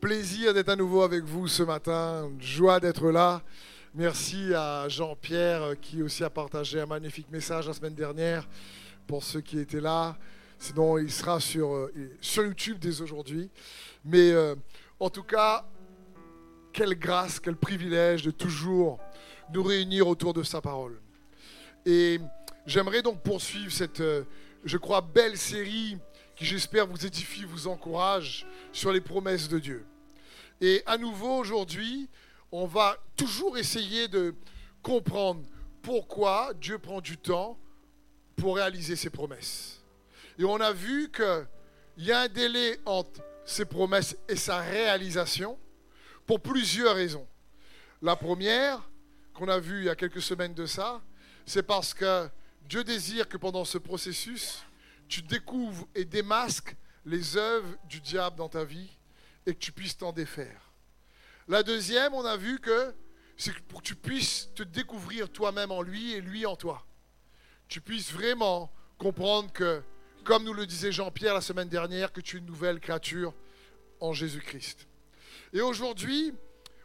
Plaisir 0.00 0.54
d'être 0.54 0.68
à 0.68 0.76
nouveau 0.76 1.02
avec 1.02 1.24
vous 1.24 1.48
ce 1.48 1.64
matin. 1.64 2.30
Joie 2.38 2.78
d'être 2.78 3.10
là. 3.10 3.42
Merci 3.96 4.54
à 4.54 4.88
Jean-Pierre 4.88 5.62
euh, 5.62 5.74
qui 5.74 6.04
aussi 6.04 6.22
a 6.22 6.30
partagé 6.30 6.80
un 6.80 6.86
magnifique 6.86 7.28
message 7.32 7.66
la 7.66 7.72
semaine 7.72 7.94
dernière 7.94 8.46
pour 9.08 9.24
ceux 9.24 9.40
qui 9.40 9.58
étaient 9.58 9.80
là. 9.80 10.16
Sinon, 10.56 10.98
il 10.98 11.10
sera 11.10 11.40
sur, 11.40 11.74
euh, 11.74 11.92
sur 12.20 12.44
YouTube 12.44 12.78
dès 12.78 13.00
aujourd'hui. 13.00 13.50
Mais 14.04 14.30
euh, 14.30 14.54
en 15.00 15.10
tout 15.10 15.24
cas, 15.24 15.64
quelle 16.72 16.96
grâce, 16.96 17.40
quel 17.40 17.56
privilège 17.56 18.22
de 18.22 18.30
toujours 18.30 19.00
nous 19.52 19.64
réunir 19.64 20.06
autour 20.06 20.32
de 20.32 20.44
sa 20.44 20.60
parole. 20.60 21.00
Et 21.84 22.20
j'aimerais 22.66 23.02
donc 23.02 23.20
poursuivre 23.24 23.72
cette, 23.72 24.02
je 24.64 24.76
crois, 24.76 25.00
belle 25.00 25.36
série 25.36 25.98
qui 26.38 26.44
j'espère 26.44 26.86
vous 26.86 27.04
édifie, 27.04 27.42
vous 27.42 27.66
encourage 27.66 28.46
sur 28.72 28.92
les 28.92 29.00
promesses 29.00 29.48
de 29.48 29.58
Dieu. 29.58 29.84
Et 30.60 30.84
à 30.86 30.96
nouveau 30.96 31.36
aujourd'hui, 31.36 32.08
on 32.52 32.64
va 32.64 32.96
toujours 33.16 33.58
essayer 33.58 34.06
de 34.06 34.36
comprendre 34.80 35.44
pourquoi 35.82 36.52
Dieu 36.54 36.78
prend 36.78 37.00
du 37.00 37.16
temps 37.16 37.58
pour 38.36 38.54
réaliser 38.54 38.94
ses 38.94 39.10
promesses. 39.10 39.82
Et 40.38 40.44
on 40.44 40.60
a 40.60 40.72
vu 40.72 41.10
qu'il 41.10 42.04
y 42.04 42.12
a 42.12 42.20
un 42.20 42.28
délai 42.28 42.78
entre 42.86 43.20
ses 43.44 43.64
promesses 43.64 44.16
et 44.28 44.36
sa 44.36 44.60
réalisation 44.60 45.58
pour 46.24 46.40
plusieurs 46.40 46.94
raisons. 46.94 47.26
La 48.00 48.14
première, 48.14 48.88
qu'on 49.34 49.48
a 49.48 49.58
vue 49.58 49.80
il 49.80 49.84
y 49.86 49.90
a 49.90 49.96
quelques 49.96 50.22
semaines 50.22 50.54
de 50.54 50.66
ça, 50.66 51.02
c'est 51.46 51.64
parce 51.64 51.92
que 51.94 52.28
Dieu 52.68 52.84
désire 52.84 53.28
que 53.28 53.38
pendant 53.38 53.64
ce 53.64 53.78
processus, 53.78 54.62
tu 55.08 55.22
découvres 55.22 55.86
et 55.94 56.04
démasques 56.04 56.76
les 57.04 57.36
œuvres 57.36 57.76
du 57.84 58.00
diable 58.00 58.36
dans 58.36 58.48
ta 58.48 58.64
vie 58.64 58.90
et 59.46 59.54
que 59.54 59.58
tu 59.58 59.72
puisses 59.72 59.96
t'en 59.96 60.12
défaire. 60.12 60.72
La 61.48 61.62
deuxième, 61.62 62.12
on 62.14 62.24
a 62.24 62.36
vu 62.36 62.58
que 62.60 62.94
c'est 63.36 63.58
pour 63.60 63.80
que 63.80 63.86
tu 63.86 63.94
puisses 63.94 64.50
te 64.54 64.62
découvrir 64.62 65.30
toi-même 65.30 65.70
en 65.70 65.80
lui 65.80 66.12
et 66.12 66.20
lui 66.20 66.44
en 66.44 66.56
toi. 66.56 66.84
Tu 67.68 67.80
puisses 67.80 68.12
vraiment 68.12 68.70
comprendre 68.98 69.52
que, 69.52 69.82
comme 70.24 70.44
nous 70.44 70.52
le 70.52 70.66
disait 70.66 70.92
Jean-Pierre 70.92 71.34
la 71.34 71.40
semaine 71.40 71.68
dernière, 71.68 72.12
que 72.12 72.20
tu 72.20 72.36
es 72.36 72.40
une 72.40 72.46
nouvelle 72.46 72.80
créature 72.80 73.32
en 74.00 74.12
Jésus-Christ. 74.12 74.86
Et 75.52 75.60
aujourd'hui, 75.60 76.34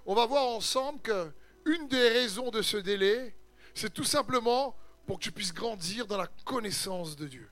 on 0.05 0.15
va 0.15 0.25
voir 0.25 0.45
ensemble 0.45 1.01
que 1.01 1.31
une 1.65 1.87
des 1.87 2.09
raisons 2.09 2.49
de 2.49 2.61
ce 2.61 2.77
délai, 2.77 3.35
c'est 3.73 3.93
tout 3.93 4.03
simplement 4.03 4.75
pour 5.05 5.19
que 5.19 5.23
tu 5.23 5.31
puisses 5.31 5.53
grandir 5.53 6.07
dans 6.07 6.17
la 6.17 6.27
connaissance 6.45 7.15
de 7.15 7.27
Dieu. 7.27 7.49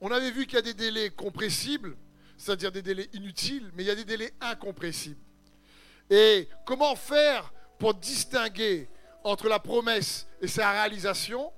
On 0.00 0.10
avait 0.10 0.30
vu 0.30 0.46
qu'il 0.46 0.56
y 0.56 0.58
a 0.58 0.62
des 0.62 0.74
délais 0.74 1.10
compressibles, 1.10 1.96
c'est-à-dire 2.36 2.72
des 2.72 2.82
délais 2.82 3.08
inutiles, 3.12 3.70
mais 3.74 3.84
il 3.84 3.86
y 3.86 3.90
a 3.90 3.94
des 3.94 4.04
délais 4.04 4.34
incompressibles. 4.40 5.20
Et 6.10 6.48
comment 6.66 6.96
faire 6.96 7.52
pour 7.78 7.94
distinguer 7.94 8.88
entre 9.22 9.48
la 9.48 9.58
promesse 9.58 10.26
et 10.40 10.48
sa 10.48 10.70
réalisation 10.70 11.52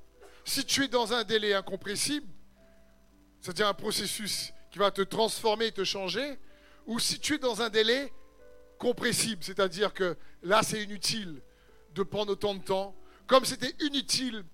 si 0.45 0.65
tu 0.65 0.85
es 0.85 0.89
dans 0.89 1.13
un 1.13 1.25
délai 1.25 1.55
incompressible, 1.55 2.29
c'est-à-dire 3.41 3.67
un 3.67 3.75
processus 3.75 4.53
qui 4.71 4.79
va 4.79 4.93
te 4.93 5.03
transformer 5.03 5.67
et 5.67 5.73
te 5.73 5.83
changer, 5.83 6.39
ou 6.87 7.01
si 7.01 7.19
tu 7.19 7.35
es 7.35 7.39
dans 7.39 7.63
un 7.63 7.69
délai 7.69 8.13
compressible, 8.79 9.43
c'est-à-dire 9.43 9.93
que 9.93 10.17
là 10.43 10.63
c'est 10.63 10.83
inutile 10.83 11.43
de 11.95 12.03
prendre 12.05 12.33
autant 12.33 12.55
de 12.55 12.63
temps, 12.63 12.95
comme 13.27 13.45
c'était 13.45 13.75
inutile 13.85 14.45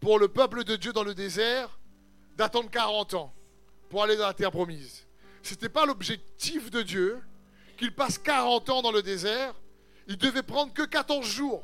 pour 0.00 0.18
le 0.18 0.28
peuple 0.28 0.64
de 0.64 0.76
Dieu 0.76 0.94
dans 0.94 1.04
le 1.04 1.14
désert 1.14 1.78
d'attendre 2.36 2.70
40 2.70 3.14
ans 3.14 3.34
pour 3.88 4.02
aller 4.02 4.16
dans 4.16 4.26
la 4.26 4.34
terre 4.34 4.50
promise. 4.50 5.06
Ce 5.42 5.50
n'était 5.50 5.68
pas 5.68 5.84
l'objectif 5.86 6.70
de 6.70 6.82
Dieu 6.82 7.20
qu'il 7.76 7.94
passe 7.94 8.18
40 8.18 8.70
ans 8.70 8.82
dans 8.82 8.92
le 8.92 9.02
désert. 9.02 9.54
Il 10.06 10.16
devait 10.16 10.42
prendre 10.42 10.72
que 10.72 10.82
14 10.82 11.26
jours. 11.26 11.62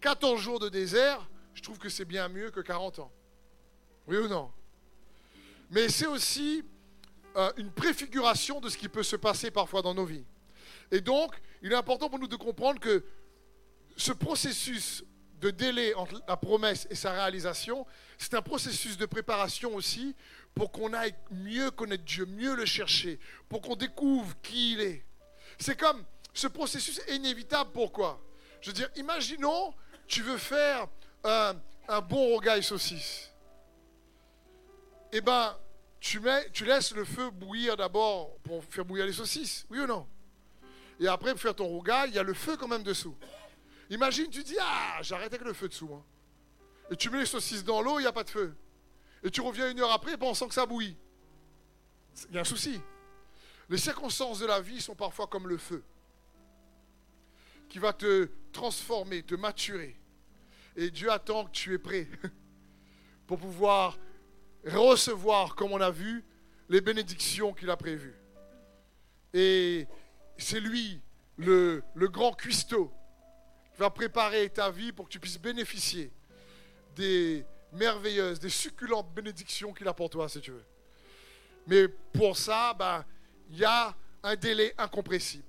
14 0.00 0.40
jours 0.40 0.58
de 0.58 0.68
désert, 0.68 1.28
je 1.54 1.62
trouve 1.62 1.78
que 1.78 1.88
c'est 1.88 2.04
bien 2.04 2.28
mieux 2.28 2.50
que 2.50 2.60
40 2.60 2.98
ans. 2.98 3.12
Oui 4.06 4.16
ou 4.16 4.28
non? 4.28 4.50
Mais 5.70 5.88
c'est 5.88 6.06
aussi 6.06 6.64
euh, 7.36 7.50
une 7.56 7.70
préfiguration 7.70 8.60
de 8.60 8.68
ce 8.68 8.76
qui 8.76 8.88
peut 8.88 9.02
se 9.02 9.16
passer 9.16 9.50
parfois 9.50 9.80
dans 9.80 9.94
nos 9.94 10.04
vies. 10.04 10.24
Et 10.90 11.00
donc, 11.00 11.34
il 11.62 11.72
est 11.72 11.76
important 11.76 12.10
pour 12.10 12.18
nous 12.18 12.26
de 12.26 12.36
comprendre 12.36 12.78
que 12.78 13.04
ce 13.96 14.12
processus 14.12 15.04
de 15.42 15.50
délai 15.50 15.92
entre 15.94 16.22
la 16.28 16.36
promesse 16.36 16.86
et 16.88 16.94
sa 16.94 17.10
réalisation, 17.10 17.84
c'est 18.16 18.34
un 18.34 18.42
processus 18.42 18.96
de 18.96 19.06
préparation 19.06 19.74
aussi 19.74 20.14
pour 20.54 20.70
qu'on 20.70 20.92
aille 20.92 21.14
mieux 21.30 21.72
connaître 21.72 22.04
Dieu, 22.04 22.26
mieux 22.26 22.54
le 22.54 22.64
chercher, 22.64 23.18
pour 23.48 23.60
qu'on 23.60 23.74
découvre 23.74 24.32
qui 24.40 24.74
il 24.74 24.80
est. 24.80 25.04
C'est 25.58 25.78
comme 25.78 26.04
ce 26.32 26.46
processus 26.46 27.00
est 27.08 27.16
inévitable. 27.16 27.70
Pourquoi? 27.72 28.22
Je 28.60 28.68
veux 28.68 28.74
dire, 28.74 28.88
imaginons, 28.94 29.74
tu 30.06 30.22
veux 30.22 30.38
faire 30.38 30.86
un, 31.24 31.54
bon 32.02 32.28
rogaille 32.28 32.62
saucisse. 32.62 33.32
Eh 35.10 35.20
bien, 35.20 35.56
tu, 35.98 36.20
tu 36.52 36.64
laisses 36.64 36.94
le 36.94 37.04
feu 37.04 37.30
bouillir 37.30 37.76
d'abord 37.76 38.36
pour 38.44 38.64
faire 38.64 38.84
bouillir 38.84 39.06
les 39.06 39.12
saucisses, 39.12 39.66
oui 39.70 39.80
ou 39.80 39.86
non? 39.86 40.06
Et 41.00 41.08
après, 41.08 41.32
pour 41.32 41.40
faire 41.40 41.56
ton 41.56 41.66
rogaille, 41.66 42.10
il 42.10 42.14
y 42.14 42.18
a 42.20 42.22
le 42.22 42.32
feu 42.32 42.56
quand 42.56 42.68
même 42.68 42.84
dessous. 42.84 43.16
Imagine, 43.92 44.30
tu 44.30 44.42
dis, 44.42 44.56
ah, 44.58 45.00
j'arrête 45.02 45.34
avec 45.34 45.46
le 45.46 45.52
feu 45.52 45.68
dessous. 45.68 45.92
Hein. 45.92 46.02
Et 46.90 46.96
tu 46.96 47.10
mets 47.10 47.20
les 47.20 47.26
saucisses 47.26 47.62
dans 47.62 47.82
l'eau, 47.82 47.98
il 47.98 48.02
n'y 48.02 48.08
a 48.08 48.12
pas 48.12 48.24
de 48.24 48.30
feu. 48.30 48.56
Et 49.22 49.30
tu 49.30 49.42
reviens 49.42 49.70
une 49.70 49.80
heure 49.80 49.92
après 49.92 50.16
pensant 50.16 50.48
que 50.48 50.54
ça 50.54 50.64
bouillit. 50.64 50.96
Il 52.30 52.34
y 52.34 52.38
a 52.38 52.40
un 52.40 52.44
souci. 52.44 52.80
Les 53.68 53.76
circonstances 53.76 54.38
de 54.38 54.46
la 54.46 54.62
vie 54.62 54.80
sont 54.80 54.94
parfois 54.94 55.26
comme 55.26 55.46
le 55.46 55.58
feu, 55.58 55.84
qui 57.68 57.78
va 57.78 57.92
te 57.92 58.30
transformer, 58.52 59.22
te 59.24 59.34
maturer. 59.34 60.00
Et 60.74 60.90
Dieu 60.90 61.12
attend 61.12 61.44
que 61.44 61.50
tu 61.50 61.74
es 61.74 61.78
prêt 61.78 62.08
pour 63.26 63.38
pouvoir 63.38 63.98
recevoir, 64.64 65.54
comme 65.54 65.72
on 65.72 65.80
a 65.82 65.90
vu, 65.90 66.24
les 66.70 66.80
bénédictions 66.80 67.52
qu'il 67.52 67.68
a 67.68 67.76
prévues. 67.76 68.16
Et 69.34 69.86
c'est 70.38 70.60
lui, 70.60 71.02
le, 71.36 71.82
le 71.94 72.08
grand 72.08 72.32
cuistot, 72.32 72.90
va 73.78 73.90
préparer 73.90 74.48
ta 74.50 74.70
vie 74.70 74.92
pour 74.92 75.06
que 75.06 75.12
tu 75.12 75.20
puisses 75.20 75.38
bénéficier 75.38 76.12
des 76.94 77.44
merveilleuses, 77.72 78.38
des 78.38 78.50
succulentes 78.50 79.12
bénédictions 79.14 79.72
qu'il 79.72 79.88
a 79.88 79.94
pour 79.94 80.10
toi, 80.10 80.28
si 80.28 80.40
tu 80.40 80.50
veux. 80.50 80.64
Mais 81.66 81.88
pour 81.88 82.36
ça, 82.36 82.74
ben, 82.74 83.04
il 83.50 83.58
y 83.58 83.64
a 83.64 83.94
un 84.22 84.36
délai 84.36 84.74
incompressible. 84.78 85.44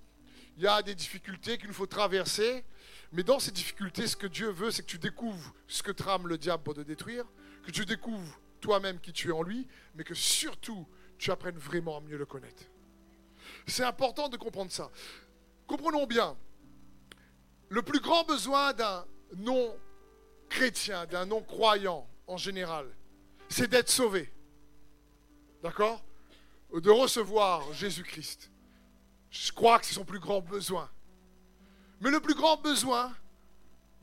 Il 0.57 0.63
y 0.63 0.67
a 0.67 0.81
des 0.81 0.95
difficultés 0.95 1.57
qu'il 1.57 1.67
nous 1.67 1.73
faut 1.73 1.87
traverser. 1.87 2.63
Mais 3.11 3.23
dans 3.23 3.39
ces 3.39 3.51
difficultés, 3.51 4.07
ce 4.07 4.15
que 4.15 4.27
Dieu 4.27 4.49
veut, 4.49 4.71
c'est 4.71 4.81
que 4.83 4.87
tu 4.87 4.97
découvres 4.97 5.53
ce 5.67 5.83
que 5.83 5.91
trame 5.91 6.27
le 6.27 6.37
diable 6.37 6.63
pour 6.63 6.73
te 6.73 6.81
détruire, 6.81 7.25
que 7.63 7.71
tu 7.71 7.85
découvres 7.85 8.39
toi-même 8.59 8.99
qui 8.99 9.13
tu 9.13 9.29
es 9.29 9.31
en 9.31 9.43
lui, 9.43 9.67
mais 9.95 10.03
que 10.03 10.15
surtout, 10.15 10.87
tu 11.17 11.29
apprennes 11.29 11.57
vraiment 11.57 11.97
à 11.97 12.01
mieux 12.01 12.17
le 12.17 12.25
connaître. 12.25 12.63
C'est 13.67 13.83
important 13.83 14.29
de 14.29 14.37
comprendre 14.37 14.71
ça. 14.71 14.89
Comprenons 15.67 16.07
bien, 16.07 16.35
le 17.73 17.81
plus 17.81 18.01
grand 18.01 18.23
besoin 18.23 18.71
d'un 18.73 19.03
non-chrétien, 19.35 21.07
d'un 21.07 21.25
non-croyant 21.25 22.07
en 22.27 22.37
général, 22.37 22.85
c'est 23.49 23.67
d'être 23.67 23.89
sauvé. 23.89 24.31
D'accord? 25.63 26.03
De 26.71 26.91
recevoir 26.91 27.73
Jésus-Christ. 27.73 28.51
Je 29.31 29.51
crois 29.51 29.79
que 29.79 29.87
c'est 29.87 29.95
son 29.95 30.05
plus 30.05 30.19
grand 30.19 30.39
besoin. 30.39 30.87
Mais 31.99 32.11
le 32.11 32.19
plus 32.19 32.35
grand 32.35 32.57
besoin 32.57 33.11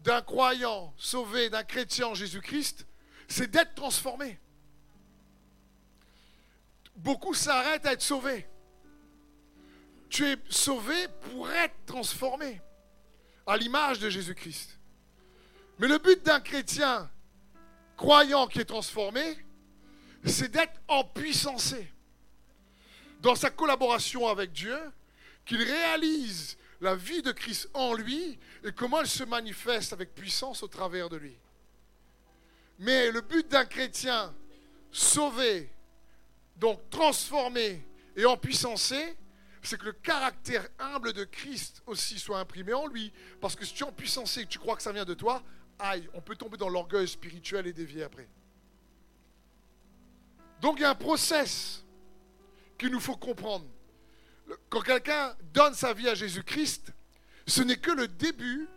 d'un 0.00 0.20
croyant 0.20 0.92
sauvé, 0.96 1.48
d'un 1.48 1.62
chrétien 1.62 2.08
en 2.08 2.14
Jésus-Christ, 2.14 2.88
c'est 3.28 3.52
d'être 3.52 3.76
transformé. 3.76 4.40
Beaucoup 6.96 7.34
s'arrêtent 7.34 7.86
à 7.86 7.92
être 7.92 8.02
sauvés. 8.02 8.48
Tu 10.08 10.26
es 10.26 10.36
sauvé 10.48 11.06
pour 11.30 11.48
être 11.52 11.76
transformé 11.86 12.60
à 13.50 13.56
l'image 13.56 13.98
de 13.98 14.08
Jésus-Christ. 14.08 14.78
Mais 15.80 15.88
le 15.88 15.98
but 15.98 16.22
d'un 16.22 16.38
chrétien 16.38 17.10
croyant 17.96 18.46
qui 18.46 18.60
est 18.60 18.64
transformé, 18.64 19.36
c'est 20.24 20.52
d'être 20.52 20.80
empuissancé 20.86 21.92
dans 23.20 23.34
sa 23.34 23.50
collaboration 23.50 24.28
avec 24.28 24.52
Dieu, 24.52 24.78
qu'il 25.44 25.62
réalise 25.62 26.58
la 26.80 26.94
vie 26.94 27.22
de 27.22 27.32
Christ 27.32 27.68
en 27.74 27.94
lui 27.94 28.38
et 28.62 28.70
comment 28.70 29.00
elle 29.00 29.08
se 29.08 29.24
manifeste 29.24 29.92
avec 29.92 30.14
puissance 30.14 30.62
au 30.62 30.68
travers 30.68 31.08
de 31.08 31.16
lui. 31.16 31.36
Mais 32.78 33.10
le 33.10 33.20
but 33.20 33.48
d'un 33.48 33.64
chrétien 33.64 34.32
sauvé, 34.92 35.72
donc 36.56 36.78
transformé 36.88 37.84
et 38.14 38.24
empuissancé, 38.26 39.16
c'est 39.62 39.78
que 39.78 39.86
le 39.86 39.92
caractère 39.92 40.66
humble 40.78 41.12
de 41.12 41.24
Christ 41.24 41.82
aussi 41.86 42.18
soit 42.18 42.38
imprimé 42.38 42.72
en 42.72 42.86
lui. 42.86 43.12
Parce 43.40 43.56
que 43.56 43.64
si 43.64 43.74
tu 43.74 43.84
es 43.84 43.86
en 43.86 43.92
puissance 43.92 44.36
et 44.38 44.44
que 44.44 44.48
tu 44.48 44.58
crois 44.58 44.76
que 44.76 44.82
ça 44.82 44.92
vient 44.92 45.04
de 45.04 45.14
toi, 45.14 45.42
aïe, 45.78 46.08
on 46.14 46.20
peut 46.20 46.36
tomber 46.36 46.56
dans 46.56 46.68
l'orgueil 46.68 47.06
spirituel 47.06 47.66
et 47.66 47.72
dévier 47.72 48.04
après. 48.04 48.28
Donc 50.60 50.78
il 50.78 50.82
y 50.82 50.84
a 50.84 50.90
un 50.90 50.94
process 50.94 51.84
qu'il 52.78 52.90
nous 52.90 53.00
faut 53.00 53.16
comprendre. 53.16 53.66
quand 54.68 54.80
quelqu'un 54.80 55.36
donne 55.52 55.74
sa 55.74 55.92
vie 55.92 56.08
à 56.08 56.14
Jésus-Christ, 56.14 56.92
ce 57.46 57.62
n'est 57.62 57.76
que 57.76 57.90
le 57.90 58.08
début 58.08 58.68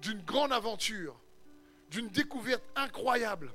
d'une 0.00 0.22
grande 0.22 0.52
aventure, 0.52 1.20
d'une 1.90 2.08
découverte 2.08 2.62
incroyable 2.76 3.52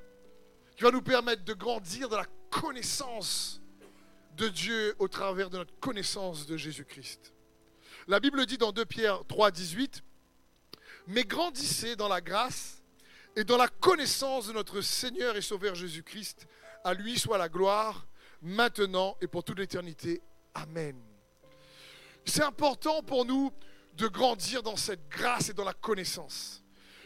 qui 0.75 0.83
va 0.83 0.91
nous 0.91 1.01
permettre 1.01 1.43
de 1.43 1.53
grandir 1.53 2.09
dans 2.09 2.17
la 2.17 2.27
connaissance 2.49 3.62
de 4.37 4.47
Dieu 4.47 4.95
au 4.99 5.07
travers 5.07 5.49
de 5.49 5.57
notre 5.57 5.77
connaissance 5.79 6.45
de 6.45 6.57
Jésus-Christ. 6.57 7.33
La 8.07 8.19
Bible 8.19 8.45
dit 8.45 8.57
dans 8.57 8.71
2 8.71 8.85
Pierre 8.85 9.21
3, 9.27 9.51
18, 9.51 10.03
Mais 11.07 11.23
grandissez 11.23 11.95
dans 11.95 12.07
la 12.07 12.21
grâce 12.21 12.81
et 13.35 13.43
dans 13.43 13.57
la 13.57 13.67
connaissance 13.67 14.47
de 14.47 14.53
notre 14.53 14.81
Seigneur 14.81 15.35
et 15.35 15.41
Sauveur 15.41 15.75
Jésus-Christ. 15.75 16.47
À 16.83 16.93
lui 16.93 17.17
soit 17.17 17.37
la 17.37 17.49
gloire, 17.49 18.05
maintenant 18.41 19.15
et 19.21 19.27
pour 19.27 19.43
toute 19.43 19.59
l'éternité. 19.59 20.21
Amen. 20.53 21.01
C'est 22.25 22.43
important 22.43 23.01
pour 23.03 23.25
nous 23.25 23.51
de 23.95 24.07
grandir 24.07 24.63
dans 24.63 24.75
cette 24.75 25.07
grâce 25.09 25.49
et 25.49 25.53
dans 25.53 25.63
la 25.63 25.73
connaissance. 25.73 26.63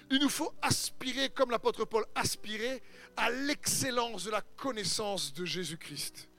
Il 0.10 0.20
nous 0.20 0.30
faut 0.30 0.54
aspirer, 0.62 1.30
comme 1.30 1.52
l'apôtre 1.52 1.86
Paul 1.86 2.06
aspirait, 2.16 2.82
à 3.18 3.30
l'excellence 3.30 4.24
de 4.24 4.32
la 4.32 4.42
connaissance 4.42 5.34
de 5.34 5.44
Jésus-Christ. 5.44 6.30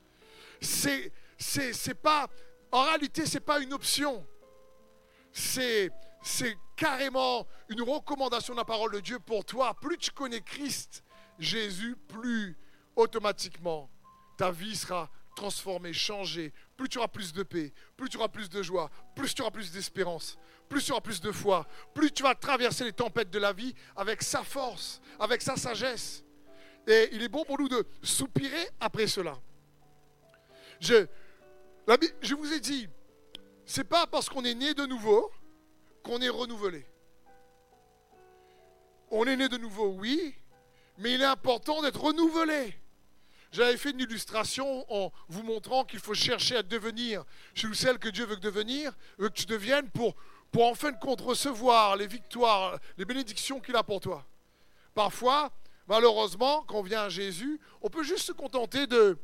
C'est, 0.60 1.12
c'est, 1.37 1.72
c'est 1.72 1.94
pas, 1.94 2.28
en 2.72 2.82
réalité, 2.82 3.26
c'est 3.26 3.40
pas 3.40 3.60
une 3.60 3.72
option. 3.72 4.26
C'est, 5.32 5.90
c'est 6.22 6.56
carrément 6.76 7.46
une 7.69 7.82
recommandation 7.82 8.55
de 8.55 8.58
la 8.58 8.64
parole 8.64 8.93
de 8.93 9.00
Dieu 9.00 9.19
pour 9.19 9.44
toi. 9.44 9.75
Plus 9.75 9.99
tu 9.99 10.10
connais 10.10 10.40
Christ, 10.40 11.05
Jésus, 11.38 11.96
plus 12.08 12.56
automatiquement 12.96 13.90
ta 14.38 14.50
vie 14.52 14.76
sera 14.76 15.10
transformée, 15.34 15.93
changée. 15.93 16.52
Plus 16.76 16.88
tu 16.88 16.99
auras 16.99 17.08
plus 17.08 17.32
de 17.32 17.43
paix, 17.43 17.72
plus 17.96 18.08
tu 18.08 18.16
auras 18.16 18.28
plus 18.28 18.49
de 18.49 18.62
joie, 18.62 18.90
plus 19.14 19.34
tu 19.34 19.43
auras 19.43 19.50
plus 19.50 19.70
d'espérance, 19.70 20.38
plus 20.69 20.84
tu 20.84 20.93
auras 20.93 21.00
plus 21.00 21.20
de 21.20 21.32
foi, 21.32 21.66
plus 21.93 22.10
tu 22.10 22.22
vas 22.22 22.34
traverser 22.34 22.84
les 22.84 22.93
tempêtes 22.93 23.31
de 23.31 23.38
la 23.38 23.52
vie 23.52 23.75
avec 23.96 24.22
sa 24.22 24.43
force, 24.43 25.00
avec 25.19 25.43
sa 25.43 25.56
sagesse. 25.56 26.25
Et 26.87 27.10
il 27.12 27.22
est 27.22 27.28
bon 27.28 27.44
pour 27.44 27.58
nous 27.58 27.69
de 27.69 27.84
soupirer 28.02 28.69
après 28.81 29.06
cela. 29.06 29.38
Je, 30.80 32.34
vous 32.34 32.52
ai 32.52 32.60
dit, 32.60 32.88
c'est 33.66 33.84
pas 33.84 34.06
parce 34.06 34.28
qu'on 34.28 34.44
est 34.44 34.54
né 34.54 34.75
de 34.75 34.86
nouveau 34.86 35.30
qu'on 36.02 36.20
est 36.20 36.28
renouvelé. 36.28 36.86
On 39.10 39.25
est 39.25 39.36
né 39.36 39.48
de 39.48 39.56
nouveau, 39.56 39.88
oui, 39.88 40.34
mais 40.98 41.14
il 41.14 41.22
est 41.22 41.26
important 41.26 41.82
d'être 41.82 42.00
renouvelé. 42.00 42.78
J'avais 43.50 43.78
fait 43.78 43.90
une 43.90 44.00
illustration 44.00 44.84
en 44.92 45.10
vous 45.28 45.42
montrant 45.42 45.84
qu'il 45.84 46.00
faut 46.00 46.14
chercher 46.14 46.56
à 46.56 46.62
devenir 46.62 47.24
celui 47.54 47.74
celle 47.74 47.98
que 47.98 48.10
Dieu 48.10 48.26
veut 48.26 48.36
que 48.36 49.28
tu 49.28 49.46
deviennes 49.46 49.88
pour, 49.90 50.14
pour 50.50 50.66
en 50.66 50.74
compte 51.00 51.22
recevoir 51.22 51.96
les 51.96 52.06
victoires, 52.06 52.78
les 52.98 53.06
bénédictions 53.06 53.60
qu'il 53.60 53.74
a 53.76 53.82
pour 53.82 54.00
toi. 54.00 54.26
Parfois, 54.94 55.50
malheureusement, 55.86 56.62
quand 56.64 56.78
on 56.78 56.82
vient 56.82 57.02
à 57.02 57.08
Jésus, 57.08 57.58
on 57.81 57.88
peut 57.88 58.02
juste 58.02 58.26
se 58.26 58.32
contenter 58.32 58.86
de 58.86 59.16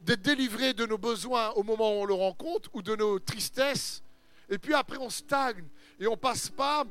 d'être 0.00 0.22
délivré 0.22 0.72
de 0.72 0.86
nos 0.86 0.98
besoins 0.98 1.50
au 1.50 1.62
moment 1.62 1.92
où 1.92 2.02
on 2.02 2.04
le 2.04 2.14
rencontre 2.14 2.70
ou 2.72 2.82
de 2.82 2.96
nos 2.96 3.18
tristesses, 3.18 4.02
et 4.48 4.58
puis 4.58 4.74
après 4.74 4.96
on 4.98 5.10
stagne 5.10 5.66
et 5.98 6.06
on 6.06 6.16
passe 6.16 6.48
pas 6.48 6.84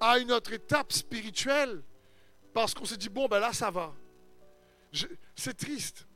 à 0.00 0.18
une 0.18 0.32
autre 0.32 0.52
étape 0.52 0.92
spirituelle 0.92 1.82
parce 2.52 2.74
qu'on 2.74 2.84
se 2.84 2.94
dit 2.94 3.08
bon 3.08 3.28
ben 3.28 3.38
là 3.38 3.52
ça 3.52 3.70
va. 3.70 3.94
C'est 5.34 5.56
triste. 5.56 6.06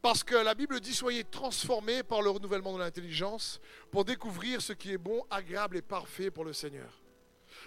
Parce 0.00 0.22
que 0.22 0.34
la 0.34 0.54
Bible 0.54 0.80
dit 0.80 0.94
soyez 0.94 1.24
transformés 1.24 2.02
par 2.02 2.20
le 2.20 2.30
renouvellement 2.30 2.74
de 2.74 2.78
l'intelligence 2.78 3.60
pour 3.90 4.04
découvrir 4.04 4.60
ce 4.60 4.72
qui 4.74 4.92
est 4.92 4.98
bon, 4.98 5.24
agréable 5.30 5.78
et 5.78 5.82
parfait 5.82 6.30
pour 6.30 6.44
le 6.44 6.52
Seigneur. 6.52 7.00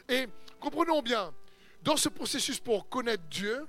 Et 0.07 0.27
comprenons 0.59 1.01
bien, 1.01 1.33
dans 1.81 1.97
ce 1.97 2.09
processus 2.09 2.59
pour 2.59 2.89
connaître 2.89 3.23
Dieu 3.29 3.65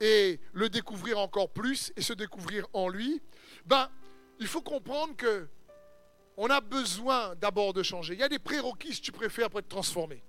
et 0.00 0.40
le 0.52 0.68
découvrir 0.68 1.18
encore 1.18 1.50
plus 1.50 1.92
et 1.96 2.02
se 2.02 2.12
découvrir 2.12 2.66
en 2.72 2.88
lui, 2.88 3.22
ben, 3.64 3.88
il 4.40 4.46
faut 4.46 4.62
comprendre 4.62 5.16
que 5.16 5.48
on 6.36 6.50
a 6.50 6.60
besoin 6.60 7.34
d'abord 7.36 7.72
de 7.72 7.82
changer. 7.82 8.14
Il 8.14 8.20
y 8.20 8.22
a 8.22 8.28
des 8.28 8.38
prérequis, 8.38 8.94
si 8.94 9.00
tu 9.00 9.12
préfères, 9.12 9.48
pour 9.48 9.60
être 9.60 9.68
transformé 9.68 10.22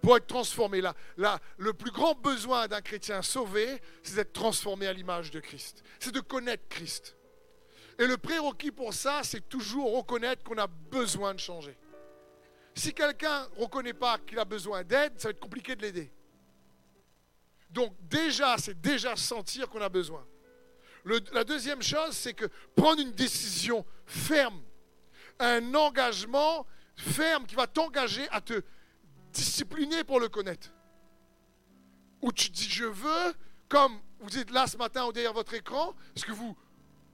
pour 0.00 0.16
être 0.16 0.26
transformé. 0.26 0.80
Là, 0.80 0.94
là, 1.16 1.38
le 1.56 1.72
plus 1.72 1.90
grand 1.90 2.14
besoin 2.14 2.68
d'un 2.68 2.80
chrétien 2.80 3.22
sauvé, 3.22 3.80
c'est 4.02 4.16
d'être 4.16 4.32
transformé 4.32 4.86
à 4.86 4.92
l'image 4.92 5.30
de 5.30 5.40
Christ. 5.40 5.82
C'est 5.98 6.14
de 6.14 6.20
connaître 6.20 6.68
Christ. 6.68 7.16
Et 7.98 8.06
le 8.06 8.16
prérequis 8.16 8.70
pour 8.70 8.94
ça, 8.94 9.22
c'est 9.24 9.48
toujours 9.48 9.96
reconnaître 9.96 10.44
qu'on 10.44 10.58
a 10.58 10.66
besoin 10.66 11.34
de 11.34 11.40
changer. 11.40 11.76
Si 12.74 12.94
quelqu'un 12.94 13.48
ne 13.56 13.62
reconnaît 13.62 13.92
pas 13.92 14.18
qu'il 14.18 14.38
a 14.38 14.44
besoin 14.44 14.84
d'aide, 14.84 15.14
ça 15.18 15.28
va 15.28 15.30
être 15.30 15.40
compliqué 15.40 15.74
de 15.74 15.82
l'aider. 15.82 16.12
Donc 17.70 17.94
déjà, 18.08 18.56
c'est 18.58 18.80
déjà 18.80 19.16
sentir 19.16 19.68
qu'on 19.68 19.80
a 19.80 19.88
besoin. 19.88 20.26
la 21.04 21.44
deuxième 21.44 21.82
chose, 21.82 22.16
c'est 22.16 22.34
que 22.34 22.46
prendre 22.74 23.00
une 23.00 23.12
décision 23.12 23.84
ferme, 24.06 24.62
un 25.38 25.74
engagement 25.74 26.66
ferme 26.96 27.46
qui 27.46 27.54
va 27.54 27.66
t'engager 27.66 28.28
à 28.30 28.40
te 28.40 28.62
discipliné 29.32 30.04
pour 30.04 30.20
le 30.20 30.28
connaître. 30.28 30.70
Où 32.20 32.32
tu 32.32 32.50
dis 32.50 32.68
je 32.68 32.84
veux, 32.84 33.34
comme 33.68 34.00
vous 34.20 34.38
êtes 34.38 34.50
là 34.50 34.66
ce 34.66 34.76
matin 34.76 35.06
ou 35.06 35.12
derrière 35.12 35.32
votre 35.32 35.54
écran, 35.54 35.94
est-ce 36.16 36.24
que 36.24 36.32
vous 36.32 36.56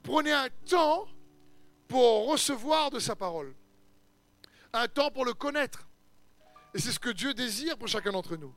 prenez 0.02 0.32
un 0.32 0.48
temps 0.66 1.06
pour 1.88 2.28
recevoir 2.28 2.90
de 2.90 2.98
sa 2.98 3.14
parole? 3.14 3.54
Un 4.72 4.88
temps 4.88 5.10
pour 5.10 5.24
le 5.24 5.34
connaître. 5.34 5.86
Et 6.72 6.78
c'est 6.78 6.90
ce 6.90 6.98
que 6.98 7.10
Dieu 7.10 7.34
désire 7.34 7.76
pour 7.76 7.88
chacun 7.88 8.12
d'entre 8.12 8.36
nous. 8.36 8.54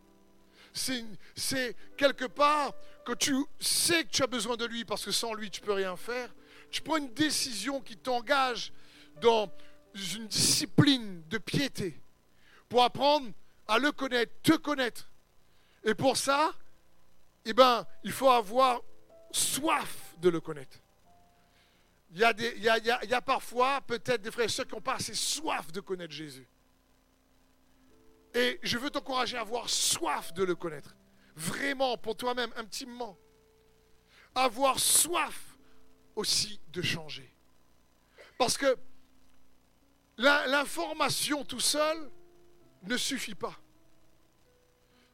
C'est 1.36 1.76
quelque 1.98 2.26
part 2.26 2.74
que 3.06 3.14
tu 3.14 3.36
sais 3.60 4.04
que 4.04 4.10
tu 4.10 4.24
as 4.24 4.28
besoin 4.28 4.58
de 4.58 4.66
lui 4.66 4.86
parce 4.86 5.04
que 5.04 5.12
sans 5.12 5.34
lui 5.34 5.50
tu 5.50 5.62
peux 5.62 5.74
rien 5.74 5.96
faire. 5.96 6.34
Tu 6.70 6.82
prends 6.82 6.98
une 6.98 7.14
décision 7.14 7.82
qui 7.82 7.98
t'engage 7.98 8.74
dans 9.22 9.50
une 9.96 10.28
discipline 10.28 11.24
de 11.30 11.38
piété 11.38 12.00
pour 12.70 12.84
apprendre 12.84 13.32
à 13.68 13.80
le 13.80 13.92
connaître, 13.92 14.34
te 14.44 14.54
connaître. 14.54 15.10
Et 15.84 15.94
pour 15.94 16.18
ça, 16.18 16.54
eh 17.46 17.54
ben, 17.54 17.86
il 18.04 18.12
faut 18.12 18.30
avoir 18.30 18.82
soif 19.32 20.16
de 20.18 20.30
le 20.30 20.42
connaître. 20.42 20.78
Il 22.14 22.20
y 22.20 23.14
a, 23.14 23.22
parfois 23.22 23.82
peut-être 23.82 24.22
des 24.22 24.32
frères 24.32 24.48
et 24.48 24.66
qui 24.66 24.74
n'ont 24.74 24.82
pas 24.82 24.96
assez 24.96 25.14
soif 25.14 25.72
de 25.72 25.80
connaître 25.82 26.14
Jésus. 26.14 26.48
Et 28.34 28.60
je 28.64 28.78
veux 28.78 28.90
t'encourager 28.90 29.38
à 29.38 29.42
avoir 29.42 29.70
soif 29.70 30.34
de 30.34 30.44
le 30.44 30.56
connaître. 30.56 30.96
Vraiment, 31.36 31.98
pour 31.98 32.16
toi-même, 32.16 32.52
intimement. 32.56 33.18
Avoir 34.36 34.80
soif 34.80 35.58
aussi 36.16 36.60
de 36.70 36.82
changer. 36.82 37.34
Parce 38.38 38.58
que 38.58 38.78
l'information 40.18 41.44
tout 41.44 41.60
seul, 41.60 42.12
ne 42.84 42.98
suffit 42.98 43.36
pas. 43.36 43.56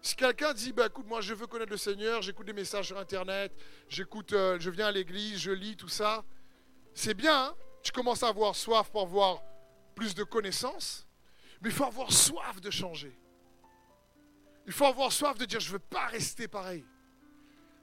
Si 0.02 0.16
quelqu'un 0.16 0.54
dit, 0.54 0.74
bah, 0.74 0.88
écoute, 0.88 1.08
moi 1.08 1.22
je 1.22 1.34
veux 1.34 1.48
connaître 1.48 1.72
le 1.72 1.78
Seigneur, 1.78 2.22
j'écoute 2.22 2.46
des 2.46 2.54
messages 2.54 2.88
sur 2.88 2.98
Internet, 2.98 3.54
j'écoute, 3.88 4.34
euh, 4.34 4.60
je 4.60 4.70
viens 4.70 4.88
à 4.88 4.92
l'église, 4.92 5.40
je 5.40 5.52
lis 5.52 5.78
tout 5.78 5.88
ça, 5.88 6.26
c'est 6.94 7.14
bien, 7.14 7.46
hein. 7.46 7.56
tu 7.82 7.92
commences 7.92 8.22
à 8.24 8.28
avoir 8.28 8.56
soif 8.56 8.92
pour 8.92 9.02
avoir 9.02 9.42
plus 9.96 10.14
de 10.14 10.24
connaissances, 10.24 11.03
mais 11.64 11.70
il 11.70 11.76
faut 11.76 11.86
avoir 11.86 12.12
soif 12.12 12.60
de 12.60 12.70
changer. 12.70 13.18
Il 14.68 14.74
faut 14.74 14.86
avoir 14.86 15.12
soif 15.12 15.38
de 15.38 15.46
dire, 15.46 15.62
je 15.62 15.70
ne 15.70 15.74
veux 15.74 15.80
pas 15.80 16.08
rester 16.08 16.48
pareil. 16.50 16.86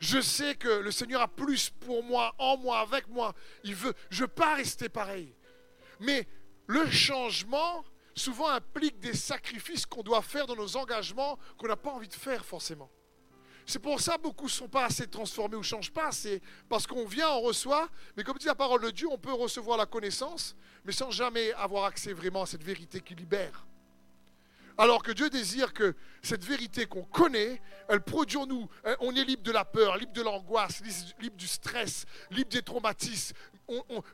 Je 0.01 0.21
sais 0.21 0.55
que 0.55 0.69
le 0.69 0.91
Seigneur 0.91 1.23
a 1.23 1.29
plus 1.29 1.71
pour 1.71 2.03
moi, 2.05 2.35
en 2.39 2.59
moi, 2.59 2.81
avec 2.81 3.09
moi. 3.09 3.35
Il 3.65 3.75
veut, 3.75 3.95
je 4.11 4.17
ne 4.17 4.21
veux 4.23 4.33
pas 4.33 4.55
rester 4.55 4.89
pareil. 4.89 5.35
Mais 5.99 6.29
le 6.67 6.91
changement, 6.91 7.85
souvent 8.15 8.49
implique 8.49 8.99
des 8.99 9.15
sacrifices 9.15 9.87
qu'on 9.87 10.03
doit 10.03 10.23
faire 10.23 10.47
dans 10.47 10.57
nos 10.57 10.77
engagements 10.77 11.39
qu'on 11.59 11.69
n'a 11.69 11.77
pas 11.77 11.91
envie 11.91 12.09
de 12.09 12.15
faire 12.15 12.45
forcément. 12.45 12.91
C'est 13.67 13.79
pour 13.79 14.01
ça 14.01 14.17
que 14.17 14.23
beaucoup 14.23 14.47
ne 14.47 14.51
sont 14.51 14.69
pas 14.69 14.87
assez 14.87 15.07
transformés 15.07 15.57
ou 15.57 15.61
ne 15.61 15.65
changent 15.65 15.93
pas 15.93 16.09
assez, 16.09 16.43
parce 16.69 16.87
qu'on 16.87 17.05
vient, 17.07 17.31
on 17.31 17.43
reçoit, 17.43 17.89
mais 18.17 18.25
comme 18.25 18.37
dit 18.37 18.47
la 18.47 18.55
parole 18.55 18.83
de 18.83 18.91
Dieu, 18.91 19.07
on 19.11 19.19
peut 19.19 19.33
recevoir 19.33 19.79
la 19.79 19.87
connaissance, 19.87 20.57
mais 20.85 20.93
sans 20.93 21.11
jamais 21.11 21.53
avoir 21.53 21.85
accès 21.85 22.13
vraiment 22.13 22.43
à 22.43 22.47
cette 22.47 22.65
vérité 22.65 23.01
qui 23.01 23.15
libère. 23.15 23.67
Alors 24.81 25.03
que 25.03 25.13
Dieu 25.13 25.29
désire 25.29 25.75
que 25.75 25.95
cette 26.23 26.43
vérité 26.43 26.87
qu'on 26.87 27.03
connaît, 27.03 27.61
elle 27.87 28.01
produit 28.01 28.39
en 28.39 28.47
nous, 28.47 28.67
hein, 28.87 28.97
on 29.01 29.15
est 29.15 29.25
libre 29.25 29.43
de 29.43 29.53
la 29.53 29.67
peur, 29.67 29.99
libre 29.99 30.15
de 30.15 30.23
l'angoisse, 30.23 30.81
libre 31.21 31.37
du 31.37 31.47
stress, 31.47 32.07
libre 32.31 32.49
des 32.49 32.63
traumatismes, 32.63 33.37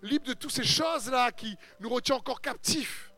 libre 0.03 0.27
de 0.27 0.33
toutes 0.33 0.51
ces 0.51 0.65
choses-là 0.65 1.31
qui 1.31 1.57
nous 1.79 1.89
retiennent 1.89 2.19
encore 2.19 2.41
captifs. 2.41 3.13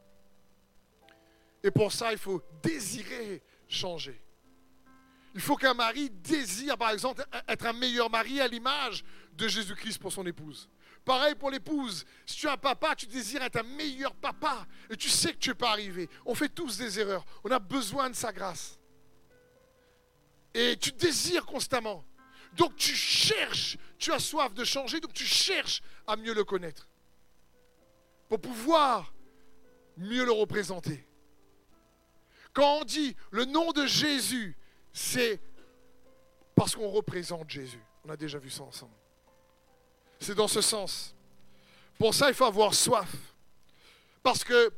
Et 1.63 1.71
pour 1.71 1.91
ça, 1.91 2.13
il 2.13 2.19
faut 2.19 2.43
désirer 2.63 3.43
changer. 3.67 4.21
Il 5.35 5.41
faut 5.41 5.57
qu'un 5.57 5.73
mari 5.73 6.11
désire, 6.11 6.77
par 6.77 6.91
exemple, 6.91 7.25
être 7.49 7.65
un 7.65 7.73
meilleur 7.73 8.11
mari 8.11 8.43
à 8.43 8.47
l'image 8.47 9.03
de 9.33 9.49
Jésus-Christ 9.49 9.99
pour 10.01 10.13
son 10.13 10.27
épouse. 10.27 10.69
Pareil 11.09 11.35
pour 11.37 11.49
l'épouse. 11.49 12.05
Si 12.27 12.37
tu 12.37 12.47
es 12.49 12.51
un 12.51 12.59
papa, 12.59 12.95
tu 12.95 13.07
désires 13.07 13.43
être 13.43 13.57
un 13.57 13.63
meilleur 13.63 14.15
papa. 14.15 14.67
Et 14.91 14.97
tu 14.99 15.09
sais 15.09 15.33
que 15.33 15.39
tu 15.39 15.49
ne 15.49 15.55
peux 15.55 15.61
pas 15.61 15.71
arriver. 15.71 16.07
On 16.27 16.35
fait 16.35 16.51
tous 16.51 16.77
des 16.77 17.01
erreurs. 17.01 17.25
On 17.45 17.51
a 17.51 17.59
besoin 17.59 18.11
de 18.11 18.15
sa 18.15 18.31
grâce. 18.31 18.79
Et 20.53 20.77
tu 20.77 20.93
désires 20.93 21.47
constamment. 21.47 22.05
Donc 22.53 22.77
tu 22.77 22.95
cherches, 22.95 23.79
tu 23.97 24.13
as 24.13 24.19
soif 24.19 24.53
de 24.53 24.65
changer, 24.65 25.01
donc 25.01 25.15
tu 25.15 25.25
cherches 25.25 25.81
à 26.07 26.15
mieux 26.15 26.35
le 26.35 26.45
connaître. 26.45 26.91
Pour 28.29 28.43
pouvoir 28.43 29.15
mieux 29.97 30.27
le 30.27 30.33
représenter. 30.33 31.09
Quand 32.53 32.81
on 32.81 32.85
dit 32.85 33.17
le 33.31 33.47
nom 33.47 33.73
de 33.73 33.87
Jésus, 33.87 34.59
c'est 34.93 35.41
parce 36.55 36.77
qu'on 36.77 36.91
représente 36.91 37.49
Jésus. 37.49 37.83
On 38.05 38.11
a 38.11 38.17
déjà 38.19 38.39
vu 38.39 38.51
ça 38.51 38.65
ensemble. 38.65 38.98
C'est 40.21 40.35
dans 40.35 40.49
ce 40.49 40.61
sens. 40.61 41.15
Pour 41.99 42.15
ça, 42.15 42.29
il 42.29 42.35
faut 42.35 42.45
avoir 42.45 42.75
soif. 42.75 43.15
Parce 44.23 44.45
que 44.45 44.73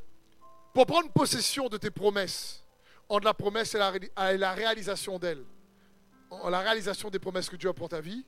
pour 0.73 0.87
prendre 0.87 1.11
possession 1.11 1.69
de 1.69 1.77
tes 1.77 1.91
promesses, 1.91 2.65
entre 3.09 3.25
la 3.25 3.35
promesse 3.35 3.75
et 3.75 3.79
la, 3.79 4.53
réalisation 4.53 5.19
d'elles, 5.19 5.45
la 6.49 6.61
réalisation 6.61 7.11
des 7.11 7.19
promesses 7.19 7.49
que 7.49 7.57
Dieu 7.57 7.69
a 7.69 7.75
pour 7.75 7.89
ta 7.89 8.01
vie, 8.01 8.25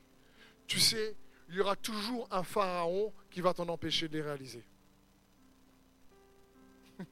tu 0.66 0.81
sais, 0.81 1.16
il 1.49 1.54
y 1.54 1.61
aura 1.61 1.76
toujours 1.76 2.26
un 2.31 2.42
pharaon 2.42 3.12
qui 3.31 3.40
va 3.40 3.54
t'en 3.54 3.69
empêcher 3.69 4.09
de 4.09 4.14
les 4.14 4.23
réaliser. 4.23 4.64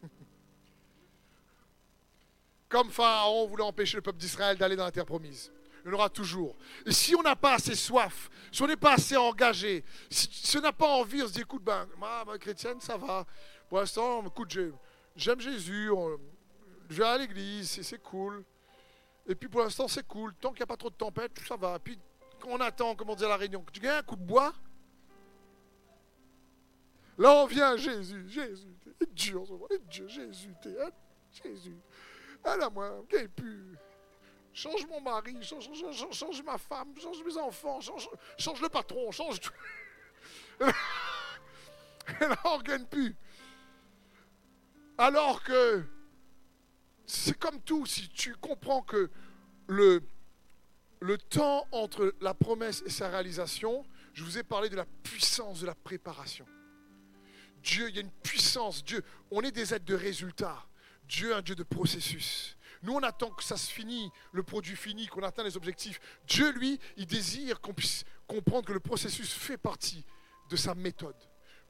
Comme 2.69 2.91
Pharaon 2.91 3.47
voulait 3.49 3.65
empêcher 3.65 3.97
le 3.97 4.03
peuple 4.03 4.19
d'Israël 4.19 4.57
d'aller 4.57 4.77
dans 4.77 4.85
la 4.85 4.93
terre 4.93 5.05
promise. 5.05 5.51
Il 5.85 5.89
y 5.89 5.91
en 5.91 5.95
aura 5.95 6.11
toujours. 6.11 6.57
Et 6.85 6.93
si 6.93 7.15
on 7.15 7.23
n'a 7.23 7.37
pas 7.37 7.55
assez 7.55 7.75
soif, 7.75 8.31
si 8.53 8.63
on 8.63 8.67
n'est 8.67 8.77
pas 8.77 8.95
assez 8.95 9.17
engagé, 9.17 9.85
si, 10.11 10.59
on 10.59 10.61
n'a 10.61 10.73
pas 10.73 10.89
envie, 10.89 11.23
on 11.23 11.29
se 11.29 11.33
dit 11.33 11.41
écoute, 11.41 11.63
ben, 11.63 11.89
ma, 11.99 12.39
chrétienne, 12.39 12.81
ça 12.81 12.97
va. 12.97 13.25
Pour 13.69 13.79
l'instant, 13.79 14.25
écoute, 14.27 14.57
j'aime 15.17 15.41
Jésus, 15.41 15.91
je 16.89 16.97
vais 16.97 17.05
à 17.05 17.19
l'église, 17.19 17.81
c'est 17.83 18.03
cool. 18.03 18.45
Et 19.27 19.35
puis 19.35 19.49
pour 19.49 19.61
l'instant, 19.61 19.87
c'est 19.87 20.07
cool. 20.07 20.35
Tant 20.35 20.51
qu'il 20.51 20.61
n'y 20.61 20.65
a 20.65 20.67
pas 20.67 20.77
trop 20.77 20.91
de 20.91 20.97
tempête, 20.97 21.33
ça 21.47 21.57
va. 21.57 21.79
Puis 21.79 21.99
quand 22.41 22.49
on 22.51 22.61
attend, 22.61 22.95
comme 22.97 23.11
on 23.11 23.15
à 23.15 23.29
la 23.29 23.37
réunion, 23.37 23.65
tu 23.73 23.81
gagnes 23.81 23.99
un 23.99 24.03
coup 24.03 24.17
de 24.17 24.25
bois? 24.25 24.53
Là, 27.17 27.35
on 27.35 27.47
vient, 27.47 27.77
Jésus, 27.77 28.29
Jésus, 28.29 28.75
t'es 28.99 29.07
dur, 29.07 29.45
Dieu, 29.91 30.09
Jésus, 30.09 30.55
t'es 30.63 30.75
Jésus. 31.45 31.77
Alors 32.43 32.73
moi, 32.73 33.05
gagne 33.11 33.29
plus. 33.29 33.77
Change 34.53 34.87
mon 34.87 35.01
mari, 35.01 35.37
change, 35.43 36.43
ma 36.45 36.59
femme, 36.59 36.93
change 37.01 37.23
mes 37.25 37.37
enfants, 37.37 37.81
change, 37.81 38.61
le 38.61 38.69
patron, 38.69 39.11
change 39.13 39.41
tout. 39.41 39.53
Et 42.21 42.27
là, 42.27 42.37
on 42.45 42.59
ne 42.59 42.63
gagne 42.63 42.85
plus. 42.87 43.15
Alors 44.99 45.43
que 45.43 45.85
c'est 47.07 47.39
comme 47.39 47.61
tout, 47.63 47.87
si 47.87 48.09
tu 48.09 48.35
comprends 48.37 48.83
que 48.83 49.11
le, 49.67 50.03
temps 51.31 51.67
entre 51.73 52.15
la 52.21 52.35
promesse 52.35 52.83
et 52.85 52.91
sa 52.91 53.09
réalisation, 53.09 53.85
je 54.13 54.25
vous 54.25 54.39
ai 54.39 54.43
parlé 54.43 54.69
de 54.69 54.77
la 54.77 54.87
puissance 55.03 55.61
de 55.61 55.67
la 55.67 55.75
préparation. 55.75 56.47
Dieu, 57.63 57.89
il 57.89 57.95
y 57.95 57.99
a 57.99 58.03
une 58.03 58.11
puissance. 58.11 58.85
Dieu, 58.85 59.05
on 59.31 59.43
est 59.43 59.53
des 59.53 59.75
êtres 59.75 59.85
de 59.85 59.95
résultats. 59.95 60.67
Dieu 61.05 61.35
un 61.35 61.43
Dieu 61.43 61.55
de 61.55 61.63
processus. 61.63 62.57
Nous, 62.83 62.93
on 62.93 63.03
attend 63.03 63.31
que 63.31 63.45
ça 63.45 63.57
se 63.57 63.71
finisse, 63.71 64.11
le 64.33 64.43
produit 64.43 64.77
fini, 64.77 65.07
qu'on 65.07 65.23
atteint 65.23 65.45
les 65.45 65.57
objectifs. 65.57 66.01
Dieu, 66.27 66.51
lui, 66.53 66.79
il 66.97 67.07
désire 67.07 67.61
qu'on 67.61 67.75
puisse 67.75 68.05
comprendre 68.27 68.67
que 68.67 68.73
le 68.73 68.81
processus 68.81 69.33
fait 69.33 69.59
partie 69.59 70.05
de 70.49 70.57
sa 70.57 70.75
méthode 70.75 71.17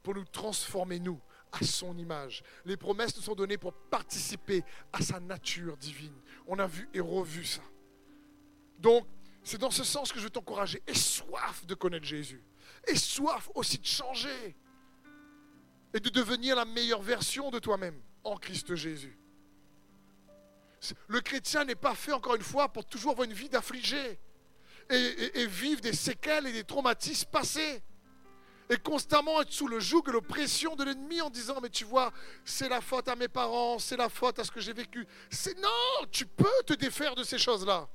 pour 0.03 0.15
nous 0.15 0.25
transformer, 0.25 0.99
nous, 0.99 1.19
à 1.51 1.63
son 1.65 1.97
image. 1.97 2.43
Les 2.65 2.77
promesses 2.77 3.15
nous 3.15 3.21
sont 3.21 3.35
données 3.35 3.57
pour 3.57 3.73
participer 3.73 4.63
à 4.93 5.01
sa 5.01 5.19
nature 5.19 5.77
divine. 5.77 6.15
On 6.47 6.57
a 6.59 6.67
vu 6.67 6.89
et 6.93 6.99
revu 6.99 7.45
ça. 7.45 7.61
Donc, 8.79 9.05
c'est 9.43 9.59
dans 9.59 9.71
ce 9.71 9.83
sens 9.83 10.11
que 10.11 10.19
je 10.19 10.25
veux 10.25 10.29
t'encourager. 10.29 10.81
Aie 10.87 10.93
soif 10.93 11.65
de 11.65 11.75
connaître 11.75 12.05
Jésus. 12.05 12.43
Aie 12.87 12.95
soif 12.95 13.49
aussi 13.53 13.77
de 13.77 13.85
changer 13.85 14.55
et 15.93 15.99
de 15.99 16.09
devenir 16.09 16.55
la 16.55 16.65
meilleure 16.65 17.01
version 17.01 17.51
de 17.51 17.59
toi-même 17.59 17.99
en 18.23 18.37
Christ 18.37 18.75
Jésus. 18.75 19.17
Le 21.07 21.21
chrétien 21.21 21.65
n'est 21.65 21.75
pas 21.75 21.95
fait, 21.95 22.11
encore 22.11 22.35
une 22.35 22.43
fois, 22.43 22.69
pour 22.69 22.85
toujours 22.85 23.11
avoir 23.11 23.25
une 23.25 23.33
vie 23.33 23.49
d'affligé 23.49 24.19
et, 24.89 25.45
vivre 25.45 25.81
des 25.81 25.93
séquelles 25.93 26.47
et 26.47 26.51
des 26.51 26.63
traumatismes 26.63 27.29
passés. 27.29 27.83
Et 28.69 28.77
constamment 28.77 29.41
être 29.41 29.51
sous 29.51 29.67
le 29.67 29.81
joug 29.81 30.03
et 30.07 30.11
l'oppression 30.11 30.77
de 30.77 30.85
l'ennemi 30.85 31.19
en 31.19 31.29
disant 31.29 31.59
Mais 31.61 31.69
tu 31.69 31.83
vois, 31.83 32.13
c'est 32.45 32.69
la 32.69 32.79
faute 32.79 33.09
à 33.09 33.17
mes 33.17 33.27
parents, 33.27 33.79
c'est 33.79 33.97
la 33.97 34.07
faute 34.07 34.39
à 34.39 34.45
ce 34.45 34.51
que 34.51 34.61
j'ai 34.61 34.71
vécu. 34.71 35.05
C'est 35.29 35.57
non, 35.59 36.07
tu 36.09 36.25
peux 36.25 36.45
te 36.65 36.73
défaire 36.73 37.13
de 37.15 37.23
ces 37.23 37.37
choses-là. 37.37 37.89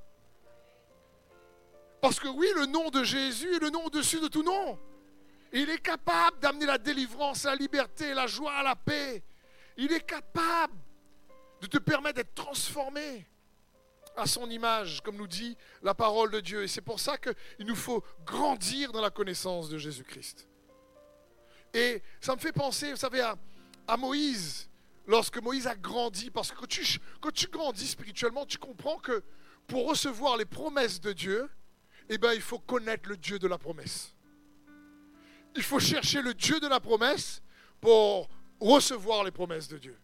Parce 2.03 2.21
que 2.21 2.29
oui, 2.29 2.47
le 2.57 2.67
nom 2.67 2.91
de 2.91 3.03
Jésus 3.03 3.57
est 3.57 3.59
le 3.59 3.71
nom 3.71 3.87
au-dessus 3.87 4.21
de 4.21 4.29
tout 4.29 4.43
nom. 4.43 4.79
Il 5.53 5.71
est 5.71 5.81
capable 5.81 6.39
d'amener 6.41 6.67
la 6.67 6.77
délivrance, 6.77 7.45
la 7.45 7.55
liberté, 7.55 8.13
la 8.13 8.27
joie, 8.27 8.63
la 8.63 8.77
paix. 8.77 9.23
Il 9.79 9.91
est 9.93 10.05
capable 10.05 10.75
te 11.67 11.79
permettre 11.79 12.17
d'être 12.17 12.35
transformé 12.35 13.27
à 14.17 14.27
son 14.27 14.49
image, 14.51 15.03
comme 15.03 15.17
nous 15.17 15.27
dit 15.27 15.57
la 15.83 15.95
parole 15.95 16.31
de 16.31 16.41
Dieu. 16.41 16.63
Et 16.63 16.69
c'est 16.69 16.81
pour 16.81 17.01
ça 17.01 17.19
qu'il 17.19 17.67
nous 17.67 17.77
faut 17.77 18.03
grandir 18.25 18.93
dans 18.93 19.01
la 19.01 19.11
connaissance 19.11 19.69
de 19.69 19.79
Jésus-Christ. 19.79 20.49
Et 21.75 22.03
ça 22.21 22.35
me 22.35 22.41
fait 22.41 22.53
penser, 22.53 22.91
vous 22.91 22.97
savez, 22.97 23.21
à, 23.21 23.97
Moïse, 23.99 24.69
lorsque 25.07 25.39
Moïse 25.39 25.67
a 25.67 25.75
grandi, 25.75 26.31
parce 26.31 26.51
que 26.51 26.57
quand 26.57 26.69
tu, 26.69 26.85
quand 27.21 27.33
tu 27.33 27.49
grandis 27.49 27.87
spirituellement, 27.87 28.47
tu 28.47 28.59
comprends 28.59 28.99
que 28.99 29.23
pour 29.67 29.87
recevoir 29.89 30.37
les 30.37 30.47
promesses 30.47 31.01
de 31.01 31.13
Dieu, 31.13 31.49
eh 32.09 32.19
ben, 32.19 32.33
il 32.33 32.41
faut 32.41 32.59
connaître 32.59 33.09
le 33.09 33.17
Dieu 33.17 33.39
de 33.39 33.47
la 33.47 33.59
promesse. 33.59 34.15
Il 35.55 35.63
faut 35.63 35.81
chercher 35.81 36.23
le 36.23 36.35
Dieu 36.35 36.61
de 36.61 36.67
la 36.67 36.81
promesse 36.81 37.43
pour 37.81 38.29
recevoir 38.61 39.25
les 39.25 39.31
promesses 39.31 39.69
de 39.69 39.79
Dieu. 39.79 39.99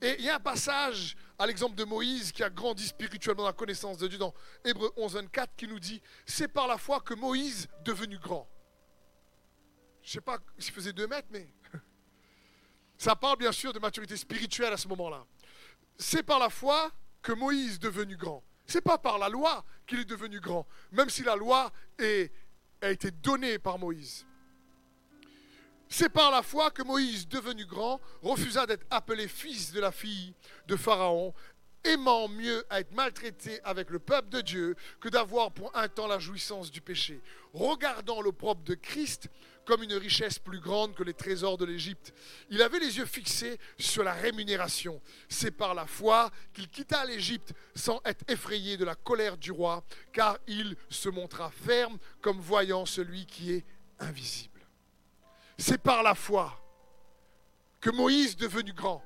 Et 0.00 0.16
il 0.18 0.24
y 0.24 0.30
a 0.30 0.36
un 0.36 0.40
passage 0.40 1.16
à 1.38 1.46
l'exemple 1.46 1.74
de 1.74 1.84
Moïse 1.84 2.32
qui 2.32 2.42
a 2.42 2.50
grandi 2.50 2.86
spirituellement 2.86 3.42
dans 3.42 3.48
la 3.48 3.54
connaissance 3.54 3.98
de 3.98 4.08
Dieu 4.08 4.18
dans 4.18 4.34
Hébreu 4.64 4.92
11, 4.96 5.14
24 5.14 5.56
qui 5.56 5.66
nous 5.66 5.80
dit 5.80 6.00
C'est 6.26 6.48
par 6.48 6.66
la 6.66 6.78
foi 6.78 7.00
que 7.00 7.14
Moïse, 7.14 7.68
devenu 7.84 8.18
grand, 8.18 8.48
je 10.02 10.10
ne 10.10 10.12
sais 10.12 10.20
pas 10.20 10.38
s'il 10.58 10.74
faisait 10.74 10.92
deux 10.92 11.06
mètres, 11.06 11.28
mais 11.30 11.48
ça 12.98 13.16
parle 13.16 13.38
bien 13.38 13.52
sûr 13.52 13.72
de 13.72 13.78
maturité 13.78 14.16
spirituelle 14.16 14.72
à 14.72 14.76
ce 14.76 14.86
moment-là. 14.88 15.24
C'est 15.96 16.22
par 16.22 16.38
la 16.38 16.50
foi 16.50 16.92
que 17.22 17.32
Moïse, 17.32 17.78
devenu 17.78 18.16
grand, 18.16 18.44
c'est 18.66 18.82
pas 18.82 18.98
par 18.98 19.18
la 19.18 19.28
loi 19.28 19.64
qu'il 19.86 20.00
est 20.00 20.04
devenu 20.04 20.40
grand, 20.40 20.66
même 20.92 21.08
si 21.08 21.22
la 21.22 21.36
loi 21.36 21.72
a 22.00 22.90
été 22.90 23.10
donnée 23.10 23.58
par 23.58 23.78
Moïse. 23.78 24.26
C'est 25.96 26.08
par 26.08 26.32
la 26.32 26.42
foi 26.42 26.72
que 26.72 26.82
Moïse, 26.82 27.28
devenu 27.28 27.64
grand, 27.66 28.00
refusa 28.20 28.66
d'être 28.66 28.84
appelé 28.90 29.28
fils 29.28 29.70
de 29.70 29.78
la 29.78 29.92
fille 29.92 30.34
de 30.66 30.74
Pharaon, 30.74 31.32
aimant 31.84 32.26
mieux 32.26 32.64
à 32.68 32.80
être 32.80 32.90
maltraité 32.90 33.60
avec 33.62 33.90
le 33.90 34.00
peuple 34.00 34.28
de 34.30 34.40
Dieu 34.40 34.74
que 35.00 35.08
d'avoir 35.08 35.52
pour 35.52 35.70
un 35.76 35.86
temps 35.86 36.08
la 36.08 36.18
jouissance 36.18 36.72
du 36.72 36.80
péché, 36.80 37.20
regardant 37.52 38.22
le 38.22 38.32
propre 38.32 38.64
de 38.64 38.74
Christ 38.74 39.28
comme 39.64 39.84
une 39.84 39.94
richesse 39.94 40.40
plus 40.40 40.58
grande 40.58 40.96
que 40.96 41.04
les 41.04 41.14
trésors 41.14 41.58
de 41.58 41.64
l'Égypte. 41.64 42.12
Il 42.50 42.60
avait 42.60 42.80
les 42.80 42.98
yeux 42.98 43.06
fixés 43.06 43.60
sur 43.78 44.02
la 44.02 44.14
rémunération. 44.14 45.00
C'est 45.28 45.52
par 45.52 45.74
la 45.74 45.86
foi 45.86 46.32
qu'il 46.52 46.68
quitta 46.68 47.04
l'Égypte 47.04 47.52
sans 47.76 48.00
être 48.04 48.24
effrayé 48.26 48.76
de 48.76 48.84
la 48.84 48.96
colère 48.96 49.36
du 49.36 49.52
roi, 49.52 49.84
car 50.12 50.38
il 50.48 50.74
se 50.88 51.08
montra 51.08 51.52
ferme 51.52 51.98
comme 52.20 52.40
voyant 52.40 52.84
celui 52.84 53.26
qui 53.26 53.52
est 53.52 53.64
invisible. 54.00 54.53
C'est 55.56 55.78
par 55.78 56.02
la 56.02 56.14
foi 56.14 56.60
que 57.80 57.90
Moïse, 57.90 58.36
devenu 58.36 58.72
grand, 58.72 59.02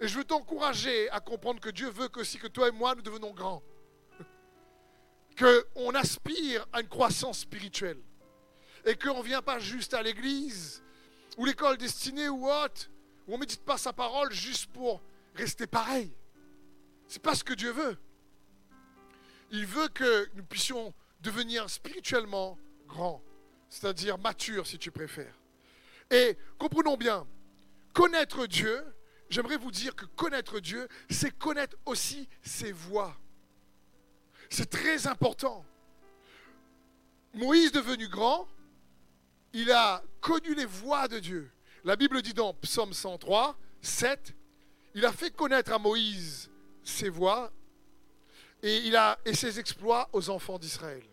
et 0.00 0.08
je 0.08 0.16
veux 0.16 0.24
t'encourager 0.24 1.10
à 1.10 1.20
comprendre 1.20 1.60
que 1.60 1.68
Dieu 1.68 1.90
veut 1.90 2.08
que 2.08 2.20
aussi 2.20 2.38
que 2.38 2.46
toi 2.46 2.68
et 2.68 2.70
moi, 2.70 2.94
nous 2.94 3.02
devenons 3.02 3.32
grands. 3.32 3.62
Qu'on 5.38 5.94
aspire 5.94 6.66
à 6.72 6.80
une 6.80 6.88
croissance 6.88 7.40
spirituelle. 7.40 8.00
Et 8.86 8.94
qu'on 8.94 9.18
ne 9.18 9.22
vient 9.22 9.42
pas 9.42 9.58
juste 9.58 9.92
à 9.92 10.02
l'église, 10.02 10.82
ou 11.36 11.44
l'école 11.44 11.76
destinée 11.76 12.30
ou 12.30 12.50
autre, 12.50 12.90
où 13.26 13.32
on 13.32 13.34
ne 13.34 13.40
médite 13.40 13.62
pas 13.62 13.76
sa 13.76 13.92
parole 13.92 14.32
juste 14.32 14.68
pour 14.72 15.02
rester 15.34 15.66
pareil. 15.66 16.10
C'est 17.06 17.20
pas 17.20 17.34
ce 17.34 17.44
que 17.44 17.52
Dieu 17.52 17.72
veut. 17.72 17.98
Il 19.50 19.66
veut 19.66 19.88
que 19.88 20.30
nous 20.34 20.44
puissions 20.44 20.94
devenir 21.20 21.68
spirituellement 21.68 22.56
grands 22.86 23.22
c'est-à-dire 23.70 24.18
mature 24.18 24.66
si 24.66 24.78
tu 24.78 24.90
préfères. 24.90 25.34
Et 26.10 26.36
comprenons 26.58 26.96
bien, 26.96 27.26
connaître 27.94 28.46
Dieu, 28.46 28.84
j'aimerais 29.30 29.56
vous 29.56 29.70
dire 29.70 29.94
que 29.94 30.04
connaître 30.04 30.58
Dieu, 30.58 30.88
c'est 31.08 31.30
connaître 31.30 31.76
aussi 31.86 32.28
ses 32.42 32.72
voies. 32.72 33.16
C'est 34.50 34.68
très 34.68 35.06
important. 35.06 35.64
Moïse 37.32 37.70
devenu 37.70 38.08
grand, 38.08 38.48
il 39.52 39.70
a 39.70 40.02
connu 40.20 40.54
les 40.54 40.64
voies 40.64 41.06
de 41.06 41.20
Dieu. 41.20 41.50
La 41.84 41.94
Bible 41.94 42.20
dit 42.22 42.34
dans 42.34 42.52
Psaume 42.54 42.92
103, 42.92 43.56
7, 43.80 44.34
il 44.94 45.06
a 45.06 45.12
fait 45.12 45.30
connaître 45.30 45.72
à 45.72 45.78
Moïse 45.78 46.50
ses 46.82 47.08
voies 47.08 47.52
et, 48.64 48.90
et 49.24 49.34
ses 49.34 49.60
exploits 49.60 50.08
aux 50.12 50.28
enfants 50.28 50.58
d'Israël. 50.58 51.04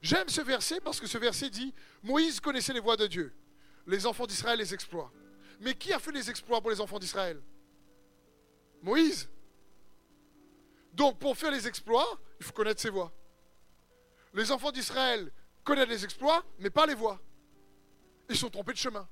J'aime 0.00 0.28
ce 0.28 0.40
verset 0.40 0.80
parce 0.80 1.00
que 1.00 1.06
ce 1.06 1.18
verset 1.18 1.50
dit, 1.50 1.74
Moïse 2.02 2.40
connaissait 2.40 2.72
les 2.72 2.80
voies 2.80 2.96
de 2.96 3.06
Dieu, 3.06 3.34
les 3.86 4.06
enfants 4.06 4.26
d'Israël 4.26 4.58
les 4.58 4.72
exploits. 4.74 5.12
Mais 5.60 5.74
qui 5.74 5.92
a 5.92 5.98
fait 5.98 6.12
les 6.12 6.30
exploits 6.30 6.60
pour 6.60 6.70
les 6.70 6.80
enfants 6.80 6.98
d'Israël? 6.98 7.42
Moïse. 8.82 9.28
Donc 10.92 11.18
pour 11.18 11.36
faire 11.36 11.50
les 11.50 11.66
exploits, 11.66 12.06
il 12.38 12.46
faut 12.46 12.52
connaître 12.52 12.80
ses 12.80 12.90
voies. 12.90 13.12
Les 14.34 14.52
enfants 14.52 14.70
d'Israël 14.70 15.32
connaissent 15.64 15.88
les 15.88 16.04
exploits, 16.04 16.44
mais 16.58 16.70
pas 16.70 16.86
les 16.86 16.94
voies. 16.94 17.20
Ils 18.28 18.36
sont 18.36 18.50
trompés 18.50 18.72
de 18.72 18.78
chemin. 18.78 19.08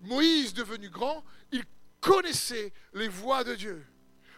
Moïse, 0.00 0.52
devenu 0.54 0.88
grand, 0.90 1.24
il 1.52 1.64
connaissait 2.00 2.72
les 2.94 3.08
voies 3.08 3.44
de 3.44 3.54
Dieu. 3.54 3.86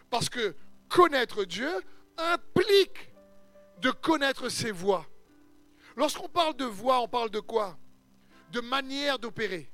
Parce 0.09 0.29
que 0.29 0.55
connaître 0.87 1.43
Dieu 1.45 1.71
implique 2.17 3.12
de 3.79 3.91
connaître 3.91 4.49
ses 4.49 4.71
voies. 4.71 5.05
Lorsqu'on 5.95 6.29
parle 6.29 6.55
de 6.55 6.65
voies, 6.65 6.99
on 7.01 7.07
parle 7.07 7.29
de 7.29 7.39
quoi? 7.39 7.77
De 8.51 8.61
manière 8.61 9.19
d'opérer, 9.19 9.71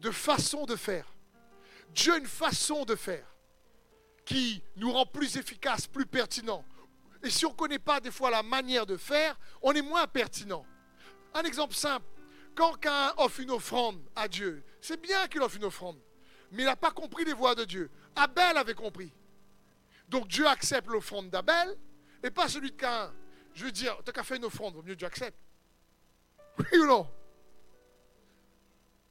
de 0.00 0.10
façon 0.10 0.64
de 0.64 0.76
faire. 0.76 1.14
Dieu 1.90 2.12
a 2.12 2.18
une 2.18 2.26
façon 2.26 2.84
de 2.84 2.94
faire 2.94 3.26
qui 4.24 4.62
nous 4.76 4.92
rend 4.92 5.06
plus 5.06 5.36
efficaces, 5.36 5.86
plus 5.86 6.06
pertinents. 6.06 6.64
Et 7.22 7.30
si 7.30 7.46
on 7.46 7.50
ne 7.50 7.54
connaît 7.54 7.78
pas 7.78 7.98
des 7.98 8.10
fois 8.10 8.30
la 8.30 8.42
manière 8.42 8.86
de 8.86 8.96
faire, 8.96 9.38
on 9.62 9.72
est 9.72 9.82
moins 9.82 10.06
pertinent. 10.06 10.64
Un 11.34 11.42
exemple 11.42 11.74
simple, 11.74 12.06
quand 12.54 12.72
quelqu'un 12.72 13.12
offre 13.16 13.40
une 13.40 13.50
offrande 13.50 14.00
à 14.14 14.28
Dieu, 14.28 14.62
c'est 14.80 15.00
bien 15.00 15.26
qu'il 15.28 15.40
offre 15.40 15.56
une 15.56 15.64
offrande, 15.64 15.98
mais 16.50 16.62
il 16.62 16.66
n'a 16.66 16.76
pas 16.76 16.90
compris 16.90 17.24
les 17.24 17.32
voies 17.32 17.54
de 17.54 17.64
Dieu. 17.64 17.90
Abel 18.14 18.56
avait 18.56 18.74
compris. 18.74 19.12
Donc 20.08 20.28
Dieu 20.28 20.46
accepte 20.46 20.88
l'offrande 20.88 21.30
d'Abel 21.30 21.76
et 22.22 22.30
pas 22.30 22.48
celui 22.48 22.70
de 22.70 22.76
Cain. 22.76 23.12
Je 23.54 23.64
veux 23.64 23.72
dire, 23.72 23.96
tu 24.04 24.12
qu'à 24.12 24.22
faire 24.22 24.36
une 24.36 24.44
offrande, 24.44 24.74
vaut 24.74 24.82
mieux 24.82 24.96
Dieu 24.96 25.06
accepte. 25.06 25.38
Oui 26.58 26.78
ou 26.78 26.86
non? 26.86 27.10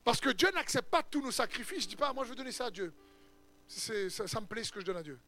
Parce 0.03 0.21
que 0.21 0.29
Dieu 0.29 0.49
n'accepte 0.53 0.89
pas 0.89 1.03
tous 1.03 1.21
nos 1.21 1.31
sacrifices. 1.31 1.83
Je 1.83 1.89
dis 1.89 1.95
pas, 1.95 2.13
moi 2.13 2.23
je 2.23 2.29
veux 2.29 2.35
donner 2.35 2.51
ça 2.51 2.65
à 2.65 2.71
Dieu. 2.71 2.93
Ça, 3.67 4.39
me 4.39 4.45
plaît 4.45 4.63
ce 4.63 4.71
que 4.71 4.79
je 4.79 4.85
donne 4.85 4.97
à 4.97 5.03
Dieu. 5.03 5.19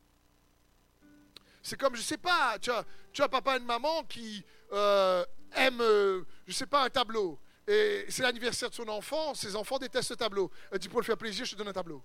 C'est 1.61 1.77
comme, 1.77 1.95
je 1.95 2.01
sais 2.01 2.17
pas, 2.17 2.57
tu 2.59 2.71
as, 2.71 2.85
tu 3.11 3.21
papa 3.27 3.55
et 3.55 3.59
une 3.59 3.65
maman 3.65 4.03
qui 4.05 4.43
euh, 4.71 5.25
aiment, 5.53 5.81
euh, 5.81 6.23
je 6.47 6.53
sais 6.53 6.65
pas, 6.65 6.85
un 6.85 6.89
tableau. 6.89 7.37
Et 7.67 8.05
c'est 8.07 8.23
l'anniversaire 8.23 8.69
de 8.69 8.75
son 8.75 8.87
enfant, 8.87 9.33
ses 9.33 9.55
enfants 9.55 9.77
détestent 9.77 10.09
ce 10.09 10.13
tableau. 10.13 10.49
Elle 10.71 10.79
dit, 10.79 10.87
pour 10.87 11.01
le 11.01 11.05
faire 11.05 11.17
plaisir, 11.17 11.45
je 11.45 11.51
te 11.51 11.57
donne 11.57 11.67
un 11.67 11.73
tableau. 11.73 12.01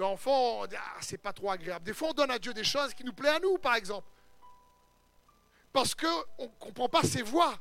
L'enfant, 0.00 0.62
ah, 0.64 0.96
c'est 1.02 1.18
pas 1.18 1.34
trop 1.34 1.50
agréable. 1.50 1.84
Des 1.84 1.92
fois, 1.92 2.08
on 2.08 2.12
donne 2.14 2.30
à 2.30 2.38
Dieu 2.38 2.54
des 2.54 2.64
choses 2.64 2.94
qui 2.94 3.04
nous 3.04 3.12
plaisent 3.12 3.34
à 3.34 3.38
nous, 3.38 3.58
par 3.58 3.74
exemple. 3.74 4.08
Parce 5.74 5.94
qu'on 5.94 6.06
ne 6.38 6.46
comprend 6.58 6.88
pas 6.88 7.02
ses 7.02 7.20
voies. 7.20 7.60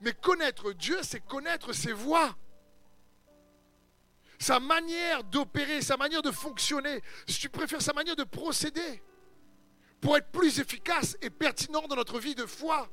Mais 0.00 0.12
connaître 0.12 0.72
Dieu, 0.72 0.96
c'est 1.02 1.18
connaître 1.18 1.72
ses 1.72 1.90
voies. 1.90 2.36
Sa 4.38 4.60
manière 4.60 5.24
d'opérer, 5.24 5.82
sa 5.82 5.96
manière 5.96 6.22
de 6.22 6.30
fonctionner. 6.30 7.02
Si 7.26 7.40
tu 7.40 7.48
préfères 7.48 7.82
sa 7.82 7.92
manière 7.92 8.14
de 8.14 8.22
procéder. 8.22 9.02
Pour 10.00 10.16
être 10.16 10.30
plus 10.30 10.60
efficace 10.60 11.16
et 11.20 11.30
pertinent 11.30 11.88
dans 11.88 11.96
notre 11.96 12.20
vie 12.20 12.36
de 12.36 12.46
foi. 12.46 12.88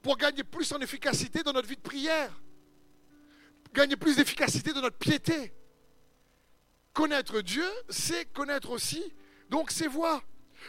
Pour 0.00 0.16
gagner 0.16 0.42
plus 0.42 0.72
en 0.72 0.80
efficacité 0.80 1.42
dans 1.42 1.52
notre 1.52 1.68
vie 1.68 1.76
de 1.76 1.82
prière. 1.82 2.32
Gagner 3.74 3.96
plus 3.96 4.16
d'efficacité 4.16 4.72
dans 4.72 4.80
notre 4.80 4.96
piété. 4.96 5.52
Connaître 6.92 7.40
Dieu, 7.40 7.66
c'est 7.88 8.30
connaître 8.32 8.70
aussi 8.70 9.02
donc 9.48 9.70
ses 9.70 9.88
voies. 9.88 10.22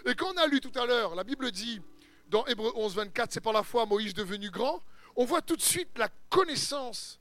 Et 0.05 0.15
quand 0.15 0.33
on 0.33 0.37
a 0.37 0.47
lu 0.47 0.59
tout 0.59 0.77
à 0.79 0.85
l'heure, 0.85 1.15
la 1.15 1.23
Bible 1.23 1.51
dit 1.51 1.81
dans 2.27 2.45
Hébreu 2.45 2.71
11, 2.75 2.95
24, 2.95 3.31
c'est 3.31 3.41
par 3.41 3.53
la 3.53 3.63
foi 3.63 3.85
Moïse 3.85 4.13
devenu 4.13 4.49
grand, 4.49 4.83
on 5.15 5.25
voit 5.25 5.41
tout 5.41 5.55
de 5.55 5.61
suite 5.61 5.97
la 5.97 6.09
connaissance 6.29 7.19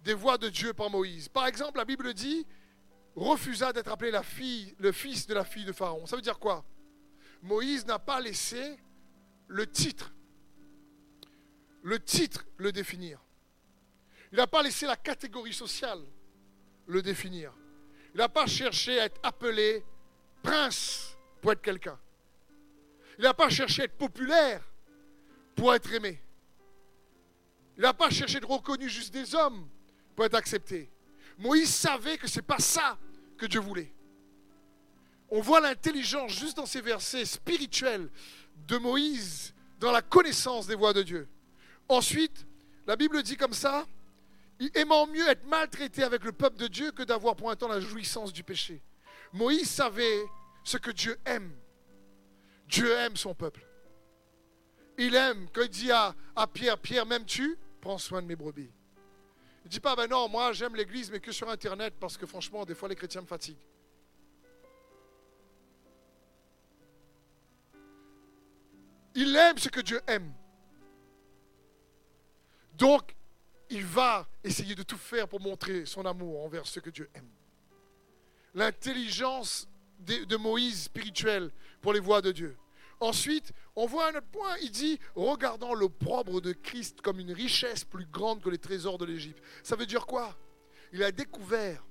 des 0.00 0.14
voies 0.14 0.38
de 0.38 0.48
Dieu 0.48 0.72
par 0.72 0.90
Moïse. 0.90 1.28
Par 1.28 1.46
exemple, 1.46 1.78
la 1.78 1.84
Bible 1.84 2.12
dit 2.12 2.46
refusa 3.14 3.72
d'être 3.72 3.90
appelé 3.90 4.10
la 4.10 4.22
fille, 4.22 4.74
le 4.78 4.90
fils 4.92 5.26
de 5.26 5.34
la 5.34 5.44
fille 5.44 5.64
de 5.64 5.72
Pharaon. 5.72 6.06
Ça 6.06 6.16
veut 6.16 6.22
dire 6.22 6.38
quoi? 6.38 6.64
Moïse 7.42 7.86
n'a 7.86 7.98
pas 7.98 8.20
laissé 8.20 8.76
le 9.46 9.66
titre, 9.66 10.12
le 11.82 12.02
titre 12.02 12.44
le 12.56 12.72
définir. 12.72 13.20
Il 14.32 14.38
n'a 14.38 14.46
pas 14.46 14.62
laissé 14.62 14.86
la 14.86 14.96
catégorie 14.96 15.52
sociale 15.52 16.00
le 16.86 17.02
définir. 17.02 17.52
Il 18.14 18.18
n'a 18.18 18.28
pas 18.28 18.46
cherché 18.46 19.00
à 19.00 19.06
être 19.06 19.20
appelé 19.22 19.84
prince 20.42 21.16
pour 21.40 21.52
être 21.52 21.62
quelqu'un. 21.62 21.98
Il 23.18 23.24
n'a 23.24 23.34
pas 23.34 23.48
cherché 23.48 23.82
à 23.82 23.84
être 23.86 23.96
populaire 23.96 24.62
pour 25.54 25.74
être 25.74 25.92
aimé. 25.92 26.20
Il 27.76 27.82
n'a 27.82 27.94
pas 27.94 28.10
cherché 28.10 28.40
de 28.40 28.46
reconnu 28.46 28.88
juste 28.88 29.12
des 29.12 29.34
hommes 29.34 29.68
pour 30.14 30.24
être 30.24 30.34
accepté. 30.34 30.90
Moïse 31.38 31.74
savait 31.74 32.18
que 32.18 32.28
ce 32.28 32.36
n'est 32.36 32.46
pas 32.46 32.58
ça 32.58 32.98
que 33.38 33.46
Dieu 33.46 33.60
voulait. 33.60 33.92
On 35.30 35.40
voit 35.40 35.60
l'intelligence 35.60 36.32
juste 36.32 36.58
dans 36.58 36.66
ces 36.66 36.82
versets 36.82 37.24
spirituels 37.24 38.10
de 38.68 38.76
Moïse 38.76 39.54
dans 39.80 39.90
la 39.90 40.02
connaissance 40.02 40.66
des 40.66 40.74
voies 40.74 40.92
de 40.92 41.02
Dieu. 41.02 41.28
Ensuite, 41.88 42.46
la 42.86 42.96
Bible 42.96 43.22
dit 43.22 43.36
comme 43.36 43.54
ça, 43.54 43.86
aimant 44.74 45.06
mieux 45.06 45.28
être 45.28 45.44
maltraité 45.46 46.02
avec 46.02 46.24
le 46.24 46.32
peuple 46.32 46.58
de 46.58 46.66
Dieu 46.66 46.92
que 46.92 47.02
d'avoir 47.02 47.36
pour 47.36 47.50
un 47.50 47.56
temps 47.56 47.68
la 47.68 47.80
jouissance 47.80 48.32
du 48.32 48.44
péché. 48.44 48.82
Moïse 49.32 49.70
savait 49.70 50.22
ce 50.62 50.76
que 50.76 50.90
Dieu 50.90 51.18
aime. 51.24 51.52
Dieu 52.66 52.90
aime 52.92 53.16
son 53.16 53.34
peuple. 53.34 53.66
Il 54.98 55.14
aime, 55.14 55.48
quand 55.52 55.62
il 55.62 55.70
dit 55.70 55.90
à, 55.90 56.14
Pierre, 56.52 56.78
Pierre, 56.78 57.06
m'aimes-tu? 57.06 57.56
Prends 57.80 57.98
soin 57.98 58.22
de 58.22 58.26
mes 58.26 58.36
brebis. 58.36 58.70
Il 59.64 59.66
ne 59.66 59.70
dit 59.70 59.80
pas, 59.80 59.96
ben 59.96 60.06
non, 60.06 60.28
moi 60.28 60.52
j'aime 60.52 60.76
l'église, 60.76 61.10
mais 61.10 61.20
que 61.20 61.32
sur 61.32 61.48
Internet, 61.48 61.94
parce 61.98 62.16
que 62.16 62.26
franchement, 62.26 62.64
des 62.64 62.74
fois 62.74 62.88
les 62.88 62.96
chrétiens 62.96 63.22
me 63.22 63.26
fatiguent. 63.26 63.56
Il 69.14 69.34
aime 69.36 69.58
ce 69.58 69.68
que 69.68 69.80
Dieu 69.80 70.00
aime. 70.06 70.32
Donc, 72.74 73.14
il 73.72 73.86
va 73.86 74.28
essayer 74.44 74.74
de 74.74 74.82
tout 74.82 74.98
faire 74.98 75.26
pour 75.26 75.40
montrer 75.40 75.86
son 75.86 76.04
amour 76.04 76.44
envers 76.44 76.66
ce 76.66 76.78
que 76.78 76.90
Dieu 76.90 77.08
aime. 77.14 77.30
L'intelligence 78.54 79.66
de, 79.98 80.36
Moïse 80.36 80.84
spirituelle 80.84 81.50
pour 81.80 81.94
les 81.94 82.00
voies 82.00 82.20
de 82.20 82.32
Dieu. 82.32 82.56
Ensuite, 83.00 83.52
on 83.74 83.86
voit 83.86 84.08
un 84.08 84.16
autre 84.16 84.26
point, 84.26 84.56
il 84.60 84.70
dit, 84.70 85.00
regardant 85.14 85.74
l'opprobre 85.74 86.42
de 86.42 86.52
Christ 86.52 87.00
comme 87.00 87.18
une 87.18 87.32
richesse 87.32 87.84
plus 87.84 88.04
grande 88.04 88.42
que 88.42 88.50
les 88.50 88.58
trésors 88.58 88.98
de 88.98 89.06
l'Égypte. 89.06 89.42
Ça 89.62 89.74
veut 89.74 89.86
dire 89.86 90.06
quoi? 90.06 90.36
Il 90.92 91.02
a 91.02 91.10
découvert 91.10 91.82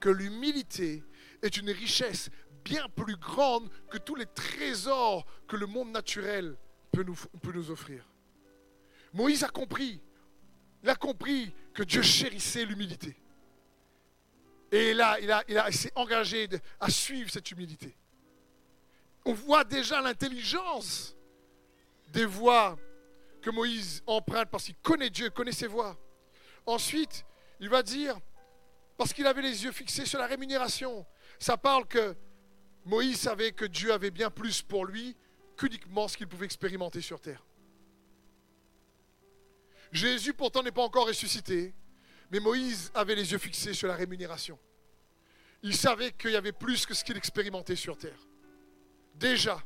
que 0.00 0.08
l'humilité 0.08 1.04
est 1.42 1.56
une 1.56 1.70
richesse 1.70 2.28
bien 2.64 2.88
plus 2.88 3.16
grande 3.16 3.70
que 3.88 3.98
tous 3.98 4.16
les 4.16 4.26
trésors 4.26 5.24
que 5.46 5.56
le 5.56 5.66
monde 5.66 5.92
naturel 5.92 6.56
peut 6.90 7.04
nous, 7.04 7.16
peut 7.40 7.52
nous 7.52 7.70
offrir. 7.70 8.04
Moïse 9.12 9.44
a 9.44 9.48
compris 9.48 10.00
il 10.82 10.88
a 10.88 10.94
compris 10.94 11.52
que 11.74 11.82
Dieu 11.82 12.02
chérissait 12.02 12.64
l'humilité. 12.64 13.16
Et 14.70 14.92
là, 14.94 15.18
il, 15.20 15.30
a, 15.58 15.72
s'est 15.72 15.92
engagé 15.94 16.48
à 16.78 16.90
suivre 16.90 17.30
cette 17.30 17.50
humilité. 17.50 17.96
On 19.24 19.32
voit 19.32 19.64
déjà 19.64 20.00
l'intelligence 20.00 21.16
des 22.08 22.24
voies 22.24 22.78
que 23.40 23.50
Moïse 23.50 24.02
emprunte 24.06 24.50
parce 24.50 24.64
qu'il 24.64 24.76
connaît 24.76 25.10
Dieu, 25.10 25.30
connaît 25.30 25.52
ses 25.52 25.66
voies. 25.66 25.96
Ensuite, 26.66 27.24
il 27.60 27.68
va 27.68 27.82
dire, 27.82 28.18
parce 28.96 29.12
qu'il 29.12 29.26
avait 29.26 29.42
les 29.42 29.64
yeux 29.64 29.72
fixés 29.72 30.06
sur 30.06 30.18
la 30.18 30.26
rémunération, 30.26 31.06
ça 31.38 31.56
parle 31.56 31.86
que 31.86 32.14
Moïse 32.84 33.20
savait 33.20 33.52
que 33.52 33.64
Dieu 33.64 33.92
avait 33.92 34.10
bien 34.10 34.30
plus 34.30 34.62
pour 34.62 34.84
lui 34.84 35.16
qu'uniquement 35.56 36.08
ce 36.08 36.16
qu'il 36.16 36.28
pouvait 36.28 36.46
expérimenter 36.46 37.00
sur 37.00 37.20
terre. 37.20 37.44
Jésus 39.92 40.34
pourtant 40.34 40.62
n'est 40.62 40.72
pas 40.72 40.82
encore 40.82 41.06
ressuscité, 41.06 41.74
mais 42.30 42.40
Moïse 42.40 42.90
avait 42.94 43.14
les 43.14 43.32
yeux 43.32 43.38
fixés 43.38 43.74
sur 43.74 43.88
la 43.88 43.94
rémunération. 43.94 44.58
Il 45.62 45.76
savait 45.76 46.12
qu'il 46.12 46.30
y 46.30 46.36
avait 46.36 46.52
plus 46.52 46.86
que 46.86 46.94
ce 46.94 47.02
qu'il 47.02 47.16
expérimentait 47.16 47.76
sur 47.76 47.96
terre. 47.96 48.20
Déjà. 49.14 49.62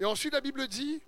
Et 0.00 0.04
ensuite 0.04 0.32
la 0.32 0.40
Bible 0.40 0.66
dit 0.68 1.02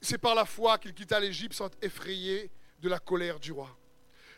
c'est 0.00 0.18
par 0.18 0.34
la 0.34 0.44
foi 0.44 0.78
qu'il 0.78 0.94
quitta 0.94 1.18
l'Égypte 1.20 1.54
sans 1.54 1.66
être 1.66 1.78
effrayé 1.82 2.50
de 2.80 2.88
la 2.88 2.98
colère 2.98 3.40
du 3.40 3.52
roi. 3.52 3.76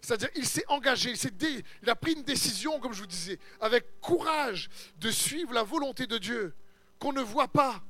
C'est-à-dire, 0.00 0.30
il 0.34 0.46
s'est 0.46 0.64
engagé, 0.68 1.12
il, 1.12 1.64
il 1.82 1.90
a 1.90 1.94
pris 1.94 2.12
une 2.12 2.22
décision, 2.22 2.80
comme 2.80 2.94
je 2.94 3.00
vous 3.00 3.06
disais, 3.06 3.38
avec 3.60 4.00
courage 4.00 4.70
de 4.96 5.10
suivre 5.10 5.52
la 5.52 5.62
volonté 5.62 6.06
de 6.06 6.16
Dieu, 6.16 6.54
qu'on 6.98 7.12
ne 7.12 7.20
voit 7.20 7.48
pas, 7.48 7.82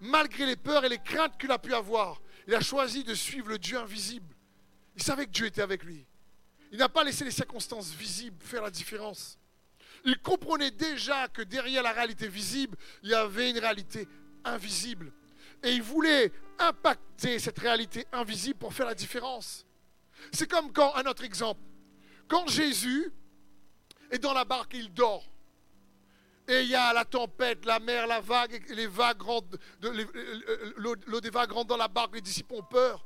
malgré 0.00 0.46
les 0.46 0.56
peurs 0.56 0.84
et 0.84 0.88
les 0.88 0.98
craintes 0.98 1.36
qu'il 1.38 1.50
a 1.50 1.58
pu 1.58 1.74
avoir, 1.74 2.20
il 2.48 2.54
a 2.54 2.60
choisi 2.62 3.04
de 3.04 3.14
suivre 3.14 3.50
le 3.50 3.58
Dieu 3.58 3.78
invisible. 3.78 4.34
Il 4.96 5.02
savait 5.02 5.26
que 5.26 5.30
Dieu 5.30 5.46
était 5.46 5.60
avec 5.60 5.84
lui. 5.84 6.06
Il 6.72 6.78
n'a 6.78 6.88
pas 6.88 7.04
laissé 7.04 7.22
les 7.24 7.30
circonstances 7.30 7.90
visibles 7.92 8.42
faire 8.42 8.62
la 8.62 8.70
différence. 8.70 9.38
Il 10.06 10.18
comprenait 10.18 10.70
déjà 10.70 11.28
que 11.28 11.42
derrière 11.42 11.82
la 11.82 11.92
réalité 11.92 12.26
visible, 12.26 12.76
il 13.02 13.10
y 13.10 13.14
avait 13.14 13.50
une 13.50 13.58
réalité 13.58 14.08
invisible. 14.44 15.12
Et 15.62 15.72
il 15.72 15.82
voulait 15.82 16.32
impacter 16.58 17.38
cette 17.38 17.58
réalité 17.58 18.06
invisible 18.12 18.58
pour 18.58 18.72
faire 18.72 18.86
la 18.86 18.94
différence. 18.94 19.66
C'est 20.32 20.50
comme 20.50 20.72
quand, 20.72 20.94
un 20.96 21.04
autre 21.04 21.24
exemple, 21.24 21.60
quand 22.28 22.48
Jésus 22.48 23.12
est 24.10 24.18
dans 24.18 24.32
la 24.32 24.46
barque 24.46 24.72
il 24.72 24.92
dort, 24.94 25.30
et 26.48 26.62
il 26.62 26.68
y 26.70 26.74
a 26.74 26.94
la 26.94 27.04
tempête, 27.04 27.66
la 27.66 27.78
mer, 27.78 28.06
la 28.06 28.20
vague, 28.20 28.64
les 28.70 28.86
vagues 28.86 29.20
rentrent, 29.20 29.58
l'eau 30.78 31.20
des 31.20 31.28
vagues 31.28 31.52
rentre 31.52 31.68
dans 31.68 31.76
la 31.76 31.88
barque, 31.88 32.14
les 32.14 32.22
disciples 32.22 32.54
ont 32.54 32.62
peur, 32.62 33.04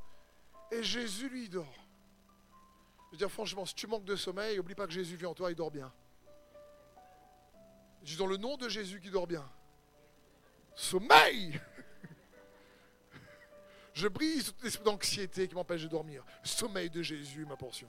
et 0.71 0.83
Jésus 0.83 1.29
lui 1.29 1.49
dort. 1.49 1.75
Je 3.07 3.11
veux 3.13 3.19
dire, 3.19 3.31
franchement, 3.31 3.67
si 3.67 3.75
tu 3.75 3.89
manques 3.89 4.05
de 4.05 4.15
sommeil, 4.15 4.57
n'oublie 4.57 4.77
pas 4.77 4.87
que 4.87 4.93
Jésus 4.93 5.17
vit 5.17 5.27
en 5.27 5.35
toi, 5.35 5.51
il 5.51 5.57
dort 5.57 5.73
bien. 5.73 5.93
Je 8.05 8.13
dis 8.13 8.17
dans 8.17 8.27
le 8.27 8.37
nom 8.37 8.57
de 8.57 8.69
Jésus 8.69 9.01
qui 9.01 9.11
dort 9.11 9.27
bien. 9.27 9.47
Sommeil 10.77 11.61
Je 13.93 14.09
brise 14.09 14.47
toute 14.47 14.63
l'esprit 14.63 14.85
d'anxiété 14.85 15.49
qui 15.49 15.55
m'empêche 15.55 15.83
de 15.83 15.89
dormir. 15.89 16.25
Sommeil 16.45 16.89
de 16.91 17.03
Jésus, 17.03 17.45
ma 17.45 17.57
portion. 17.57 17.89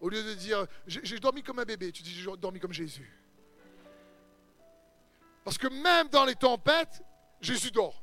Au 0.00 0.08
lieu 0.08 0.22
de 0.22 0.34
dire, 0.34 0.66
j'ai 0.86 1.20
dormi 1.20 1.42
comme 1.42 1.60
un 1.60 1.64
bébé, 1.64 1.92
tu 1.92 2.02
dis, 2.02 2.10
j'ai 2.10 2.36
dormi 2.36 2.58
comme 2.58 2.72
Jésus. 2.72 3.10
Parce 5.44 5.58
que 5.58 5.68
même 5.68 6.08
dans 6.08 6.24
les 6.24 6.34
tempêtes, 6.34 7.02
Jésus 7.40 7.70
dort. 7.70 8.02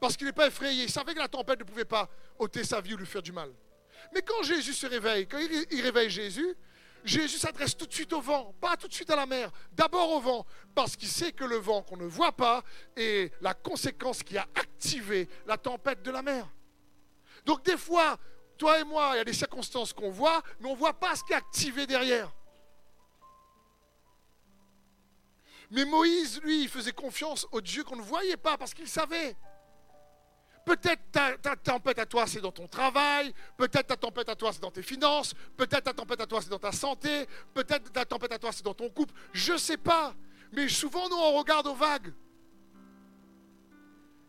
Parce 0.00 0.16
qu'il 0.16 0.26
n'est 0.26 0.32
pas 0.32 0.46
effrayé. 0.46 0.84
Il 0.84 0.90
savait 0.90 1.14
que 1.14 1.18
la 1.18 1.28
tempête 1.28 1.58
ne 1.58 1.64
pouvait 1.64 1.84
pas 1.84 2.08
ôter 2.38 2.64
sa 2.64 2.80
vie 2.80 2.94
ou 2.94 2.96
lui 2.96 3.06
faire 3.06 3.22
du 3.22 3.32
mal. 3.32 3.52
Mais 4.14 4.22
quand 4.22 4.42
Jésus 4.42 4.72
se 4.72 4.86
réveille, 4.86 5.26
quand 5.26 5.38
il 5.38 5.80
réveille 5.82 6.08
Jésus, 6.08 6.56
Jésus 7.04 7.38
s'adresse 7.38 7.76
tout 7.76 7.86
de 7.86 7.92
suite 7.92 8.12
au 8.12 8.20
vent, 8.20 8.54
pas 8.60 8.76
tout 8.76 8.88
de 8.88 8.92
suite 8.92 9.10
à 9.10 9.16
la 9.16 9.26
mer, 9.26 9.50
d'abord 9.72 10.10
au 10.12 10.20
vent, 10.20 10.46
parce 10.74 10.96
qu'il 10.96 11.08
sait 11.08 11.32
que 11.32 11.44
le 11.44 11.56
vent 11.56 11.82
qu'on 11.82 11.96
ne 11.96 12.04
voit 12.04 12.32
pas 12.32 12.62
est 12.96 13.32
la 13.40 13.54
conséquence 13.54 14.22
qui 14.22 14.36
a 14.36 14.46
activé 14.54 15.28
la 15.46 15.56
tempête 15.56 16.02
de 16.02 16.10
la 16.10 16.22
mer. 16.22 16.46
Donc 17.44 17.64
des 17.64 17.76
fois, 17.76 18.18
toi 18.58 18.80
et 18.80 18.84
moi, 18.84 19.12
il 19.14 19.16
y 19.18 19.20
a 19.20 19.24
des 19.24 19.32
circonstances 19.32 19.92
qu'on 19.92 20.10
voit, 20.10 20.42
mais 20.60 20.68
on 20.68 20.72
ne 20.72 20.78
voit 20.78 20.98
pas 20.98 21.16
ce 21.16 21.24
qui 21.24 21.32
est 21.32 21.36
activé 21.36 21.86
derrière. 21.86 22.30
Mais 25.70 25.84
Moïse, 25.84 26.40
lui, 26.42 26.62
il 26.62 26.68
faisait 26.68 26.92
confiance 26.92 27.46
au 27.52 27.60
Dieu 27.60 27.84
qu'on 27.84 27.96
ne 27.96 28.02
voyait 28.02 28.36
pas 28.36 28.58
parce 28.58 28.74
qu'il 28.74 28.88
savait. 28.88 29.36
Peut-être 30.64 31.00
ta, 31.10 31.56
tempête 31.56 31.98
à 31.98 32.06
toi, 32.06 32.26
c'est 32.26 32.40
dans 32.40 32.52
ton 32.52 32.66
travail. 32.66 33.32
Peut-être 33.56 33.86
ta 33.86 33.96
tempête 33.96 34.28
à 34.28 34.34
toi, 34.34 34.52
c'est 34.52 34.60
dans 34.60 34.70
tes 34.70 34.82
finances. 34.82 35.34
Peut-être 35.56 35.84
ta 35.84 35.92
tempête 35.92 36.20
à 36.20 36.26
toi, 36.26 36.40
c'est 36.42 36.50
dans 36.50 36.58
ta 36.58 36.72
santé. 36.72 37.26
Peut-être 37.54 37.92
ta 37.92 38.04
tempête 38.04 38.32
à 38.32 38.38
toi, 38.38 38.52
c'est 38.52 38.64
dans 38.64 38.74
ton 38.74 38.90
couple. 38.90 39.14
Je 39.32 39.52
ne 39.52 39.58
sais 39.58 39.76
pas. 39.76 40.14
Mais 40.52 40.68
souvent, 40.68 41.08
nous, 41.08 41.16
on 41.16 41.38
regarde 41.38 41.66
aux 41.66 41.74
vagues. 41.74 42.12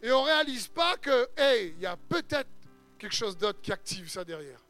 Et 0.02 0.12
on 0.12 0.22
ne 0.22 0.28
réalise 0.28 0.68
pas 0.68 0.98
que, 0.98 1.30
hey, 1.38 1.74
il 1.76 1.82
y 1.82 1.86
a 1.86 1.98
peut-être 1.98 2.50
quelque 2.98 3.16
chose 3.16 3.38
d'autre 3.38 3.62
qui 3.62 3.72
active 3.72 4.10
ça 4.10 4.24
derrière. 4.24 4.64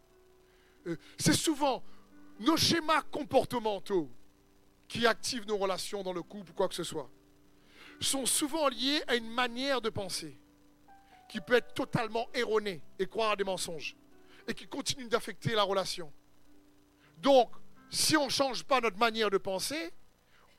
Euh, 0.88 0.97
c'est 1.17 1.34
souvent 1.34 1.84
nos 2.39 2.57
schémas 2.57 3.01
comportementaux 3.03 4.10
qui 4.91 5.08
activent 5.08 5.47
nos 5.47 5.56
relations 5.56 6.04
dans 6.04 6.12
le 6.12 6.21
couple 6.21 6.51
ou 6.51 6.54
quoi 6.54 6.67
que 6.67 6.75
ce 6.75 6.84
soit. 6.84 7.10
Sont 8.01 8.25
souvent 8.25 8.67
liés 8.67 9.01
à 9.08 9.15
une 9.15 9.30
manière 9.30 9.80
de 9.80 9.89
penser 9.89 10.38
qui 11.30 11.39
peut 11.39 11.54
être 11.54 11.73
totalement 11.73 12.27
erroné 12.34 12.82
et 12.99 13.08
croire 13.08 13.32
à 13.32 13.36
des 13.38 13.45
mensonges 13.45 13.95
et 14.49 14.54
qui 14.54 14.67
continue 14.67 15.08
d'affecter 15.08 15.56
la 15.56 15.63
relation. 15.63 16.12
Donc, 17.19 17.49
si 17.89 18.17
on 18.17 18.25
ne 18.25 18.30
change 18.30 18.65
pas 18.65 18.82
notre 18.82 18.97
manière 18.97 19.30
de 19.30 19.38
penser, 19.38 19.93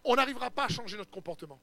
on 0.02 0.16
n'arrivera 0.16 0.50
pas 0.50 0.64
à 0.64 0.68
changer 0.68 0.96
notre 0.96 1.10
comportement. 1.10 1.60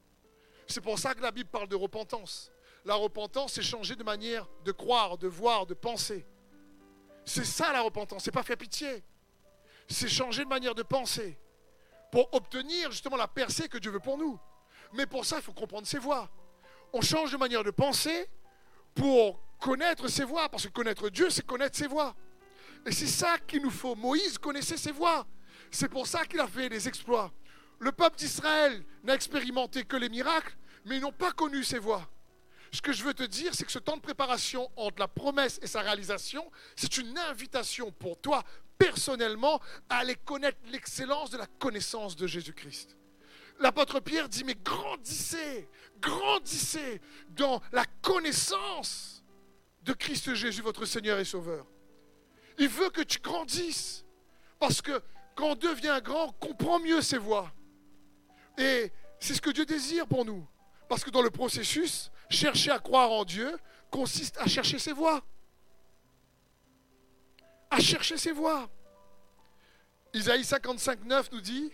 C'est 0.67 0.81
pour 0.81 0.99
ça 0.99 1.15
que 1.15 1.23
la 1.23 1.31
Bible 1.31 1.49
parle 1.49 1.69
de 1.69 1.75
repentance. 1.75 2.51
La 2.85 2.93
repentance, 2.93 3.53
c'est 3.53 3.63
changer 3.63 3.95
de 3.95 4.03
manière 4.03 4.47
de 4.63 4.71
croire, 4.71 5.17
de 5.17 5.27
voir, 5.27 5.65
de 5.65 5.73
penser. 5.73 6.23
C'est 7.25 7.45
ça 7.45 7.73
la 7.73 7.81
repentance, 7.81 8.25
c'est 8.25 8.31
pas 8.31 8.43
faire 8.43 8.57
pitié. 8.57 9.03
C'est 9.87 10.07
changer 10.07 10.43
de 10.43 10.49
manière 10.49 10.75
de 10.75 10.83
penser 10.83 11.39
pour 12.11 12.33
obtenir 12.33 12.91
justement 12.91 13.17
la 13.17 13.27
percée 13.27 13.67
que 13.67 13.77
Dieu 13.77 13.91
veut 13.91 13.99
pour 13.99 14.17
nous. 14.17 14.39
Mais 14.93 15.05
pour 15.05 15.25
ça, 15.25 15.37
il 15.37 15.43
faut 15.43 15.53
comprendre 15.53 15.87
ses 15.87 15.99
voies. 15.99 16.29
On 16.93 17.01
change 17.01 17.31
de 17.31 17.37
manière 17.37 17.63
de 17.63 17.71
penser 17.71 18.27
pour 18.95 19.39
connaître 19.59 20.07
ses 20.07 20.23
voies. 20.23 20.49
Parce 20.49 20.65
que 20.65 20.71
connaître 20.71 21.09
Dieu, 21.09 21.29
c'est 21.29 21.45
connaître 21.45 21.77
ses 21.77 21.87
voies. 21.87 22.15
Et 22.85 22.91
c'est 22.91 23.07
ça 23.07 23.37
qu'il 23.39 23.61
nous 23.61 23.69
faut. 23.69 23.95
Moïse 23.95 24.37
connaissait 24.37 24.77
ses 24.77 24.91
voies. 24.91 25.27
C'est 25.69 25.89
pour 25.89 26.07
ça 26.07 26.25
qu'il 26.25 26.39
a 26.39 26.47
fait 26.47 26.69
des 26.69 26.87
exploits. 26.87 27.31
Le 27.79 27.91
peuple 27.91 28.17
d'Israël 28.17 28.83
n'a 29.03 29.13
expérimenté 29.13 29.83
que 29.83 29.95
les 29.95 30.09
miracles, 30.09 30.57
mais 30.85 30.97
ils 30.97 31.01
n'ont 31.01 31.11
pas 31.11 31.31
connu 31.31 31.63
ses 31.63 31.79
voies. 31.79 32.09
Ce 32.71 32.81
que 32.81 32.91
je 32.91 33.03
veux 33.03 33.13
te 33.13 33.23
dire, 33.23 33.53
c'est 33.53 33.65
que 33.65 33.71
ce 33.71 33.79
temps 33.79 33.97
de 33.97 34.01
préparation 34.01 34.69
entre 34.75 34.99
la 34.99 35.07
promesse 35.07 35.59
et 35.61 35.67
sa 35.67 35.81
réalisation, 35.81 36.51
c'est 36.75 36.97
une 36.97 37.17
invitation 37.17 37.91
pour 37.91 38.19
toi, 38.19 38.43
personnellement, 38.79 39.61
à 39.89 39.97
aller 39.99 40.15
connaître 40.15 40.57
l'excellence 40.71 41.29
de 41.29 41.37
la 41.37 41.45
connaissance 41.59 42.15
de 42.15 42.25
Jésus-Christ 42.25 42.95
l'apôtre 43.59 43.99
Pierre 43.99 44.29
dit, 44.29 44.43
mais 44.43 44.55
grandissez, 44.55 45.69
grandissez 45.99 47.01
dans 47.29 47.61
la 47.71 47.85
connaissance 48.01 49.23
de 49.83 49.93
Christ 49.93 50.33
Jésus, 50.33 50.61
votre 50.61 50.85
Seigneur 50.85 51.19
et 51.19 51.25
Sauveur. 51.25 51.65
Il 52.57 52.69
veut 52.69 52.89
que 52.89 53.01
tu 53.01 53.19
grandisses. 53.19 54.05
Parce 54.59 54.81
que 54.81 55.01
quand 55.35 55.51
on 55.51 55.55
devient 55.55 56.01
grand, 56.03 56.27
on 56.27 56.31
comprend 56.33 56.79
mieux 56.79 57.01
ses 57.01 57.17
voies. 57.17 57.51
Et 58.57 58.91
c'est 59.19 59.33
ce 59.33 59.41
que 59.41 59.51
Dieu 59.51 59.65
désire 59.65 60.05
pour 60.05 60.25
nous. 60.25 60.45
Parce 60.89 61.03
que 61.03 61.09
dans 61.09 61.21
le 61.21 61.29
processus, 61.29 62.11
chercher 62.29 62.71
à 62.71 62.79
croire 62.79 63.11
en 63.11 63.23
Dieu 63.23 63.57
consiste 63.89 64.37
à 64.37 64.47
chercher 64.47 64.79
ses 64.79 64.91
voies. 64.91 65.23
À 67.69 67.79
chercher 67.79 68.17
ses 68.17 68.31
voies. 68.31 68.69
Isaïe 70.13 70.43
55, 70.43 71.05
9 71.05 71.31
nous 71.31 71.41
dit 71.41 71.71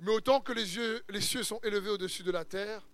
mais 0.00 0.12
autant 0.12 0.40
que 0.40 0.52
les, 0.52 1.20
cieux 1.20 1.42
sont 1.42 1.58
élevés 1.62 1.90
au-dessus 1.90 2.22
de 2.22 2.30
la 2.30 2.44
terre, 2.44 2.86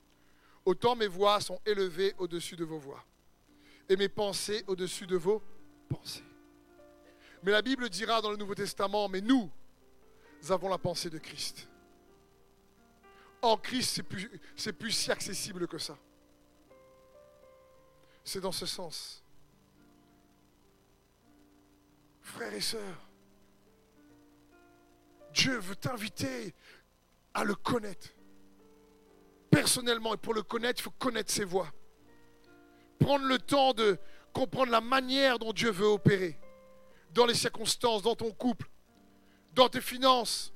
autant 0.64 0.97
mes 0.97 1.07
voix 1.07 1.40
sont 1.40 1.61
élevées 1.67 2.14
au-dessus 2.19 2.57
de 2.57 2.64
vos 2.64 2.79
voix. 2.79 3.05
Et 3.88 3.97
mes 3.97 4.09
pensées 4.09 4.64
au-dessus 4.67 5.07
de 5.07 5.17
vos 5.17 5.43
pensées. 5.88 6.25
Mais 7.43 7.53
la 7.53 7.61
Bible 7.61 7.90
dira 7.90 8.23
dans 8.23 8.31
le 8.31 8.38
Nouveau 8.38 8.55
Testament, 8.55 9.09
mais 9.11 9.21
nous 9.21 9.51
avons 10.49 10.71
la 10.71 10.79
pensée 10.79 11.11
de 11.11 11.19
Christ. 11.19 11.69
En 13.43 13.59
Christ, 13.59 13.97
c'est 13.97 14.03
plus, 14.03 14.31
plus 14.79 14.90
si 14.90 15.12
accessible 15.12 15.69
que 15.69 15.77
ça. 15.77 15.99
C'est 18.25 18.40
dans 18.40 18.53
ce 18.53 18.64
sens. 18.64 19.23
Frères 22.25 22.55
et 22.55 22.61
sœurs, 22.61 23.09
Dieu 25.33 25.59
veut 25.59 25.77
t'inviter 25.77 26.55
à 27.35 27.45
le 27.45 27.55
connaître. 27.55 28.09
Personnellement, 29.51 30.15
et 30.15 30.17
pour 30.17 30.33
le 30.33 30.43
connaître, 30.43 30.81
il 30.81 30.85
faut 30.85 30.91
connaître 30.91 31.31
ses 31.31 31.45
voies. 31.45 31.71
Prendre 32.99 33.27
le 33.27 33.39
temps 33.39 33.75
de 33.75 33.99
comprendre 34.33 34.73
la 34.73 34.81
manière 34.81 35.39
dont 35.39 35.53
Dieu 35.53 35.71
veut 35.71 35.87
opérer. 35.87 36.41
Dans 37.13 37.27
les 37.27 37.35
circonstances, 37.35 38.03
dans 38.03 38.17
ton 38.17 38.33
couple, 38.33 38.69
dans 39.53 39.69
tes 39.69 39.83
finances, 39.83 40.53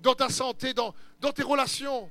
dans 0.00 0.14
ta 0.14 0.28
santé, 0.28 0.74
dans, 0.74 0.94
dans 1.18 1.32
tes 1.32 1.42
relations. 1.42 2.10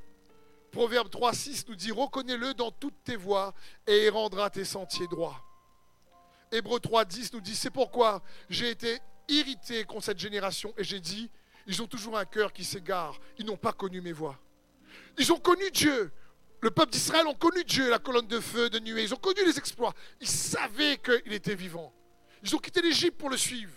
Proverbe 0.71 1.10
3.6 1.10 1.65
nous 1.67 1.75
dit, 1.75 1.91
reconnais-le 1.91 2.56
dans 2.56 2.71
toutes 2.71 3.04
tes 3.04 3.17
voies 3.17 3.54
et 3.86 4.08
il 4.08 4.10
rendra 4.10 4.49
tes 4.49 4.65
sentiers 4.65 5.08
droits. 5.08 5.41
Hébreu 6.51 6.79
3.10 6.79 7.31
nous 7.33 7.41
dit, 7.41 7.55
c'est 7.55 7.69
pourquoi 7.69 8.21
j'ai 8.49 8.69
été 8.69 8.99
irrité 9.27 9.83
contre 9.85 10.05
cette 10.05 10.19
génération 10.19 10.73
et 10.77 10.83
j'ai 10.83 10.99
dit, 10.99 11.29
ils 11.67 11.81
ont 11.81 11.87
toujours 11.87 12.17
un 12.17 12.25
cœur 12.25 12.51
qui 12.51 12.63
s'égare. 12.63 13.19
Ils 13.37 13.45
n'ont 13.45 13.57
pas 13.57 13.71
connu 13.71 14.01
mes 14.01 14.11
voix. 14.11 14.37
Ils 15.17 15.31
ont 15.31 15.39
connu 15.39 15.69
Dieu. 15.71 16.11
Le 16.59 16.71
peuple 16.71 16.91
d'Israël 16.91 17.25
ont 17.27 17.35
connu 17.35 17.63
Dieu, 17.63 17.89
la 17.89 17.99
colonne 17.99 18.27
de 18.27 18.39
feu, 18.39 18.69
de 18.69 18.79
nuée. 18.79 19.03
Ils 19.03 19.13
ont 19.13 19.17
connu 19.17 19.45
les 19.45 19.57
exploits. 19.57 19.93
Ils 20.19 20.27
savaient 20.27 20.97
qu'il 20.97 21.33
était 21.33 21.55
vivant. 21.55 21.93
Ils 22.43 22.55
ont 22.55 22.59
quitté 22.59 22.81
l'Égypte 22.81 23.17
pour 23.17 23.29
le 23.29 23.37
suivre. 23.37 23.73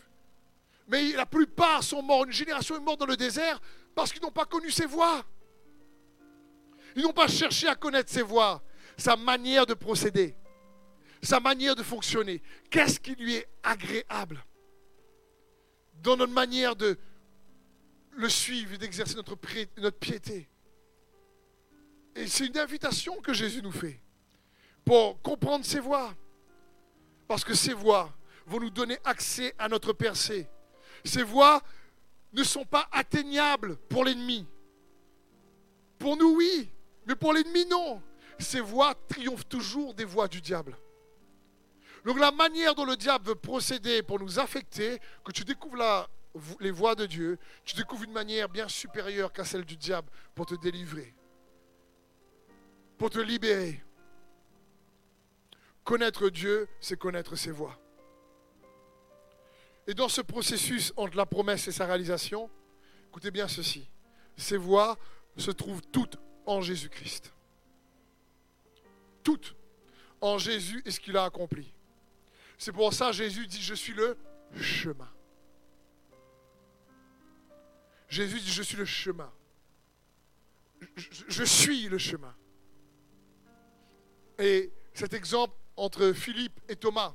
Mais 0.89 1.13
la 1.13 1.27
plupart 1.27 1.83
sont 1.83 2.03
morts. 2.03 2.25
Une 2.25 2.33
génération 2.33 2.77
est 2.77 2.81
morte 2.81 3.01
dans 3.01 3.07
le 3.07 3.17
désert 3.17 3.61
parce 3.95 4.13
qu'ils 4.13 4.23
n'ont 4.23 4.31
pas 4.31 4.45
connu 4.45 4.71
ses 4.71 4.87
voies. 4.87 5.25
Ils 6.97 7.03
n'ont 7.03 7.13
pas 7.13 7.29
cherché 7.29 7.69
à 7.69 7.75
connaître 7.75 8.11
ses 8.11 8.23
voies, 8.23 8.63
sa 8.97 9.17
manière 9.17 9.67
de 9.67 9.75
procéder, 9.75 10.37
sa 11.25 11.41
manière 11.41 11.75
de 11.75 11.83
fonctionner. 11.83 12.43
Qu'est-ce 12.71 13.01
qui 13.01 13.15
lui 13.15 13.35
est 13.35 13.49
agréable 13.63 14.45
dans 16.03 16.17
notre 16.17 16.33
manière 16.33 16.77
de, 16.77 16.99
le 18.13 18.29
suivre 18.29 18.77
d'exercer 18.77 19.15
notre, 19.15 19.37
notre 19.79 19.99
piété? 19.99 20.49
Et 22.15 22.27
c'est 22.27 22.47
une 22.47 22.59
invitation 22.59 23.21
que 23.21 23.33
Jésus 23.33 23.63
nous 23.63 23.73
fait 23.73 24.01
pour 24.85 25.21
comprendre 25.23 25.65
ses 25.65 25.81
voies. 25.81 26.15
Parce 27.27 27.43
que 27.43 27.55
ces 27.55 27.73
voies 27.73 28.15
vont 28.47 28.61
nous 28.61 28.71
donner 28.71 28.99
accès 29.05 29.55
à 29.59 29.69
notre 29.69 29.93
percée. 29.93 30.47
Ces 31.05 31.23
voies 31.23 31.63
ne 32.33 32.45
sont 32.45 32.65
pas 32.65 32.89
atteignables 32.93 33.77
pour 33.89 34.05
l'ennemi. 34.05 34.47
Pour 35.99 36.17
nous, 36.17 36.37
oui, 36.37 36.71
mais 37.07 37.15
pour 37.15 37.33
l'ennemi, 37.33 37.65
non. 37.67 38.03
Ces 38.39 38.61
voies 38.61 38.95
triomphent 39.09 39.49
toujours 39.49 39.95
des 39.95 40.05
voies 40.05 40.29
du 40.29 40.41
diable. 40.41 40.77
Donc 42.05 42.19
la 42.19 42.31
manière 42.31 42.75
dont 42.75 42.85
le 42.85 42.97
diable 42.97 43.29
veut 43.29 43.35
procéder 43.35 44.03
pour 44.03 44.21
nous 44.21 44.39
affecter, 44.39 45.01
que 45.25 45.33
tu 45.33 45.45
découvres 45.45 46.09
les 46.61 46.71
voies 46.71 46.95
de 46.95 47.07
Dieu, 47.07 47.39
tu 47.65 47.75
découvres 47.77 48.05
une 48.05 48.13
manière 48.13 48.49
bien 48.49 48.69
supérieure 48.69 49.33
qu'à 49.33 49.45
celle 49.45 49.65
du 49.65 49.77
diable 49.77 50.11
pour 50.35 50.47
te 50.47 50.55
délivrer, 50.55 51.15
pour 52.99 53.11
te 53.11 53.19
libérer. 53.19 53.83
Connaître 55.83 56.29
Dieu, 56.29 56.69
c'est 56.81 56.99
connaître 56.99 57.37
ses 57.37 57.51
voies. 57.51 57.79
Et 59.87 59.95
dans 59.95 60.09
ce 60.09 60.23
processus 60.23 60.93
entre 60.97 61.17
la 61.17 61.27
promesse 61.27 61.69
et 61.69 61.73
sa 61.73 61.87
réalisation, 61.87 62.51
écoutez 63.09 63.31
bien 63.31 63.49
ceci, 63.49 63.89
ces 64.37 64.57
voies 64.57 64.99
se 65.37 65.51
trouvent 65.51 65.83
toutes 65.93 66.17
en 66.47 66.61
Jésus-Christ. 66.61 67.33
Toutes 69.23 69.55
en 70.21 70.39
Jésus 70.39 70.83
et 70.85 70.91
ce 70.91 71.01
qu'il 71.01 71.17
a 71.17 71.25
accompli. 71.25 71.74
C'est 72.59 72.73
pour 72.73 72.93
ça 72.93 73.13
Jésus 73.13 73.47
dit, 73.47 73.61
je 73.61 73.75
suis 73.75 73.95
le 73.95 74.17
chemin. 74.61 75.11
Jésus 78.09 78.41
dit, 78.41 78.51
je 78.51 78.63
suis 78.63 78.77
le 78.77 78.85
chemin. 78.85 79.33
Je, 80.97 81.25
je 81.29 81.45
suis 81.45 81.89
le 81.89 81.99
chemin. 81.99 82.35
Et 84.39 84.73
cet 84.93 85.15
exemple 85.15 85.57
entre 85.77 86.13
Philippe 86.13 86.61
et 86.69 86.77
Thomas, 86.77 87.15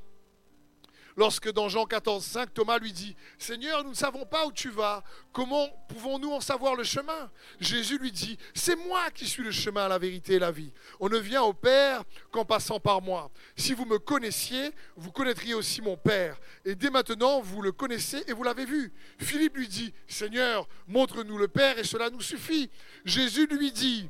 lorsque 1.15 1.51
dans 1.51 1.69
Jean 1.69 1.85
14, 1.85 2.23
5, 2.23 2.53
Thomas 2.53 2.77
lui 2.79 2.91
dit, 2.91 3.15
Seigneur, 3.37 3.83
nous 3.83 3.91
ne 3.91 3.95
savons 3.95 4.25
pas 4.25 4.45
où 4.45 4.51
tu 4.51 4.69
vas, 4.69 5.03
comment 5.31 5.67
pouvons-nous 5.89 6.31
en 6.31 6.41
savoir 6.41 6.75
le 6.75 6.83
chemin? 6.83 7.31
Jésus 7.59 7.97
lui 7.97 8.11
dit, 8.11 8.37
c'est 8.53 8.75
moi 8.75 9.09
qui 9.11 9.27
suis 9.27 9.43
le 9.43 9.51
chemin, 9.51 9.87
la 9.87 9.97
vérité 9.97 10.33
et 10.33 10.39
la 10.39 10.51
vie. 10.51 10.71
On 10.99 11.09
ne 11.09 11.17
vient 11.17 11.43
au 11.43 11.53
Père 11.53 12.03
qu'en 12.31 12.45
passant 12.45 12.79
par 12.79 13.01
moi. 13.01 13.31
Si 13.55 13.73
vous 13.73 13.85
me 13.85 13.99
connaissiez, 13.99 14.71
vous 14.95 15.11
connaîtriez 15.11 15.53
aussi 15.53 15.81
mon 15.81 15.97
Père. 15.97 16.39
Et 16.65 16.75
dès 16.75 16.89
maintenant, 16.89 17.41
vous 17.41 17.61
le 17.61 17.71
connaissez 17.71 18.23
et 18.27 18.33
vous 18.33 18.43
l'avez 18.43 18.65
vu. 18.65 18.93
Philippe 19.19 19.57
lui 19.57 19.67
dit, 19.67 19.93
Seigneur, 20.07 20.67
montre-nous 20.87 21.37
le 21.37 21.47
Père 21.47 21.77
et 21.77 21.83
cela 21.83 22.09
nous 22.09 22.21
suffit. 22.21 22.69
Jésus 23.05 23.47
lui 23.47 23.71
dit, 23.71 24.09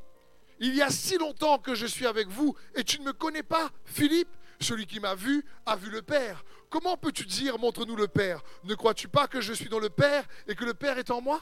il 0.59 0.75
y 0.75 0.81
a 0.81 0.89
si 0.89 1.17
longtemps 1.17 1.57
que 1.57 1.73
je 1.73 1.85
suis 1.85 2.05
avec 2.05 2.27
vous 2.27 2.55
et 2.75 2.83
tu 2.83 2.99
ne 2.99 3.05
me 3.05 3.13
connais 3.13 3.43
pas, 3.43 3.71
Philippe 3.85 4.29
celui 4.61 4.85
qui 4.85 4.99
m'a 4.99 5.15
vu 5.15 5.45
a 5.65 5.75
vu 5.75 5.89
le 5.89 6.01
Père. 6.01 6.43
Comment 6.69 6.97
peux-tu 6.97 7.25
dire, 7.25 7.57
montre-nous 7.57 7.95
le 7.95 8.07
Père? 8.07 8.43
Ne 8.63 8.75
crois-tu 8.75 9.07
pas 9.07 9.27
que 9.27 9.41
je 9.41 9.53
suis 9.53 9.69
dans 9.69 9.79
le 9.79 9.89
Père 9.89 10.27
et 10.47 10.55
que 10.55 10.65
le 10.65 10.73
Père 10.73 10.97
est 10.97 11.09
en 11.09 11.21
moi? 11.21 11.41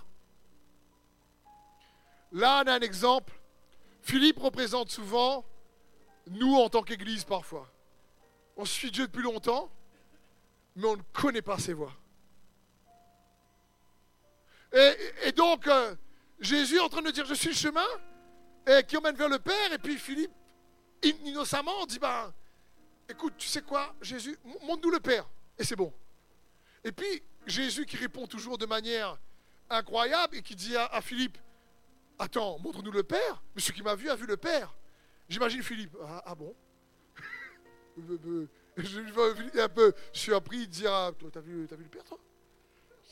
Là, 2.31 2.63
on 2.63 2.67
a 2.67 2.73
un 2.73 2.79
exemple. 2.79 3.33
Philippe 4.01 4.39
représente 4.39 4.89
souvent 4.89 5.45
nous 6.27 6.55
en 6.55 6.69
tant 6.69 6.81
qu'Église 6.81 7.25
parfois. 7.25 7.69
On 8.55 8.65
suit 8.65 8.91
Dieu 8.91 9.07
depuis 9.07 9.21
longtemps, 9.21 9.69
mais 10.75 10.87
on 10.87 10.95
ne 10.95 11.01
connaît 11.13 11.41
pas 11.41 11.57
ses 11.57 11.73
voies. 11.73 11.93
Et, 15.23 15.31
donc, 15.31 15.67
euh, 15.67 15.95
Jésus 16.39 16.75
est 16.75 16.81
en 16.81 16.89
train 16.89 17.01
de 17.01 17.11
dire, 17.11 17.25
je 17.25 17.33
suis 17.33 17.49
le 17.49 17.55
chemin, 17.55 17.87
et 18.67 18.83
qui 18.83 18.97
emmène 18.97 19.15
vers 19.15 19.29
le 19.29 19.39
Père, 19.39 19.73
et 19.73 19.77
puis 19.77 19.97
Philippe, 19.97 20.31
innocemment, 21.03 21.85
dit, 21.85 21.99
ben, 21.99 22.33
écoute, 23.09 23.33
tu 23.37 23.47
sais 23.47 23.61
quoi, 23.61 23.95
Jésus, 24.01 24.37
montre-nous 24.63 24.91
le 24.91 24.99
Père, 24.99 25.27
et 25.57 25.63
c'est 25.63 25.75
bon. 25.75 25.93
Et 26.83 26.91
puis, 26.91 27.23
Jésus 27.45 27.85
qui 27.85 27.97
répond 27.97 28.27
toujours 28.27 28.57
de 28.57 28.65
manière 28.65 29.17
incroyable 29.69 30.37
et 30.37 30.41
qui 30.41 30.55
dit 30.55 30.75
à, 30.75 31.01
Philippe, 31.01 31.37
attends, 32.19 32.59
montre-nous 32.59 32.91
le 32.91 33.03
Père, 33.03 33.43
mais 33.55 33.61
celui 33.61 33.75
qui 33.75 33.83
m'a 33.83 33.95
vu 33.95 34.09
a 34.09 34.15
vu 34.15 34.25
le 34.25 34.37
Père. 34.37 34.73
J'imagine 35.29 35.61
Philippe, 35.63 35.95
ah, 36.03 36.23
ah 36.25 36.35
bon? 36.35 36.55
Je 38.77 39.59
un 39.59 39.69
peu 39.69 39.93
surpris 40.13 40.67
de 40.67 40.71
dire, 40.71 40.93
ah, 40.93 41.11
t'as 41.33 41.39
vu, 41.39 41.63
vu 41.63 41.67
le 41.69 41.89
Père, 41.89 42.03
toi? 42.03 42.19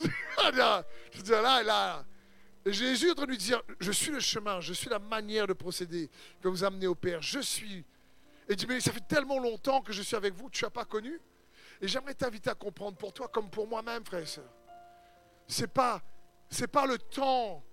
Je 0.00 1.16
veux 1.16 1.22
dire, 1.22 1.42
là, 1.42 1.62
là. 1.62 2.06
Jésus 2.66 3.08
est 3.08 3.10
en 3.12 3.14
train 3.14 3.26
de 3.26 3.30
lui 3.30 3.38
dire, 3.38 3.62
je 3.78 3.92
suis 3.92 4.10
le 4.10 4.18
chemin, 4.18 4.60
je 4.60 4.72
suis 4.72 4.88
la 4.88 4.98
manière 4.98 5.46
de 5.46 5.52
procéder 5.52 6.10
que 6.42 6.48
vous 6.48 6.64
amenez 6.64 6.88
au 6.88 6.96
Père, 6.96 7.22
je 7.22 7.38
suis 7.38 7.84
et 8.48 8.56
dit, 8.56 8.66
mais 8.66 8.80
ça 8.80 8.92
fait 8.92 9.06
tellement 9.06 9.38
longtemps 9.38 9.82
que 9.82 9.92
je 9.92 10.02
suis 10.02 10.16
avec 10.16 10.34
vous, 10.34 10.48
tu 10.50 10.64
n'as 10.64 10.70
pas 10.70 10.84
connu. 10.84 11.20
Et 11.80 11.88
j'aimerais 11.88 12.14
t'inviter 12.14 12.50
à 12.50 12.54
comprendre 12.54 12.96
pour 12.96 13.12
toi 13.12 13.28
comme 13.28 13.50
pour 13.50 13.66
moi-même, 13.66 14.04
frère 14.04 14.22
et 14.22 14.26
soeur. 14.26 14.50
Ce 15.48 15.62
n'est 15.62 15.68
pas, 15.68 16.02
pas 16.72 16.86
le 16.86 16.98
temps, 16.98 17.64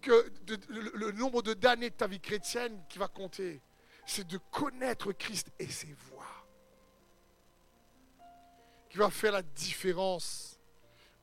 que, 0.00 0.32
le, 0.68 1.12
nombre 1.12 1.42
d'années 1.42 1.90
de 1.90 1.94
ta 1.94 2.06
vie 2.06 2.20
chrétienne 2.20 2.82
qui 2.88 2.98
va 2.98 3.08
compter. 3.08 3.60
C'est 4.06 4.26
de 4.26 4.38
connaître 4.50 5.12
Christ 5.12 5.50
et 5.58 5.66
ses 5.66 5.92
voies. 5.92 6.24
Qui 8.90 8.98
va 8.98 9.10
faire 9.10 9.32
la 9.32 9.42
différence 9.42 10.58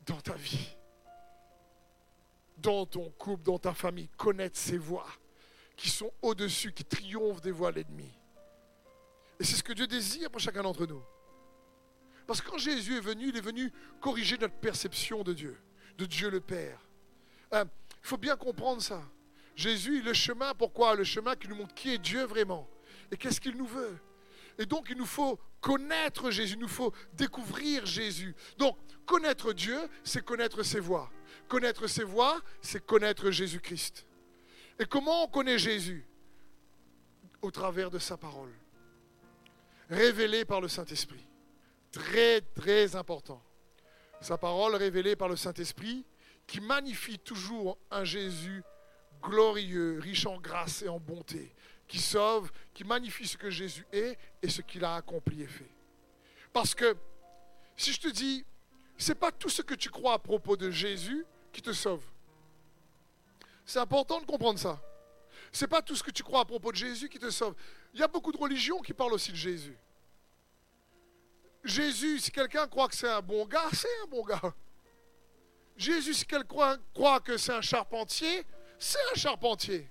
dans 0.05 0.19
ta 0.19 0.33
vie, 0.33 0.75
dans 2.57 2.85
ton 2.85 3.09
couple, 3.11 3.43
dans 3.43 3.59
ta 3.59 3.73
famille. 3.73 4.09
Connaître 4.17 4.57
ses 4.57 4.77
voies 4.77 5.07
qui 5.77 5.89
sont 5.89 6.11
au-dessus, 6.21 6.73
qui 6.73 6.83
triomphent 6.83 7.41
des 7.41 7.51
voies 7.51 7.71
de 7.71 7.77
l'ennemi. 7.77 8.20
Et 9.41 9.43
c'est 9.43 9.55
ce 9.55 9.63
que 9.63 9.73
Dieu 9.73 9.87
désire 9.87 10.29
pour 10.29 10.39
chacun 10.39 10.61
d'entre 10.61 10.85
nous. 10.85 11.01
Parce 12.27 12.39
que 12.41 12.47
quand 12.47 12.59
Jésus 12.59 12.97
est 12.97 13.01
venu, 13.01 13.29
il 13.29 13.35
est 13.35 13.41
venu 13.41 13.73
corriger 13.99 14.37
notre 14.37 14.53
perception 14.53 15.23
de 15.23 15.33
Dieu, 15.33 15.57
de 15.97 16.05
Dieu 16.05 16.29
le 16.29 16.39
Père. 16.39 16.79
Euh, 17.51 17.65
il 18.03 18.07
faut 18.07 18.17
bien 18.17 18.35
comprendre 18.35 18.83
ça. 18.83 19.01
Jésus, 19.55 20.03
le 20.03 20.13
chemin, 20.13 20.53
pourquoi? 20.53 20.93
Le 20.93 21.03
chemin 21.03 21.35
qui 21.35 21.47
nous 21.47 21.55
montre 21.55 21.73
qui 21.73 21.91
est 21.91 21.97
Dieu 21.97 22.23
vraiment 22.25 22.69
et 23.11 23.17
qu'est-ce 23.17 23.41
qu'il 23.41 23.57
nous 23.57 23.65
veut. 23.65 23.97
Et 24.59 24.67
donc, 24.67 24.89
il 24.91 24.97
nous 24.97 25.07
faut 25.07 25.39
connaître 25.59 26.29
Jésus, 26.29 26.53
il 26.53 26.59
nous 26.59 26.67
faut 26.67 26.93
découvrir 27.13 27.83
Jésus. 27.87 28.35
Donc, 28.59 28.77
connaître 29.07 29.53
Dieu, 29.53 29.79
c'est 30.03 30.23
connaître 30.23 30.61
ses 30.61 30.79
voies. 30.79 31.11
Connaître 31.47 31.87
ses 31.87 32.03
voies, 32.03 32.39
c'est 32.61 32.85
connaître 32.85 33.31
Jésus-Christ. 33.31 34.05
Et 34.77 34.85
comment 34.85 35.23
on 35.23 35.27
connaît 35.27 35.57
Jésus? 35.57 36.05
Au 37.41 37.49
travers 37.49 37.89
de 37.89 37.97
sa 37.97 38.17
parole 38.17 38.53
révélé 39.91 40.45
par 40.45 40.61
le 40.61 40.67
Saint-Esprit. 40.67 41.27
Très, 41.91 42.41
très 42.41 42.95
important. 42.95 43.43
Sa 44.21 44.37
parole 44.37 44.75
révélée 44.75 45.15
par 45.15 45.27
le 45.27 45.35
Saint-Esprit 45.35 46.05
qui 46.47 46.61
magnifie 46.61 47.19
toujours 47.19 47.77
un 47.91 48.03
Jésus 48.03 48.63
glorieux, 49.21 49.99
riche 49.99 50.25
en 50.25 50.39
grâce 50.39 50.81
et 50.81 50.89
en 50.89 50.99
bonté, 50.99 51.53
qui 51.87 51.99
sauve, 51.99 52.51
qui 52.73 52.83
magnifie 52.83 53.27
ce 53.27 53.37
que 53.37 53.49
Jésus 53.49 53.85
est 53.91 54.17
et 54.41 54.49
ce 54.49 54.61
qu'il 54.61 54.83
a 54.85 54.95
accompli 54.95 55.43
et 55.43 55.47
fait. 55.47 55.69
Parce 56.53 56.73
que 56.73 56.95
si 57.75 57.93
je 57.93 57.99
te 57.99 58.07
dis, 58.07 58.45
c'est 58.97 59.15
pas 59.15 59.31
tout 59.31 59.49
ce 59.49 59.61
que 59.61 59.73
tu 59.73 59.89
crois 59.89 60.13
à 60.13 60.19
propos 60.19 60.55
de 60.55 60.71
Jésus 60.71 61.25
qui 61.51 61.61
te 61.61 61.73
sauve. 61.73 62.03
C'est 63.65 63.79
important 63.79 64.19
de 64.21 64.25
comprendre 64.25 64.59
ça. 64.59 64.81
C'est 65.51 65.67
pas 65.67 65.81
tout 65.81 65.95
ce 65.95 66.03
que 66.03 66.11
tu 66.11 66.23
crois 66.23 66.41
à 66.41 66.45
propos 66.45 66.71
de 66.71 66.77
Jésus 66.77 67.09
qui 67.09 67.19
te 67.19 67.29
sauve. 67.29 67.55
Il 67.93 67.99
y 67.99 68.03
a 68.03 68.07
beaucoup 68.07 68.31
de 68.31 68.37
religions 68.37 68.79
qui 68.79 68.93
parlent 68.93 69.13
aussi 69.13 69.31
de 69.31 69.37
Jésus. 69.37 69.77
Jésus, 71.63 72.19
si 72.19 72.31
quelqu'un 72.31 72.67
croit 72.67 72.87
que 72.87 72.95
c'est 72.95 73.09
un 73.09 73.21
bon 73.21 73.45
gars, 73.45 73.69
c'est 73.73 73.87
un 74.03 74.07
bon 74.07 74.23
gars. 74.23 74.53
Jésus, 75.77 76.13
si 76.13 76.25
quelqu'un 76.25 76.77
croit 76.93 77.19
que 77.19 77.37
c'est 77.37 77.53
un 77.53 77.61
charpentier, 77.61 78.45
c'est 78.79 78.99
un 79.11 79.15
charpentier. 79.15 79.87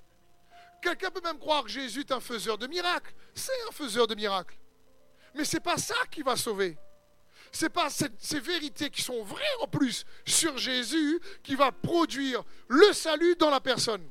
Quelqu'un 0.83 1.11
peut 1.11 1.21
même 1.23 1.39
croire 1.39 1.65
que 1.65 1.71
Jésus 1.71 2.01
est 2.01 2.13
un 2.13 2.21
faiseur 2.21 2.57
de 2.57 2.67
miracles, 2.67 3.15
c'est 3.35 3.53
un 3.69 3.73
faiseur 3.73 4.07
de 4.07 4.15
miracles. 4.15 4.57
Mais 5.35 5.45
ce 5.45 5.57
n'est 5.57 5.61
pas 5.61 5.77
ça 5.77 5.95
qui 6.11 6.23
va 6.23 6.37
sauver. 6.37 6.77
Ce 7.53 7.65
n'est 7.65 7.71
pas 7.71 7.89
ces 7.91 8.41
vérités 8.41 8.91
qui 8.91 9.03
sont 9.03 9.23
vraies 9.23 9.45
en 9.61 9.67
plus 9.67 10.05
sur 10.25 10.57
Jésus 10.57 11.21
qui 11.43 11.55
va 11.55 11.73
produire 11.73 12.45
le 12.69 12.93
salut 12.93 13.35
dans 13.37 13.51
la 13.51 13.61
personne. 13.61 14.09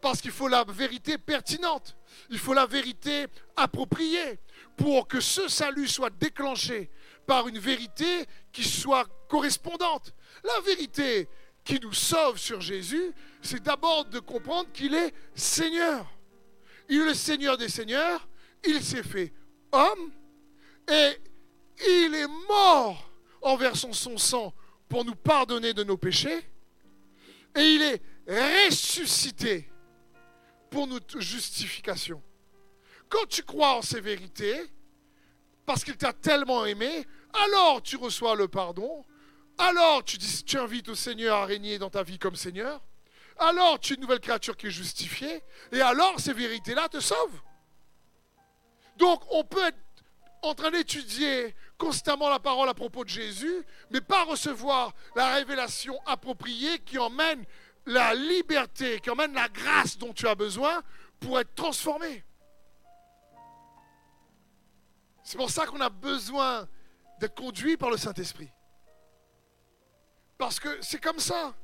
Parce 0.00 0.20
qu'il 0.20 0.30
faut 0.30 0.48
la 0.48 0.64
vérité 0.64 1.18
pertinente. 1.18 1.96
Il 2.30 2.38
faut 2.38 2.54
la 2.54 2.66
vérité 2.66 3.26
appropriée 3.56 4.38
pour 4.76 5.06
que 5.06 5.20
ce 5.20 5.48
salut 5.48 5.88
soit 5.88 6.10
déclenché 6.10 6.90
par 7.26 7.48
une 7.48 7.58
vérité 7.58 8.24
qui 8.52 8.64
soit 8.64 9.06
correspondante. 9.28 10.14
La 10.42 10.60
vérité 10.62 11.28
qui 11.64 11.78
nous 11.80 11.92
sauve 11.92 12.38
sur 12.38 12.60
Jésus, 12.60 13.12
c'est 13.42 13.62
d'abord 13.62 14.06
de 14.06 14.18
comprendre 14.18 14.70
qu'il 14.72 14.94
est 14.94 15.12
Seigneur. 15.34 16.06
Il 16.88 17.02
est 17.02 17.04
le 17.04 17.14
Seigneur 17.14 17.56
des 17.56 17.68
Seigneurs, 17.68 18.26
il 18.64 18.82
s'est 18.82 19.02
fait 19.02 19.32
homme 19.70 20.12
et 20.88 21.16
il 21.86 22.14
est 22.14 22.26
mort 22.48 23.10
en 23.42 23.56
versant 23.56 23.92
son 23.92 24.18
sang 24.18 24.52
pour 24.88 25.04
nous 25.04 25.14
pardonner 25.14 25.72
de 25.72 25.84
nos 25.84 25.96
péchés 25.96 26.40
et 27.54 27.60
il 27.60 27.82
est 27.82 28.02
ressuscité 28.66 29.70
pour 30.70 30.86
notre 30.86 31.20
justification. 31.20 32.22
Quand 33.08 33.26
tu 33.28 33.42
crois 33.42 33.76
en 33.76 33.82
ces 33.82 34.00
vérités, 34.00 34.70
parce 35.66 35.84
qu'il 35.84 35.96
t'a 35.96 36.12
tellement 36.12 36.64
aimé, 36.64 37.06
alors 37.46 37.82
tu 37.82 37.96
reçois 37.96 38.34
le 38.36 38.48
pardon, 38.48 39.04
alors 39.58 40.04
tu, 40.04 40.16
dis, 40.16 40.44
tu 40.44 40.58
invites 40.58 40.88
au 40.88 40.94
Seigneur 40.94 41.38
à 41.38 41.44
régner 41.44 41.78
dans 41.78 41.90
ta 41.90 42.02
vie 42.02 42.18
comme 42.18 42.36
Seigneur, 42.36 42.80
alors 43.38 43.78
tu 43.80 43.92
es 43.92 43.96
une 43.96 44.02
nouvelle 44.02 44.20
créature 44.20 44.56
qui 44.56 44.68
est 44.68 44.70
justifiée, 44.70 45.42
et 45.72 45.80
alors 45.80 46.18
ces 46.18 46.32
vérités-là 46.32 46.88
te 46.88 47.00
sauvent. 47.00 47.40
Donc 48.96 49.22
on 49.30 49.44
peut 49.44 49.66
être 49.66 49.78
en 50.42 50.54
train 50.54 50.70
d'étudier 50.70 51.54
constamment 51.78 52.28
la 52.28 52.38
parole 52.38 52.68
à 52.68 52.74
propos 52.74 53.04
de 53.04 53.08
Jésus, 53.08 53.64
mais 53.90 54.00
pas 54.00 54.24
recevoir 54.24 54.92
la 55.16 55.34
révélation 55.34 55.98
appropriée 56.06 56.78
qui 56.80 56.98
emmène 56.98 57.44
la 57.86 58.14
liberté, 58.14 59.00
qui 59.00 59.10
emmène 59.10 59.32
la 59.34 59.48
grâce 59.48 59.98
dont 59.98 60.12
tu 60.12 60.26
as 60.28 60.34
besoin 60.34 60.82
pour 61.18 61.38
être 61.38 61.54
transformé. 61.54 62.24
C'est 65.22 65.36
pour 65.36 65.50
ça 65.50 65.66
qu'on 65.66 65.80
a 65.80 65.90
besoin 65.90 66.68
d'être 67.20 67.34
conduit 67.34 67.76
par 67.76 67.90
le 67.90 67.96
Saint-Esprit. 67.96 68.50
Parce 70.38 70.58
que 70.58 70.80
c'est 70.82 71.00
comme 71.00 71.18
ça. 71.18 71.54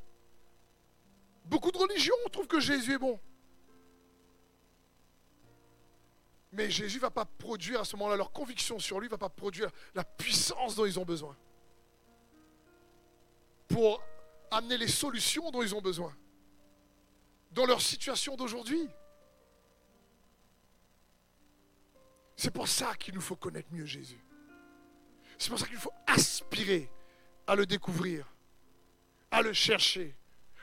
Beaucoup 1.46 1.70
de 1.70 1.78
religions 1.78 2.14
trouvent 2.30 2.46
que 2.46 2.60
Jésus 2.60 2.94
est 2.94 2.98
bon. 2.98 3.18
Mais 6.52 6.70
Jésus 6.70 6.96
ne 6.96 7.02
va 7.02 7.10
pas 7.10 7.24
produire 7.24 7.80
à 7.80 7.84
ce 7.84 7.96
moment-là, 7.96 8.16
leur 8.16 8.32
conviction 8.32 8.78
sur 8.78 9.00
lui 9.00 9.06
ne 9.06 9.10
va 9.10 9.18
pas 9.18 9.28
produire 9.28 9.70
la 9.94 10.04
puissance 10.04 10.74
dont 10.74 10.86
ils 10.86 10.98
ont 10.98 11.04
besoin. 11.04 11.36
Pour 13.68 14.02
amener 14.50 14.78
les 14.78 14.88
solutions 14.88 15.50
dont 15.50 15.62
ils 15.62 15.74
ont 15.74 15.80
besoin. 15.80 16.14
Dans 17.52 17.66
leur 17.66 17.80
situation 17.80 18.36
d'aujourd'hui. 18.36 18.88
C'est 22.36 22.50
pour 22.50 22.68
ça 22.68 22.94
qu'il 22.96 23.14
nous 23.14 23.20
faut 23.20 23.36
connaître 23.36 23.68
mieux 23.72 23.86
Jésus. 23.86 24.22
C'est 25.38 25.50
pour 25.50 25.58
ça 25.58 25.66
qu'il 25.66 25.76
faut 25.76 25.92
aspirer 26.06 26.90
à 27.46 27.54
le 27.54 27.66
découvrir, 27.66 28.26
à 29.30 29.42
le 29.42 29.52
chercher. 29.52 30.14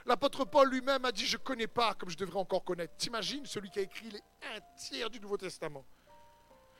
L'apôtre 0.06 0.46
Paul 0.46 0.70
lui-même 0.70 1.06
a 1.06 1.12
dit 1.12 1.26
Je 1.26 1.38
ne 1.38 1.42
connais 1.44 1.68
pas 1.68 1.94
comme 1.94 2.10
je 2.10 2.18
devrais 2.18 2.40
encore 2.40 2.64
connaître. 2.64 2.96
T'imagines 2.98 3.46
celui 3.46 3.70
qui 3.70 3.80
a 3.80 3.84
écrit 3.84 4.10
les 4.10 4.20
un 4.20 4.60
tiers 4.78 5.10
du 5.10 5.20
Nouveau 5.20 5.38
Testament. 5.38 5.86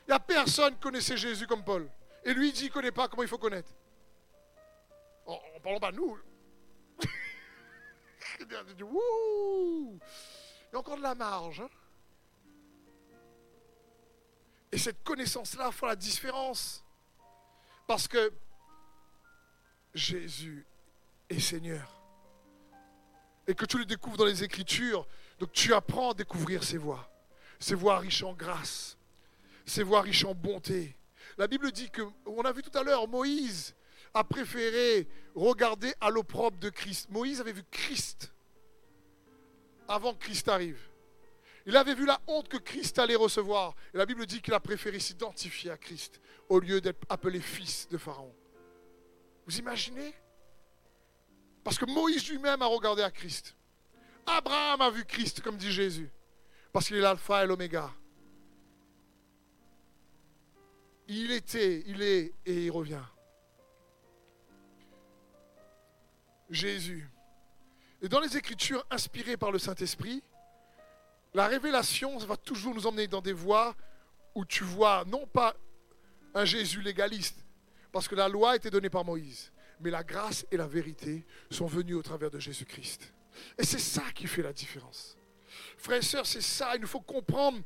Il 0.06 0.12
n'y 0.12 0.16
a 0.16 0.20
personne 0.20 0.74
qui 0.74 0.80
connaissait 0.82 1.18
Jésus 1.18 1.48
comme 1.48 1.64
Paul. 1.64 1.90
Et 2.26 2.34
lui, 2.34 2.52
dit 2.52 2.66
Il 2.66 2.68
ne 2.68 2.74
connaît 2.74 2.92
pas 2.92 3.08
comment 3.08 3.24
il 3.24 3.30
faut 3.30 3.38
connaître. 3.38 3.72
En, 5.26 5.40
en 5.56 5.60
parlant 5.62 5.80
pas 5.80 5.92
nous. 5.92 6.18
Il 8.52 10.00
y 10.74 10.76
a 10.76 10.80
encore 10.80 10.98
de 10.98 11.02
la 11.02 11.16
marge. 11.16 11.62
Hein. 11.62 11.70
Et 14.72 14.78
cette 14.78 15.04
connaissance-là 15.04 15.72
fera 15.72 15.90
la 15.90 15.96
différence. 15.96 16.84
Parce 17.86 18.08
que 18.08 18.34
Jésus 19.94 20.66
est 21.30 21.40
Seigneur. 21.40 22.02
Et 23.46 23.54
que 23.54 23.66
tu 23.66 23.78
le 23.78 23.86
découvres 23.86 24.18
dans 24.18 24.26
les 24.26 24.44
Écritures. 24.44 25.08
Donc 25.40 25.52
tu 25.52 25.74
apprends 25.74 26.12
à 26.12 26.14
découvrir 26.16 26.64
ses 26.64 26.78
voies. 26.78 27.08
Ses 27.60 27.76
voies 27.76 28.00
riches 28.00 28.24
en 28.24 28.34
grâce. 28.34 28.98
Ses 29.66 29.84
voies 29.84 30.02
riches 30.02 30.26
en 30.26 30.34
bonté. 30.34 30.98
La 31.38 31.48
Bible 31.48 31.72
dit 31.72 31.90
que, 31.90 32.02
on 32.26 32.42
a 32.42 32.52
vu 32.52 32.64
tout 32.64 32.76
à 32.78 32.84
l'heure, 32.84 33.08
Moïse 33.08 33.76
a 34.14 34.24
préféré 34.24 35.08
regarder 35.36 35.94
à 36.02 36.10
l'opprobre 36.10 36.58
de 36.58 36.70
Christ. 36.70 37.10
Moïse 37.10 37.40
avait 37.42 37.54
vu 37.54 37.64
Christ 37.72 38.33
avant 39.94 40.14
que 40.14 40.26
Christ 40.26 40.50
arrive. 40.50 40.80
Il 41.66 41.78
avait 41.78 41.94
vu 41.94 42.06
la 42.06 42.20
honte 42.28 42.50
que 42.50 42.58
Christ 42.58 43.00
allait 43.00 43.16
recevoir. 43.16 43.76
Et 43.94 43.98
la 43.98 44.06
Bible 44.06 44.26
dit 44.26 44.42
qu'il 44.42 44.54
a 44.54 44.60
préféré 44.60 45.00
s'identifier 45.00 45.72
à 45.72 45.78
Christ 45.78 46.20
au 46.50 46.60
lieu 46.60 46.82
d'être 46.82 47.06
appelé 47.10 47.40
fils 47.40 47.88
de 47.90 47.98
Pharaon. 47.98 48.34
Vous 49.46 49.58
imaginez? 49.60 50.14
Parce 51.64 51.78
que 51.78 51.86
Moïse 51.86 52.30
lui-même 52.30 52.62
a 52.62 52.66
regardé 52.66 53.02
à 53.04 53.12
Christ. 53.12 53.56
Abraham 54.26 54.82
a 54.82 54.90
vu 54.90 55.06
Christ, 55.06 55.42
comme 55.42 55.58
dit 55.58 55.72
Jésus. 55.72 56.12
Parce 56.74 56.88
qu'il 56.88 56.98
est 56.98 57.02
l'alpha 57.02 57.44
et 57.44 57.48
l'oméga. 57.48 57.94
Il 61.08 61.32
était, 61.32 61.84
il 61.86 62.02
est 62.02 62.34
et 62.46 62.66
il 62.66 62.72
revient. 62.72 63.04
Jésus. 66.50 67.08
Et 68.04 68.10
dans 68.10 68.20
les 68.20 68.36
Écritures 68.36 68.86
inspirées 68.92 69.38
par 69.38 69.50
le 69.50 69.58
Saint-Esprit, 69.58 70.22
la 71.34 71.48
révélation 71.48 72.18
va 72.18 72.36
toujours 72.36 72.76
nous 72.76 72.86
emmener 72.86 73.08
dans 73.08 73.22
des 73.22 73.32
voies 73.32 73.74
où 74.36 74.44
tu 74.44 74.66
vois 74.66 75.06
non 75.08 75.26
pas 75.26 75.56
un 76.36 76.44
Jésus 76.44 76.82
légaliste, 76.82 77.46
parce 77.94 78.10
que 78.10 78.16
la 78.16 78.28
loi 78.28 78.58
été 78.58 78.70
donnée 78.70 78.90
par 78.90 79.06
Moïse, 79.06 79.54
mais 79.80 79.90
la 79.90 80.04
grâce 80.04 80.46
et 80.52 80.58
la 80.58 80.68
vérité 80.68 81.26
sont 81.50 81.66
venues 81.66 81.94
au 81.94 82.02
travers 82.02 82.30
de 82.30 82.40
Jésus-Christ. 82.40 83.14
Et 83.58 83.64
c'est 83.64 83.80
ça 83.80 84.04
qui 84.14 84.28
fait 84.28 84.42
la 84.42 84.52
différence. 84.52 85.18
Frères 85.78 86.00
et 86.00 86.02
sœurs, 86.02 86.26
c'est 86.26 86.42
ça, 86.42 86.76
il 86.76 86.82
nous 86.82 86.88
faut 86.88 87.00
comprendre, 87.00 87.60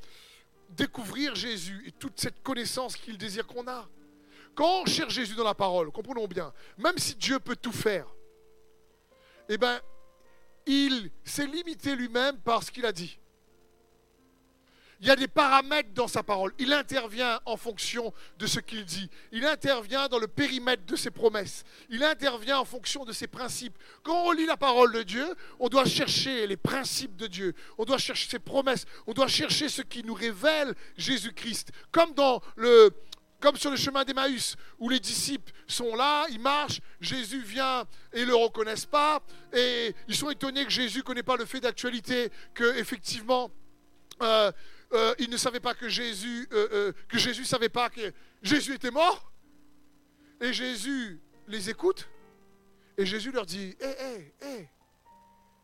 découvrir 0.70 1.34
Jésus 1.34 1.84
et 1.88 1.92
toute 1.94 2.20
cette 2.20 2.44
connaissance 2.44 2.96
qu'il 2.96 3.18
désire 3.18 3.48
qu'on 3.48 3.68
a. 3.68 3.90
Quand 4.54 4.82
on 4.82 4.86
cherche 4.86 5.16
Jésus 5.16 5.36
dans 5.36 5.44
la 5.44 5.56
parole, 5.56 5.92
comprenons 5.92 6.28
bien, 6.28 6.54
même 6.78 6.98
si 7.00 7.16
Dieu 7.16 7.40
peut 7.40 7.56
tout 7.56 7.72
faire, 7.72 8.08
eh 9.50 9.58
bien, 9.58 9.82
il 10.68 11.10
s'est 11.24 11.48
limité 11.48 11.96
lui-même 11.96 12.38
par 12.38 12.62
ce 12.62 12.72
qu'il 12.72 12.86
a 12.86 12.92
dit. 12.92 13.18
Il 15.00 15.08
y 15.08 15.12
a 15.12 15.16
des 15.16 15.28
paramètres 15.28 15.94
dans 15.94 16.08
sa 16.08 16.24
parole. 16.24 16.54
Il 16.58 16.74
intervient 16.74 17.40
en 17.46 17.56
fonction 17.56 18.12
de 18.40 18.48
ce 18.48 18.60
qu'il 18.60 18.84
dit. 18.84 19.10
Il 19.32 19.46
intervient 19.46 20.08
dans 20.08 20.18
le 20.18 20.28
périmètre 20.28 20.86
de 20.88 20.96
ses 20.96 21.12
promesses. 21.12 21.64
Il 21.90 22.04
intervient 22.04 22.58
en 22.58 22.66
fonction 22.66 23.06
de 23.06 23.12
ses 23.12 23.28
principes. 23.28 23.78
Quand 24.02 24.26
on 24.26 24.32
lit 24.32 24.48
la 24.48 24.58
parole 24.58 24.92
de 24.92 25.04
Dieu, 25.04 25.28
on 25.60 25.70
doit 25.70 25.86
chercher 25.86 26.48
les 26.48 26.58
principes 26.58 27.16
de 27.16 27.28
Dieu. 27.28 27.54
On 27.78 27.86
doit 27.86 28.00
chercher 28.00 28.28
ses 28.28 28.40
promesses. 28.40 28.86
On 29.06 29.14
doit 29.14 29.28
chercher 29.28 29.70
ce 29.70 29.84
qui 29.84 30.04
nous 30.04 30.16
révèle 30.16 30.74
Jésus-Christ. 30.98 31.70
Comme 31.92 32.14
dans 32.14 32.42
le, 32.56 32.90
comme 33.40 33.56
sur 33.56 33.70
le 33.72 33.78
chemin 33.78 34.04
d'Emmaüs, 34.04 34.56
où 34.80 34.90
les 34.90 35.00
disciples 35.00 35.52
sont 35.68 35.96
là, 35.96 36.26
ils 36.30 36.40
marchent, 36.40 36.82
Jésus 37.00 37.42
vient 37.42 37.86
et 38.14 38.22
ne 38.22 38.26
le 38.26 38.36
reconnaissent 38.36 38.86
pas, 38.86 39.22
et 39.54 39.94
ils 40.08 40.16
sont 40.16 40.30
étonnés 40.30 40.66
que 40.66 40.72
Jésus 40.72 41.00
ne 41.00 41.04
connaît 41.04 41.24
pas 41.24 41.38
le 41.38 41.46
fait 41.46 41.60
d'actualité, 41.60 42.32
que 42.54 42.78
effectivement, 42.78 43.52
euh, 44.22 44.52
euh, 44.94 45.14
ils 45.20 45.30
ne 45.30 45.38
savaient 45.38 45.60
pas 45.60 45.74
que 45.74 45.90
Jésus, 45.90 46.48
euh, 46.52 46.92
que 47.08 47.18
Jésus 47.18 47.46
savait 47.46 47.70
pas 47.70 47.90
que 47.90 48.14
Jésus 48.42 48.74
était 48.74 48.92
mort. 48.92 49.32
Et 50.40 50.54
Jésus 50.54 51.20
les 51.48 51.70
écoute. 51.70 52.08
Et 52.98 53.06
Jésus 53.06 53.32
leur 53.32 53.46
dit, 53.46 53.76
hé, 53.80 53.86
hé, 53.86 54.34
hé, 54.42 54.70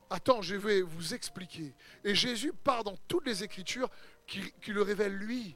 attends, 0.10 0.42
je 0.42 0.56
vais 0.56 0.82
vous 0.82 1.14
expliquer. 1.14 1.74
Et 2.04 2.14
Jésus 2.14 2.54
part 2.54 2.84
dans 2.84 2.96
toutes 3.08 3.26
les 3.26 3.44
Écritures 3.44 3.90
qui, 4.28 4.54
le 4.68 4.82
révèlent 4.82 5.16
lui. 5.16 5.56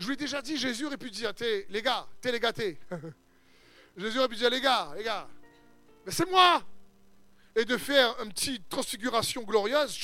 Je 0.00 0.06
vous 0.06 0.12
l'ai 0.12 0.16
déjà 0.16 0.40
dit, 0.40 0.56
Jésus 0.56 0.86
aurait 0.86 0.96
pu 0.96 1.10
dire, 1.10 1.30
les 1.68 1.82
gars, 1.82 2.06
t'es 2.22 2.32
les 2.32 2.40
gâtés. 2.40 2.80
Jésus 3.98 4.18
aurait 4.18 4.28
pu 4.28 4.36
dire, 4.36 4.48
les 4.48 4.62
gars, 4.62 4.88
les 4.96 5.04
gars, 5.04 5.28
mais 6.06 6.10
c'est 6.10 6.28
moi. 6.28 6.62
Et 7.54 7.66
de 7.66 7.76
faire 7.76 8.16
une 8.24 8.32
petite 8.32 8.66
transfiguration 8.70 9.42
glorieuse 9.42 9.94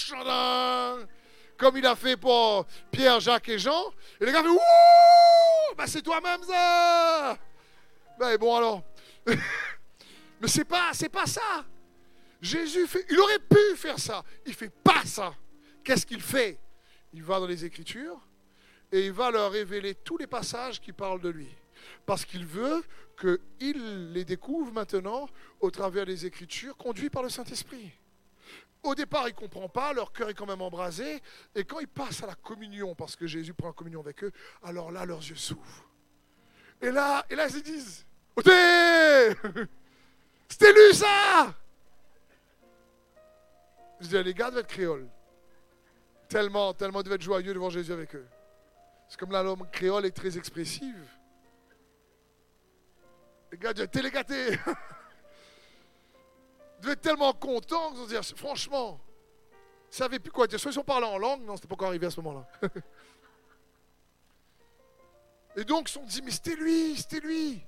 comme 1.56 1.78
il 1.78 1.86
a 1.86 1.96
fait 1.96 2.18
pour 2.18 2.66
Pierre, 2.90 3.20
Jacques 3.20 3.48
et 3.48 3.58
Jean. 3.58 3.90
Et 4.20 4.26
les 4.26 4.32
gars 4.32 4.42
Ouh 4.42 4.58
bah, 5.74 5.86
C'est 5.86 6.02
toi-même 6.02 6.42
ça 6.42 7.38
Ben 8.18 8.36
bon 8.36 8.56
alors. 8.56 8.82
Mais 9.26 10.48
c'est 10.48 10.66
pas, 10.66 10.90
c'est 10.92 11.08
pas 11.08 11.24
ça. 11.24 11.64
Jésus. 12.42 12.86
Il 13.08 13.18
aurait 13.18 13.38
pu 13.38 13.76
faire 13.76 13.98
ça. 13.98 14.22
Il 14.44 14.52
fait 14.52 14.68
pas 14.68 15.06
ça. 15.06 15.32
Qu'est-ce 15.82 16.04
qu'il 16.04 16.20
fait? 16.20 16.58
Il 17.14 17.22
va 17.22 17.40
dans 17.40 17.46
les 17.46 17.64
Écritures 17.64 18.20
et 18.92 19.06
il 19.06 19.12
va 19.12 19.30
leur 19.30 19.52
révéler 19.52 19.94
tous 19.94 20.16
les 20.16 20.26
passages 20.26 20.80
qui 20.80 20.92
parlent 20.92 21.20
de 21.20 21.28
lui. 21.28 21.48
Parce 22.04 22.24
qu'il 22.24 22.46
veut 22.46 22.82
qu'ils 23.18 24.12
les 24.12 24.24
découvrent 24.24 24.72
maintenant 24.72 25.28
au 25.60 25.70
travers 25.70 26.06
des 26.06 26.26
Écritures, 26.26 26.76
conduits 26.76 27.10
par 27.10 27.22
le 27.22 27.28
Saint-Esprit. 27.28 27.92
Au 28.82 28.94
départ, 28.94 29.28
ils 29.28 29.32
ne 29.32 29.36
comprennent 29.36 29.68
pas, 29.68 29.92
leur 29.92 30.12
cœur 30.12 30.28
est 30.28 30.34
quand 30.34 30.46
même 30.46 30.62
embrasé. 30.62 31.20
Et 31.54 31.64
quand 31.64 31.80
ils 31.80 31.88
passent 31.88 32.22
à 32.22 32.26
la 32.26 32.34
communion, 32.36 32.94
parce 32.94 33.16
que 33.16 33.26
Jésus 33.26 33.52
prend 33.52 33.68
la 33.68 33.72
communion 33.72 34.00
avec 34.00 34.22
eux, 34.22 34.30
alors 34.62 34.92
là, 34.92 35.04
leurs 35.04 35.22
yeux 35.22 35.34
s'ouvrent. 35.34 35.84
Et 36.80 36.90
là, 36.90 37.26
et 37.28 37.34
là, 37.34 37.46
ils 37.46 37.52
se 37.52 37.58
disent 37.58 38.06
C'était 40.48 40.72
lui 40.72 40.94
ça 40.94 41.54
Je 44.00 44.06
dis, 44.06 44.22
les 44.22 44.34
gars 44.34 44.50
devaient 44.50 44.60
être 44.60 44.68
créoles. 44.68 45.08
Tellement, 46.28 46.74
tellement 46.74 47.00
ils 47.00 47.04
devaient 47.04 47.16
être 47.16 47.22
joyeux 47.22 47.54
devant 47.54 47.70
Jésus 47.70 47.92
avec 47.92 48.14
eux. 48.14 48.26
C'est 49.08 49.18
comme 49.18 49.30
là, 49.30 49.42
l'homme 49.42 49.68
créole 49.70 50.06
est 50.06 50.10
très 50.10 50.36
expressif. 50.36 50.94
Les 53.52 53.58
gars 53.58 53.72
devaient 53.72 53.84
être 53.84 53.92
télégatés. 53.92 54.50
devait 56.80 56.92
être 56.92 57.00
tellement 57.00 57.32
content 57.32 57.92
que 57.92 58.08
dire, 58.08 58.24
franchement, 58.36 59.00
Ils 59.50 59.90
ne 59.90 59.94
savaient 59.94 60.18
plus 60.18 60.32
quoi 60.32 60.46
dire. 60.46 60.58
Soit 60.58 60.72
ils 60.72 60.74
sont 60.74 60.84
parlé 60.84 61.06
en 61.06 61.18
langue, 61.18 61.44
non, 61.44 61.56
c'était 61.56 61.68
pas 61.68 61.74
encore 61.74 61.88
arrivé 61.88 62.06
à 62.06 62.10
ce 62.10 62.20
moment-là. 62.20 62.46
Et 65.56 65.64
donc, 65.64 65.88
ils 65.88 65.92
se 65.92 65.94
sont 65.94 66.04
dit, 66.04 66.20
mais 66.22 66.30
c'était 66.30 66.56
lui, 66.56 66.96
c'était 66.96 67.20
lui. 67.20 67.64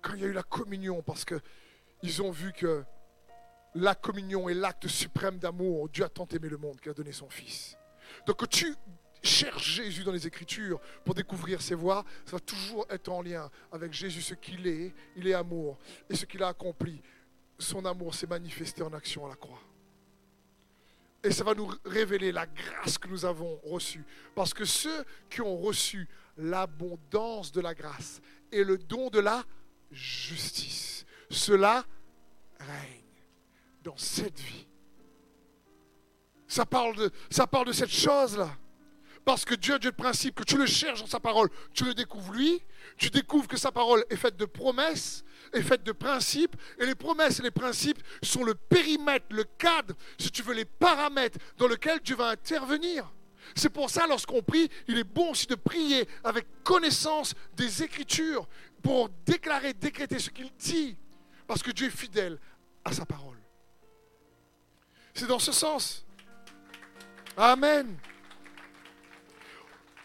Quand 0.00 0.14
il 0.14 0.20
y 0.20 0.24
a 0.24 0.28
eu 0.28 0.32
la 0.32 0.42
communion, 0.42 1.02
parce 1.02 1.26
qu'ils 1.26 2.22
ont 2.22 2.30
vu 2.30 2.52
que 2.52 2.82
la 3.74 3.94
communion 3.94 4.48
est 4.48 4.54
l'acte 4.54 4.88
suprême 4.88 5.38
d'amour. 5.38 5.90
Dieu 5.90 6.04
a 6.04 6.08
tant 6.08 6.26
aimé 6.26 6.48
le 6.48 6.56
monde 6.56 6.80
qu'il 6.80 6.90
a 6.90 6.94
donné 6.94 7.12
son 7.12 7.28
Fils. 7.28 7.76
Donc, 8.26 8.48
tu 8.48 8.74
cherches 9.22 9.76
Jésus 9.76 10.04
dans 10.04 10.12
les 10.12 10.26
Écritures 10.26 10.80
pour 11.04 11.14
découvrir 11.14 11.60
ses 11.60 11.74
voies, 11.74 12.04
ça 12.24 12.32
va 12.32 12.40
toujours 12.40 12.86
être 12.90 13.08
en 13.08 13.22
lien 13.22 13.50
avec 13.72 13.92
Jésus, 13.92 14.22
ce 14.22 14.34
qu'il 14.34 14.66
est. 14.66 14.94
Il 15.16 15.26
est 15.26 15.34
amour. 15.34 15.78
Et 16.08 16.16
ce 16.16 16.24
qu'il 16.24 16.42
a 16.42 16.48
accompli, 16.48 17.02
son 17.58 17.84
amour 17.84 18.14
s'est 18.14 18.26
manifesté 18.26 18.82
en 18.82 18.92
action 18.92 19.26
à 19.26 19.28
la 19.28 19.36
croix. 19.36 19.62
Et 21.22 21.30
ça 21.30 21.44
va 21.44 21.54
nous 21.54 21.70
révéler 21.84 22.32
la 22.32 22.46
grâce 22.46 22.96
que 22.96 23.08
nous 23.08 23.24
avons 23.24 23.60
reçue. 23.64 24.04
Parce 24.34 24.54
que 24.54 24.64
ceux 24.64 25.04
qui 25.28 25.42
ont 25.42 25.58
reçu 25.58 26.08
l'abondance 26.38 27.52
de 27.52 27.60
la 27.60 27.74
grâce 27.74 28.22
et 28.50 28.64
le 28.64 28.78
don 28.78 29.10
de 29.10 29.20
la 29.20 29.44
justice, 29.90 31.04
cela 31.28 31.84
règne 32.58 33.00
dans 33.82 33.96
cette 33.96 34.38
vie. 34.40 34.66
Ça 36.48 36.64
parle 36.64 36.96
de, 36.96 37.10
ça 37.30 37.46
parle 37.46 37.66
de 37.66 37.72
cette 37.72 37.90
chose-là. 37.90 38.50
Parce 39.24 39.44
que 39.44 39.54
Dieu, 39.54 39.78
Dieu 39.78 39.90
de 39.90 39.96
principe, 39.96 40.34
que 40.34 40.44
tu 40.44 40.56
le 40.56 40.66
cherches 40.66 41.00
dans 41.00 41.06
sa 41.06 41.20
parole, 41.20 41.50
tu 41.74 41.84
le 41.84 41.94
découvres 41.94 42.32
lui, 42.32 42.62
tu 42.96 43.10
découvres 43.10 43.48
que 43.48 43.56
sa 43.56 43.70
parole 43.70 44.04
est 44.08 44.16
faite 44.16 44.36
de 44.36 44.46
promesses, 44.46 45.24
est 45.52 45.62
faite 45.62 45.82
de 45.82 45.92
principes, 45.92 46.56
et 46.78 46.86
les 46.86 46.94
promesses 46.94 47.40
et 47.40 47.42
les 47.42 47.50
principes 47.50 48.02
sont 48.22 48.44
le 48.44 48.54
périmètre, 48.54 49.26
le 49.30 49.44
cadre, 49.44 49.94
si 50.18 50.30
tu 50.30 50.42
veux, 50.42 50.54
les 50.54 50.64
paramètres 50.64 51.38
dans 51.58 51.68
lesquels 51.68 52.00
Dieu 52.00 52.16
va 52.16 52.28
intervenir. 52.28 53.10
C'est 53.54 53.70
pour 53.70 53.90
ça, 53.90 54.06
lorsqu'on 54.06 54.42
prie, 54.42 54.70
il 54.88 54.98
est 54.98 55.04
bon 55.04 55.30
aussi 55.30 55.46
de 55.46 55.54
prier 55.54 56.08
avec 56.24 56.46
connaissance 56.62 57.34
des 57.56 57.82
Écritures 57.82 58.46
pour 58.82 59.08
déclarer, 59.26 59.74
décréter 59.74 60.18
ce 60.18 60.30
qu'il 60.30 60.50
dit, 60.58 60.96
parce 61.46 61.62
que 61.62 61.70
Dieu 61.70 61.88
est 61.88 61.96
fidèle 61.96 62.38
à 62.84 62.92
sa 62.92 63.04
parole. 63.04 63.38
C'est 65.14 65.26
dans 65.26 65.38
ce 65.38 65.52
sens. 65.52 66.06
Amen. 67.36 67.98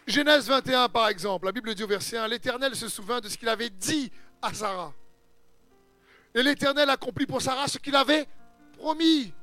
Genèse 0.08 0.48
21, 0.48 0.90
par 0.90 1.08
exemple, 1.08 1.48
la 1.48 1.52
Bible 1.52 1.74
dit 1.74 1.84
au 1.84 1.88
verset 1.88 2.18
1, 2.18 2.28
l'Éternel 2.28 2.76
se 2.76 2.88
souvint 2.88 3.20
de 3.20 3.28
ce 3.28 3.38
qu'il 3.38 3.50
avait 3.50 3.72
dit 3.72 4.12
à 4.42 4.54
Sarah. 4.54 4.94
Et 6.34 6.44
l'Éternel 6.44 6.90
accomplit 6.90 7.26
pour 7.26 7.42
Sarah 7.42 7.68
ce 7.68 7.80
qu'il 7.80 7.96
avait 7.96 8.28
promis. 8.78 9.34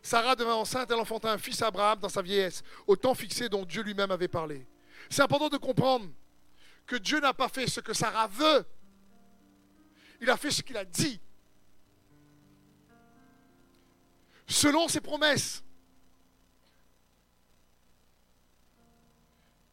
Sarah 0.00 0.36
devint 0.36 0.54
enceinte, 0.54 0.90
elle 0.90 1.00
enfanta 1.00 1.32
un 1.32 1.38
fils 1.38 1.60
Abraham 1.62 1.98
dans 1.98 2.08
sa 2.08 2.22
vieillesse, 2.22 2.62
au 2.86 2.94
temps 2.94 3.14
fixé 3.14 3.48
dont 3.48 3.64
Dieu 3.64 3.82
lui-même 3.82 4.10
avait 4.10 4.28
parlé. 4.28 4.66
C'est 5.10 5.22
important 5.22 5.48
de 5.48 5.56
comprendre 5.56 6.08
que 6.86 6.96
Dieu 6.96 7.20
n'a 7.20 7.34
pas 7.34 7.48
fait 7.48 7.66
ce 7.66 7.80
que 7.80 7.92
Sarah 7.92 8.28
veut. 8.28 8.64
Il 10.20 10.30
a 10.30 10.36
fait 10.36 10.50
ce 10.50 10.62
qu'il 10.62 10.76
a 10.76 10.84
dit. 10.84 11.20
Selon 14.46 14.86
ses 14.86 15.00
promesses. 15.00 15.64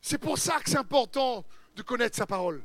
C'est 0.09 0.17
pour 0.17 0.39
ça 0.39 0.59
que 0.59 0.71
c'est 0.71 0.77
important 0.79 1.45
de 1.75 1.83
connaître 1.83 2.17
sa 2.17 2.25
parole 2.25 2.63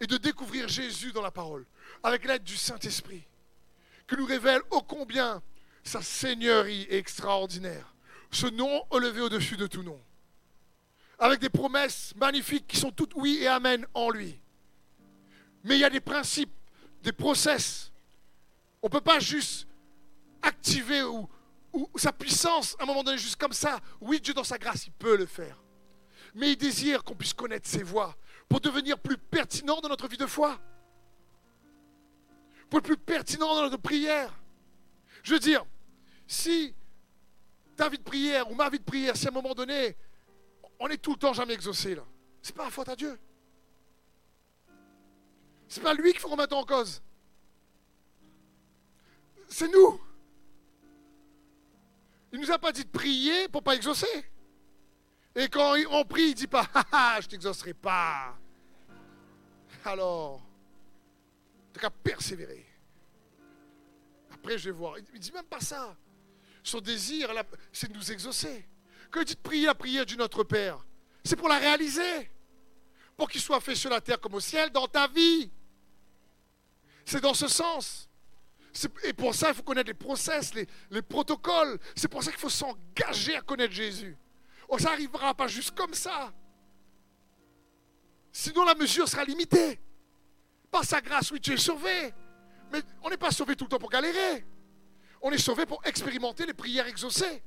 et 0.00 0.06
de 0.06 0.16
découvrir 0.16 0.68
Jésus 0.68 1.12
dans 1.12 1.20
la 1.20 1.30
parole, 1.30 1.66
avec 2.02 2.24
l'aide 2.24 2.44
du 2.44 2.56
Saint-Esprit, 2.56 3.24
que 4.06 4.16
nous 4.16 4.24
révèle 4.24 4.62
ô 4.70 4.80
combien 4.80 5.42
sa 5.84 6.00
seigneurie 6.00 6.86
est 6.88 6.96
extraordinaire. 6.96 7.94
Ce 8.30 8.46
nom 8.46 8.86
élevé 8.90 9.20
au-dessus 9.20 9.58
de 9.58 9.66
tout 9.66 9.82
nom. 9.82 10.00
Avec 11.18 11.40
des 11.40 11.50
promesses 11.50 12.14
magnifiques 12.16 12.66
qui 12.66 12.78
sont 12.78 12.90
toutes 12.90 13.14
oui 13.16 13.40
et 13.42 13.48
amen 13.48 13.84
en 13.92 14.08
lui. 14.08 14.40
Mais 15.64 15.76
il 15.76 15.80
y 15.80 15.84
a 15.84 15.90
des 15.90 16.00
principes, 16.00 16.56
des 17.02 17.12
process. 17.12 17.92
On 18.80 18.86
ne 18.86 18.92
peut 18.92 19.02
pas 19.02 19.20
juste 19.20 19.68
activer 20.40 21.02
ou, 21.02 21.28
ou 21.74 21.90
sa 21.96 22.14
puissance 22.14 22.76
à 22.78 22.84
un 22.84 22.86
moment 22.86 23.04
donné, 23.04 23.18
juste 23.18 23.36
comme 23.36 23.52
ça. 23.52 23.78
Oui, 24.00 24.22
Dieu 24.22 24.32
dans 24.32 24.42
sa 24.42 24.56
grâce, 24.56 24.86
il 24.86 24.92
peut 24.92 25.18
le 25.18 25.26
faire 25.26 25.58
mais 26.38 26.52
il 26.52 26.56
désire 26.56 27.02
qu'on 27.02 27.16
puisse 27.16 27.34
connaître 27.34 27.68
ses 27.68 27.82
voies 27.82 28.16
pour 28.48 28.60
devenir 28.60 28.96
plus 28.98 29.18
pertinent 29.18 29.80
dans 29.80 29.88
notre 29.88 30.06
vie 30.06 30.16
de 30.16 30.24
foi, 30.24 30.58
pour 32.70 32.78
être 32.78 32.84
plus 32.84 32.96
pertinent 32.96 33.56
dans 33.56 33.62
notre 33.62 33.76
prière. 33.76 34.32
Je 35.24 35.34
veux 35.34 35.40
dire, 35.40 35.66
si 36.28 36.74
ta 37.76 37.88
vie 37.88 37.98
de 37.98 38.04
prière 38.04 38.48
ou 38.50 38.54
ma 38.54 38.70
vie 38.70 38.78
de 38.78 38.84
prière, 38.84 39.16
si 39.16 39.26
à 39.26 39.30
un 39.30 39.32
moment 39.32 39.52
donné, 39.52 39.96
on 40.78 40.88
est 40.88 40.98
tout 40.98 41.10
le 41.10 41.18
temps 41.18 41.32
jamais 41.32 41.54
exaucé, 41.54 41.96
là, 41.96 42.04
c'est 42.40 42.54
pas 42.54 42.64
la 42.64 42.70
faute 42.70 42.88
à 42.88 42.94
Dieu. 42.94 43.18
C'est 45.66 45.82
pas 45.82 45.92
lui 45.92 46.12
qu'il 46.12 46.20
faut 46.20 46.28
remettre 46.28 46.56
en 46.56 46.64
cause. 46.64 47.02
C'est 49.48 49.68
nous. 49.68 50.00
Il 52.32 52.40
nous 52.40 52.50
a 52.52 52.58
pas 52.58 52.70
dit 52.70 52.84
de 52.84 52.90
prier 52.90 53.48
pour 53.48 53.64
pas 53.64 53.74
exaucer. 53.74 54.06
Et 55.38 55.48
quand 55.48 55.76
on 55.90 56.04
prie, 56.04 56.24
il 56.24 56.30
ne 56.30 56.34
dit 56.34 56.46
pas 56.48 56.68
ah, 56.74 56.84
ah, 56.90 57.18
je 57.22 57.28
t'exaucerai 57.28 57.72
pas. 57.72 58.36
Alors, 59.84 60.42
tu 61.72 61.78
qu'à 61.78 61.90
persévérer. 61.90 62.66
Après, 64.34 64.58
je 64.58 64.64
vais 64.64 64.76
voir. 64.76 64.98
Il 64.98 65.04
ne 65.14 65.18
dit 65.18 65.30
même 65.30 65.44
pas 65.44 65.60
ça. 65.60 65.96
Son 66.64 66.80
désir, 66.80 67.30
c'est 67.72 67.88
de 67.88 67.96
nous 67.96 68.10
exaucer. 68.10 68.68
Quand 69.12 69.20
il 69.20 69.26
dit 69.26 69.36
prier 69.36 69.66
la 69.66 69.76
prière 69.76 70.04
du 70.04 70.16
Notre 70.16 70.42
Père, 70.42 70.84
c'est 71.22 71.36
pour 71.36 71.48
la 71.48 71.58
réaliser. 71.58 72.32
Pour 73.16 73.30
qu'il 73.30 73.40
soit 73.40 73.60
fait 73.60 73.76
sur 73.76 73.90
la 73.90 74.00
terre 74.00 74.20
comme 74.20 74.34
au 74.34 74.40
ciel 74.40 74.70
dans 74.70 74.88
ta 74.88 75.06
vie. 75.06 75.52
C'est 77.04 77.20
dans 77.20 77.34
ce 77.34 77.46
sens. 77.46 78.08
Et 79.04 79.12
pour 79.12 79.36
ça, 79.36 79.50
il 79.50 79.54
faut 79.54 79.62
connaître 79.62 79.86
les 79.86 79.94
process, 79.94 80.52
les 80.52 81.02
protocoles. 81.02 81.78
C'est 81.94 82.08
pour 82.08 82.24
ça 82.24 82.32
qu'il 82.32 82.40
faut 82.40 82.50
s'engager 82.50 83.36
à 83.36 83.40
connaître 83.40 83.72
Jésus. 83.72 84.16
Oh, 84.68 84.78
ça 84.78 84.90
n'arrivera 84.90 85.34
pas 85.34 85.48
juste 85.48 85.74
comme 85.74 85.94
ça. 85.94 86.32
Sinon, 88.30 88.64
la 88.64 88.74
mesure 88.74 89.08
sera 89.08 89.24
limitée. 89.24 89.80
Par 90.70 90.84
sa 90.84 91.00
grâce, 91.00 91.30
oui, 91.30 91.40
tu 91.40 91.54
es 91.54 91.56
sauvé. 91.56 92.12
Mais 92.70 92.82
on 93.02 93.08
n'est 93.08 93.16
pas 93.16 93.30
sauvé 93.30 93.56
tout 93.56 93.64
le 93.64 93.70
temps 93.70 93.78
pour 93.78 93.90
galérer. 93.90 94.44
On 95.22 95.30
est 95.30 95.38
sauvé 95.38 95.64
pour 95.66 95.80
expérimenter 95.84 96.46
les 96.46 96.52
prières 96.52 96.86
exaucées. 96.86 97.42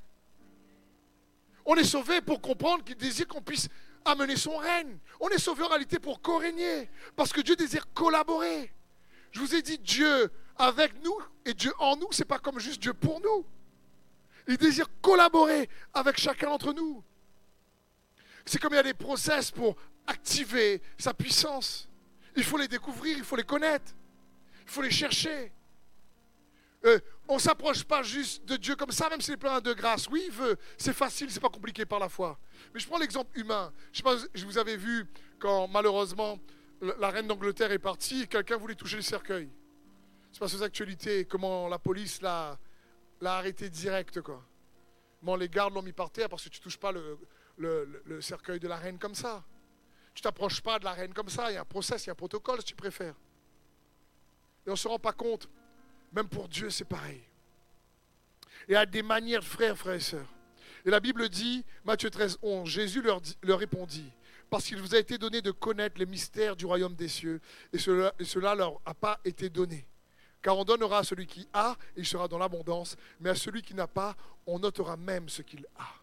On 1.63 1.75
est 1.75 1.83
sauvé 1.83 2.21
pour 2.21 2.41
comprendre 2.41 2.83
qu'il 2.83 2.97
désire 2.97 3.27
qu'on 3.27 3.41
puisse 3.41 3.69
amener 4.03 4.35
son 4.35 4.57
règne. 4.57 4.97
On 5.19 5.29
est 5.29 5.37
sauvé 5.37 5.63
en 5.63 5.67
réalité 5.67 5.99
pour 5.99 6.21
co-régner. 6.21 6.89
Parce 7.15 7.31
que 7.31 7.41
Dieu 7.41 7.55
désire 7.55 7.93
collaborer. 7.93 8.73
Je 9.31 9.39
vous 9.39 9.55
ai 9.55 9.61
dit 9.61 9.77
Dieu 9.77 10.31
avec 10.57 11.01
nous 11.03 11.17
et 11.45 11.53
Dieu 11.53 11.71
en 11.79 11.95
nous, 11.95 12.07
c'est 12.11 12.25
pas 12.25 12.39
comme 12.39 12.59
juste 12.59 12.81
Dieu 12.81 12.93
pour 12.93 13.21
nous. 13.21 13.45
Il 14.47 14.57
désire 14.57 14.87
collaborer 15.01 15.69
avec 15.93 16.17
chacun 16.19 16.49
d'entre 16.49 16.73
nous. 16.73 17.03
C'est 18.45 18.59
comme 18.59 18.73
il 18.73 18.77
y 18.77 18.79
a 18.79 18.83
des 18.83 18.93
process 18.93 19.51
pour 19.51 19.75
activer 20.07 20.81
sa 20.97 21.13
puissance. 21.13 21.89
Il 22.35 22.43
faut 22.43 22.57
les 22.57 22.67
découvrir, 22.67 23.17
il 23.17 23.23
faut 23.23 23.35
les 23.35 23.43
connaître, 23.43 23.93
il 24.63 24.69
faut 24.69 24.81
les 24.81 24.91
chercher. 24.91 25.51
Euh, 26.85 26.99
on 27.27 27.35
ne 27.35 27.39
s'approche 27.39 27.83
pas 27.83 28.01
juste 28.01 28.43
de 28.45 28.55
Dieu 28.55 28.75
comme 28.75 28.91
ça, 28.91 29.09
même 29.09 29.21
s'il 29.21 29.35
est 29.35 29.37
plein 29.37 29.61
de 29.61 29.73
grâce. 29.73 30.07
Oui, 30.07 30.23
il 30.25 30.31
veut, 30.31 30.57
c'est 30.77 30.93
facile, 30.93 31.29
c'est 31.29 31.39
pas 31.39 31.49
compliqué 31.49 31.85
par 31.85 31.99
la 31.99 32.09
foi. 32.09 32.39
Mais 32.73 32.79
je 32.79 32.87
prends 32.87 32.97
l'exemple 32.97 33.37
humain. 33.37 33.71
Je 33.91 33.97
sais 33.97 34.03
pas, 34.03 34.15
je 34.33 34.45
vous 34.45 34.57
avais 34.57 34.77
vu 34.77 35.05
quand 35.39 35.67
malheureusement 35.67 36.39
la 36.99 37.09
reine 37.09 37.27
d'Angleterre 37.27 37.71
est 37.71 37.79
partie, 37.79 38.27
quelqu'un 38.27 38.57
voulait 38.57 38.75
toucher 38.75 38.95
le 38.95 39.03
cercueil. 39.03 39.49
C'est 40.31 40.39
pas 40.39 40.53
aux 40.53 40.63
actualités, 40.63 41.25
comment 41.25 41.67
la 41.67 41.77
police 41.77 42.21
l'a, 42.21 42.57
l'a 43.19 43.35
arrêté 43.35 43.69
direct. 43.69 44.21
Quoi. 44.21 44.43
Les 45.37 45.49
gardes 45.49 45.73
l'ont 45.75 45.83
mis 45.83 45.93
par 45.93 46.09
terre 46.09 46.29
parce 46.29 46.43
que 46.43 46.49
tu 46.49 46.59
touches 46.59 46.79
pas 46.79 46.91
le, 46.91 47.19
le, 47.61 48.21
cercueil 48.21 48.59
de 48.59 48.67
la 48.67 48.77
reine 48.77 48.97
comme 48.97 49.15
ça. 49.15 49.43
Tu 50.13 50.21
t'approches 50.21 50.61
pas 50.61 50.79
de 50.79 50.83
la 50.83 50.93
reine 50.93 51.13
comme 51.13 51.29
ça. 51.29 51.51
Il 51.51 51.55
y 51.55 51.57
a 51.57 51.61
un 51.61 51.65
process, 51.65 52.05
il 52.05 52.07
y 52.07 52.09
a 52.09 52.13
un 52.13 52.15
protocole 52.15 52.59
si 52.59 52.65
tu 52.65 52.75
préfères. 52.75 53.15
Et 54.65 54.69
on 54.69 54.73
ne 54.73 54.77
se 54.77 54.87
rend 54.87 54.99
pas 54.99 55.13
compte. 55.13 55.47
Même 56.11 56.27
pour 56.27 56.47
Dieu, 56.47 56.69
c'est 56.69 56.85
pareil. 56.85 57.21
Et 58.67 58.75
à 58.75 58.85
des 58.85 59.01
manières, 59.01 59.43
frères, 59.43 59.77
frères 59.77 59.95
et 59.95 60.01
sœurs. 60.01 60.27
Et 60.85 60.89
la 60.89 60.99
Bible 60.99 61.29
dit, 61.29 61.63
Matthieu 61.85 62.09
13, 62.09 62.39
11, 62.41 62.67
Jésus 62.67 63.01
leur, 63.01 63.21
répondit, 63.43 64.11
parce 64.49 64.65
qu'il 64.65 64.81
vous 64.81 64.95
a 64.95 64.99
été 64.99 65.17
donné 65.17 65.41
de 65.41 65.51
connaître 65.51 65.97
les 65.99 66.05
mystères 66.05 66.55
du 66.55 66.65
royaume 66.65 66.95
des 66.95 67.07
cieux, 67.07 67.39
et 67.71 67.77
cela 67.77 68.13
cela 68.23 68.55
leur 68.55 68.81
a 68.85 68.93
pas 68.93 69.19
été 69.23 69.49
donné. 69.49 69.87
Car 70.41 70.57
on 70.57 70.65
donnera 70.65 70.99
à 70.99 71.03
celui 71.03 71.27
qui 71.27 71.47
a, 71.53 71.77
et 71.95 71.99
il 71.99 72.05
sera 72.05 72.27
dans 72.27 72.39
l'abondance, 72.39 72.97
mais 73.19 73.29
à 73.29 73.35
celui 73.35 73.61
qui 73.61 73.75
n'a 73.75 73.87
pas, 73.87 74.15
on 74.47 74.57
notera 74.57 74.97
même 74.97 75.29
ce 75.29 75.43
qu'il 75.43 75.65
a 75.77 76.00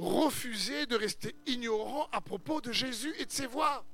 refuser 0.00 0.86
de 0.86 0.96
rester 0.96 1.34
ignorant 1.46 2.08
à 2.10 2.20
propos 2.20 2.60
de 2.60 2.72
Jésus 2.72 3.14
et 3.18 3.26
de 3.26 3.30
ses 3.30 3.46
voies. 3.46 3.84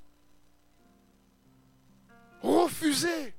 Refuser. 2.40 3.34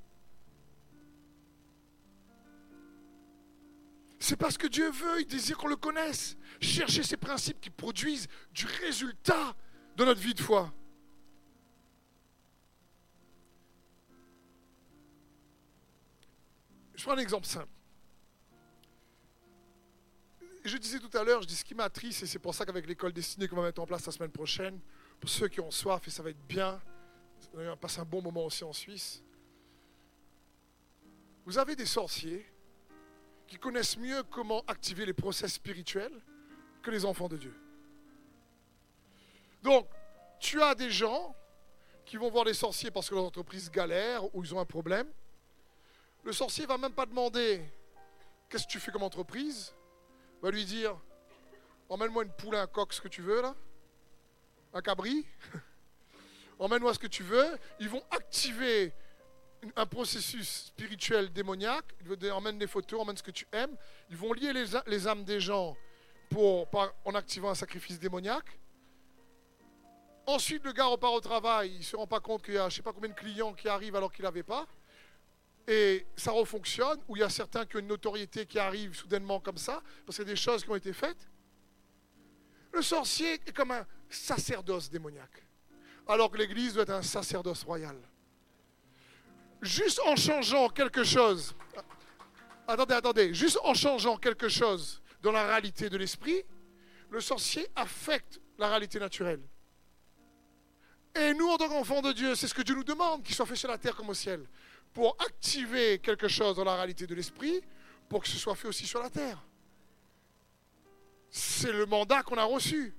C'est 4.19 4.35
parce 4.35 4.57
que 4.57 4.67
Dieu 4.67 4.89
veut, 4.91 5.21
il 5.21 5.27
désire 5.27 5.57
qu'on 5.57 5.67
le 5.67 5.77
connaisse. 5.77 6.35
Chercher 6.59 7.03
ces 7.03 7.17
principes 7.17 7.61
qui 7.61 7.69
produisent 7.69 8.27
du 8.51 8.65
résultat 8.65 9.55
dans 9.95 10.05
notre 10.05 10.19
vie 10.19 10.33
de 10.33 10.41
foi. 10.41 10.73
Je 16.95 17.03
prends 17.03 17.13
un 17.13 17.19
exemple 17.19 17.45
simple. 17.45 17.76
Je 20.67 20.75
disais 20.75 20.99
tout 20.99 21.17
à 21.17 21.23
l'heure, 21.23 21.41
je 21.41 21.47
dis 21.47 21.55
ce 21.55 21.63
qui 21.63 21.73
m'attriste, 21.73 22.23
et 22.23 22.25
c'est 22.25 22.39
pour 22.39 22.53
ça 22.53 22.65
qu'avec 22.65 22.85
l'école 22.87 23.13
destinée 23.13 23.47
qu'on 23.47 23.55
va 23.55 23.61
mettre 23.61 23.81
en 23.81 23.85
place 23.85 24.05
la 24.05 24.11
semaine 24.11 24.31
prochaine, 24.31 24.81
pour 25.17 25.29
ceux 25.29 25.47
qui 25.47 25.61
ont 25.61 25.71
soif, 25.71 26.05
et 26.05 26.11
ça 26.11 26.21
va 26.21 26.29
être 26.29 26.45
bien, 26.45 26.81
on 27.53 27.63
va 27.63 27.77
passer 27.77 28.01
un 28.01 28.05
bon 28.05 28.21
moment 28.21 28.43
aussi 28.43 28.65
en 28.65 28.73
Suisse. 28.73 29.23
Vous 31.45 31.57
avez 31.57 31.77
des 31.77 31.85
sorciers 31.85 32.45
qui 33.47 33.55
connaissent 33.55 33.97
mieux 33.97 34.23
comment 34.23 34.61
activer 34.67 35.05
les 35.05 35.13
process 35.13 35.53
spirituels 35.53 36.21
que 36.81 36.91
les 36.91 37.05
enfants 37.05 37.29
de 37.29 37.37
Dieu. 37.37 37.55
Donc, 39.63 39.87
tu 40.37 40.61
as 40.61 40.75
des 40.75 40.91
gens 40.91 41.33
qui 42.05 42.17
vont 42.17 42.29
voir 42.29 42.43
les 42.43 42.53
sorciers 42.53 42.91
parce 42.91 43.09
que 43.09 43.15
leur 43.15 43.23
entreprise 43.23 43.71
galère 43.71 44.35
ou 44.35 44.43
ils 44.43 44.53
ont 44.53 44.59
un 44.59 44.65
problème. 44.65 45.07
Le 46.25 46.33
sorcier 46.33 46.65
va 46.65 46.77
même 46.77 46.91
pas 46.91 47.05
demander 47.05 47.63
qu'est-ce 48.49 48.65
que 48.67 48.71
tu 48.71 48.81
fais 48.81 48.91
comme 48.91 49.03
entreprise? 49.03 49.73
Va 50.41 50.51
lui 50.51 50.65
dire 50.65 50.97
emmène-moi 51.89 52.23
une 52.23 52.31
poule, 52.31 52.55
un 52.55 52.67
coq, 52.67 52.93
ce 52.93 53.01
que 53.01 53.07
tu 53.07 53.21
veux 53.21 53.41
là, 53.41 53.55
un 54.73 54.81
cabri. 54.81 55.25
emmène-moi 56.59 56.93
ce 56.93 56.99
que 56.99 57.07
tu 57.07 57.23
veux. 57.23 57.57
Ils 57.79 57.89
vont 57.89 58.03
activer 58.11 58.93
un 59.75 59.85
processus 59.85 60.65
spirituel 60.67 61.31
démoniaque. 61.31 61.85
Ils 62.05 62.31
emmènent 62.31 62.59
des 62.59 62.67
photos, 62.67 63.01
emmènent 63.01 63.17
ce 63.17 63.23
que 63.23 63.31
tu 63.31 63.47
aimes. 63.51 63.75
Ils 64.09 64.17
vont 64.17 64.33
lier 64.33 64.53
les, 64.53 65.07
âmes 65.07 65.23
des 65.23 65.39
gens 65.39 65.75
pour, 66.29 66.67
en 67.05 67.15
activant 67.15 67.49
un 67.49 67.55
sacrifice 67.55 67.99
démoniaque. 67.99 68.59
Ensuite, 70.25 70.65
le 70.65 70.73
gars 70.73 70.85
repart 70.85 71.13
au 71.13 71.21
travail, 71.21 71.71
il 71.71 71.79
ne 71.79 71.83
se 71.83 71.95
rend 71.95 72.07
pas 72.07 72.19
compte 72.19 72.43
qu'il 72.43 72.55
y 72.55 72.57
a 72.57 72.63
je 72.63 72.65
ne 72.65 72.69
sais 72.71 72.81
pas 72.81 72.91
combien 72.91 73.09
de 73.09 73.15
clients 73.15 73.53
qui 73.53 73.69
arrivent 73.69 73.95
alors 73.95 74.11
qu'il 74.11 74.25
n'avait 74.25 74.43
pas. 74.43 74.67
Et 75.67 76.05
ça 76.15 76.31
refonctionne, 76.31 76.99
ou 77.09 77.17
il 77.17 77.19
y 77.19 77.23
a 77.23 77.29
certains 77.29 77.65
qui 77.65 77.75
ont 77.75 77.79
une 77.79 77.87
notoriété 77.87 78.45
qui 78.45 78.57
arrive 78.57 78.95
soudainement 78.95 79.41
comme 79.41 79.57
ça, 79.57 79.83
parce 80.05 80.17
qu'il 80.17 80.25
y 80.25 80.29
a 80.29 80.33
des 80.33 80.39
choses 80.39 80.63
qui 80.63 80.69
ont 80.69 80.75
été 80.75 80.93
faites. 80.93 81.27
Le 82.71 82.81
sorcier 82.81 83.33
est 83.33 83.51
comme 83.51 83.71
un 83.71 83.85
sacerdoce 84.09 84.89
démoniaque, 84.89 85.43
alors 86.07 86.31
que 86.31 86.37
l'Église 86.37 86.73
doit 86.73 86.83
être 86.83 86.91
un 86.91 87.01
sacerdoce 87.01 87.63
royal. 87.63 87.97
Juste 89.61 89.99
en 90.05 90.15
changeant 90.15 90.69
quelque 90.69 91.03
chose, 91.03 91.53
attendez, 92.67 92.93
attendez, 92.93 93.33
juste 93.33 93.59
en 93.63 93.73
changeant 93.73 94.15
quelque 94.17 94.47
chose 94.47 95.01
dans 95.21 95.31
la 95.31 95.47
réalité 95.47 95.89
de 95.89 95.97
l'esprit, 95.97 96.43
le 97.09 97.19
sorcier 97.19 97.67
affecte 97.75 98.39
la 98.57 98.69
réalité 98.69 98.99
naturelle. 98.99 99.41
Et 101.15 101.33
nous, 101.33 101.47
en 101.47 101.57
tant 101.57 101.67
qu'enfants 101.67 102.01
de 102.01 102.11
Dieu, 102.11 102.35
c'est 102.35 102.47
ce 102.47 102.53
que 102.53 102.61
Dieu 102.61 102.75
nous 102.75 102.83
demande, 102.83 103.23
qu'il 103.23 103.35
soit 103.35 103.45
fait 103.45 103.55
sur 103.55 103.69
la 103.69 103.77
terre 103.77 103.95
comme 103.95 104.09
au 104.09 104.13
ciel, 104.13 104.47
pour 104.97 105.15
activer 105.19 105.99
quelque 105.99 106.27
chose 106.27 106.55
dans 106.55 106.63
la 106.63 106.73
réalité 106.73 107.05
de 107.05 107.13
l'esprit, 107.13 107.61
pour 108.09 108.19
que 108.23 108.27
ce 108.27 108.35
soit 108.35 108.55
fait 108.55 108.67
aussi 108.67 108.87
sur 108.87 108.99
la 108.99 109.11
terre. 109.11 109.37
C'est 111.29 111.71
le 111.71 111.85
mandat 111.85 112.23
qu'on 112.23 112.35
a 112.39 112.43
reçu. 112.43 112.95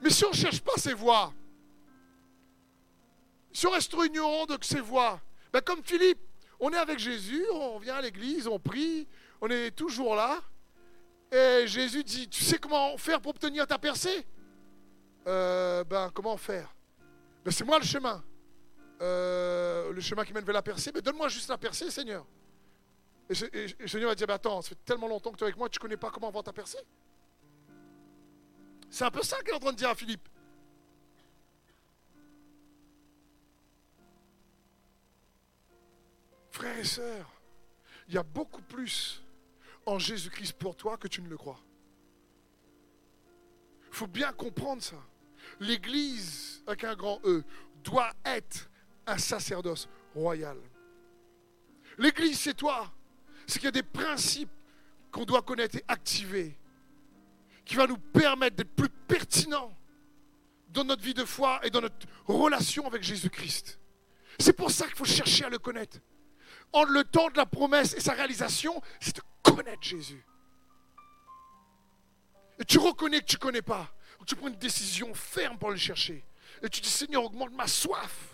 Mais 0.00 0.08
si 0.08 0.24
on 0.24 0.30
ne 0.30 0.34
cherche 0.34 0.62
pas 0.62 0.72
ces 0.78 0.94
voies, 0.94 1.34
si 3.52 3.66
on 3.66 3.72
reste 3.72 3.92
ignorant 3.92 4.46
de 4.46 4.56
ces 4.62 4.80
voies, 4.80 5.20
ben 5.52 5.60
comme 5.60 5.84
Philippe, 5.84 6.22
on 6.58 6.72
est 6.72 6.78
avec 6.78 6.98
Jésus, 6.98 7.44
on 7.52 7.78
vient 7.78 7.96
à 7.96 8.00
l'église, 8.00 8.46
on 8.46 8.58
prie, 8.58 9.06
on 9.42 9.48
est 9.50 9.72
toujours 9.72 10.14
là. 10.14 10.40
Et 11.30 11.66
Jésus 11.66 12.02
dit, 12.04 12.26
tu 12.26 12.42
sais 12.42 12.56
comment 12.56 12.96
faire 12.96 13.20
pour 13.20 13.32
obtenir 13.32 13.66
ta 13.66 13.78
percée? 13.78 14.24
Euh, 15.26 15.84
Ben 15.84 16.10
comment 16.14 16.38
faire? 16.38 16.74
Ben, 17.44 17.50
C'est 17.50 17.64
moi 17.64 17.78
le 17.78 17.84
chemin. 17.84 18.24
Euh, 19.00 19.92
le 19.92 20.00
chemin 20.00 20.24
qui 20.24 20.32
mène 20.32 20.44
vers 20.44 20.54
la 20.54 20.62
percée, 20.62 20.90
mais 20.94 21.00
donne-moi 21.00 21.28
juste 21.28 21.48
la 21.48 21.56
percée, 21.56 21.90
Seigneur. 21.90 22.26
Et, 23.30 23.34
Seigneur 23.86 24.10
va 24.10 24.14
dire, 24.14 24.26
ben, 24.26 24.34
attends, 24.34 24.60
ça 24.60 24.70
fait 24.70 24.84
tellement 24.84 25.08
longtemps 25.08 25.30
que 25.30 25.36
tu 25.36 25.44
es 25.44 25.46
avec 25.46 25.56
moi, 25.56 25.68
tu 25.68 25.78
ne 25.78 25.82
connais 25.82 25.96
pas 25.96 26.10
comment 26.10 26.28
avoir 26.28 26.44
ta 26.44 26.52
percée 26.52 26.78
C'est 28.90 29.04
un 29.04 29.10
peu 29.10 29.22
ça 29.22 29.38
qu'il 29.40 29.50
est 29.50 29.54
en 29.54 29.60
train 29.60 29.72
de 29.72 29.76
dire 29.76 29.88
à 29.88 29.94
Philippe. 29.94 30.28
Frères 36.50 36.78
et 36.78 36.84
sœurs, 36.84 37.30
il 38.08 38.14
y 38.14 38.18
a 38.18 38.22
beaucoup 38.22 38.62
plus 38.62 39.22
en 39.86 39.98
Jésus-Christ 39.98 40.54
pour 40.54 40.76
toi 40.76 40.98
que 40.98 41.08
tu 41.08 41.22
ne 41.22 41.28
le 41.28 41.38
crois. 41.38 41.60
Il 43.88 43.96
faut 43.96 44.06
bien 44.06 44.32
comprendre 44.32 44.82
ça. 44.82 44.96
L'Église, 45.58 46.62
avec 46.66 46.84
un 46.84 46.94
grand 46.94 47.20
E, 47.24 47.42
doit 47.82 48.12
être 48.24 48.69
un 49.10 49.18
sacerdoce 49.18 49.88
royal. 50.14 50.56
L'Église, 51.98 52.38
c'est 52.38 52.54
toi. 52.54 52.90
C'est 53.46 53.58
qu'il 53.58 53.66
y 53.66 53.68
a 53.68 53.72
des 53.72 53.82
principes 53.82 54.50
qu'on 55.10 55.24
doit 55.24 55.42
connaître 55.42 55.76
et 55.76 55.84
activer, 55.88 56.56
qui 57.64 57.74
va 57.74 57.86
nous 57.86 57.98
permettre 57.98 58.56
d'être 58.56 58.74
plus 58.74 58.88
pertinents 58.88 59.76
dans 60.68 60.84
notre 60.84 61.02
vie 61.02 61.14
de 61.14 61.24
foi 61.24 61.60
et 61.64 61.70
dans 61.70 61.80
notre 61.80 62.06
relation 62.26 62.86
avec 62.86 63.02
Jésus-Christ. 63.02 63.80
C'est 64.38 64.52
pour 64.52 64.70
ça 64.70 64.86
qu'il 64.86 64.96
faut 64.96 65.04
chercher 65.04 65.44
à 65.44 65.48
le 65.48 65.58
connaître 65.58 65.98
en 66.72 66.84
le 66.84 67.04
temps 67.04 67.30
de 67.30 67.36
la 67.36 67.46
promesse 67.46 67.94
et 67.94 68.00
sa 68.00 68.12
réalisation, 68.12 68.80
c'est 69.00 69.16
de 69.16 69.22
connaître 69.42 69.82
Jésus. 69.82 70.24
Et 72.58 72.64
tu 72.64 72.78
reconnais 72.78 73.20
que 73.20 73.26
tu 73.26 73.36
ne 73.36 73.40
connais 73.40 73.62
pas. 73.62 73.92
Tu 74.26 74.36
prends 74.36 74.48
une 74.48 74.56
décision 74.56 75.12
ferme 75.14 75.58
pour 75.58 75.70
le 75.70 75.76
chercher. 75.76 76.24
Et 76.62 76.68
tu 76.68 76.80
dis, 76.80 76.90
Seigneur, 76.90 77.24
augmente 77.24 77.52
ma 77.52 77.66
soif. 77.66 78.29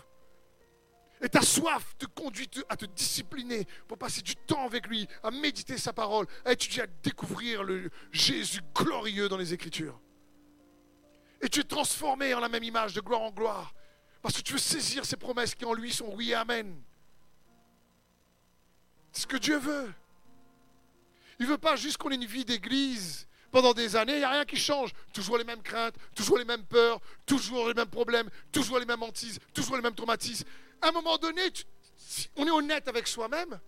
Et 1.21 1.29
ta 1.29 1.41
soif 1.41 1.95
te 1.97 2.05
conduit 2.05 2.49
à 2.69 2.77
te 2.77 2.85
discipliner 2.85 3.65
pour 3.87 3.97
passer 3.97 4.21
du 4.21 4.35
temps 4.35 4.65
avec 4.65 4.87
lui, 4.87 5.07
à 5.23 5.31
méditer 5.31 5.77
sa 5.77 5.93
parole, 5.93 6.27
à 6.45 6.53
étudier, 6.53 6.83
à 6.83 6.87
découvrir 7.03 7.63
le 7.63 7.89
Jésus 8.11 8.61
glorieux 8.75 9.27
dans 9.27 9.37
les 9.37 9.53
Écritures. 9.53 9.99
Et 11.41 11.49
tu 11.49 11.61
es 11.61 11.63
transformé 11.63 12.33
en 12.33 12.39
la 12.39 12.49
même 12.49 12.63
image 12.63 12.93
de 12.93 13.01
gloire 13.01 13.21
en 13.21 13.31
gloire. 13.31 13.73
Parce 14.21 14.35
que 14.35 14.41
tu 14.41 14.53
veux 14.53 14.59
saisir 14.59 15.05
ces 15.05 15.17
promesses 15.17 15.55
qui 15.55 15.65
en 15.65 15.73
lui 15.73 15.91
sont 15.91 16.11
oui 16.15 16.31
et 16.31 16.35
amen 16.35 16.81
ce 19.17 19.25
que 19.25 19.37
Dieu 19.37 19.57
veut. 19.57 19.93
Il 21.39 21.45
ne 21.45 21.51
veut 21.51 21.57
pas 21.57 21.75
juste 21.75 21.97
qu'on 21.97 22.09
ait 22.09 22.15
une 22.15 22.25
vie 22.25 22.45
d'église 22.45 23.27
pendant 23.51 23.73
des 23.73 23.95
années, 23.95 24.13
il 24.13 24.19
n'y 24.19 24.23
a 24.23 24.29
rien 24.29 24.45
qui 24.45 24.57
change. 24.57 24.91
Toujours 25.13 25.37
les 25.37 25.43
mêmes 25.43 25.61
craintes, 25.61 25.95
toujours 26.13 26.37
les 26.37 26.45
mêmes 26.45 26.65
peurs, 26.65 26.99
toujours 27.25 27.67
les 27.67 27.73
mêmes 27.73 27.89
problèmes, 27.89 28.29
toujours 28.51 28.77
les 28.77 28.85
mêmes 28.85 29.01
hantises, 29.01 29.39
toujours 29.53 29.77
les 29.77 29.81
mêmes 29.81 29.95
traumatismes. 29.95 30.45
À 30.81 30.89
un 30.89 30.91
moment 30.91 31.17
donné, 31.17 31.41
on 32.35 32.45
est 32.45 32.51
honnête 32.51 32.87
avec 32.87 33.07
soi-même. 33.07 33.59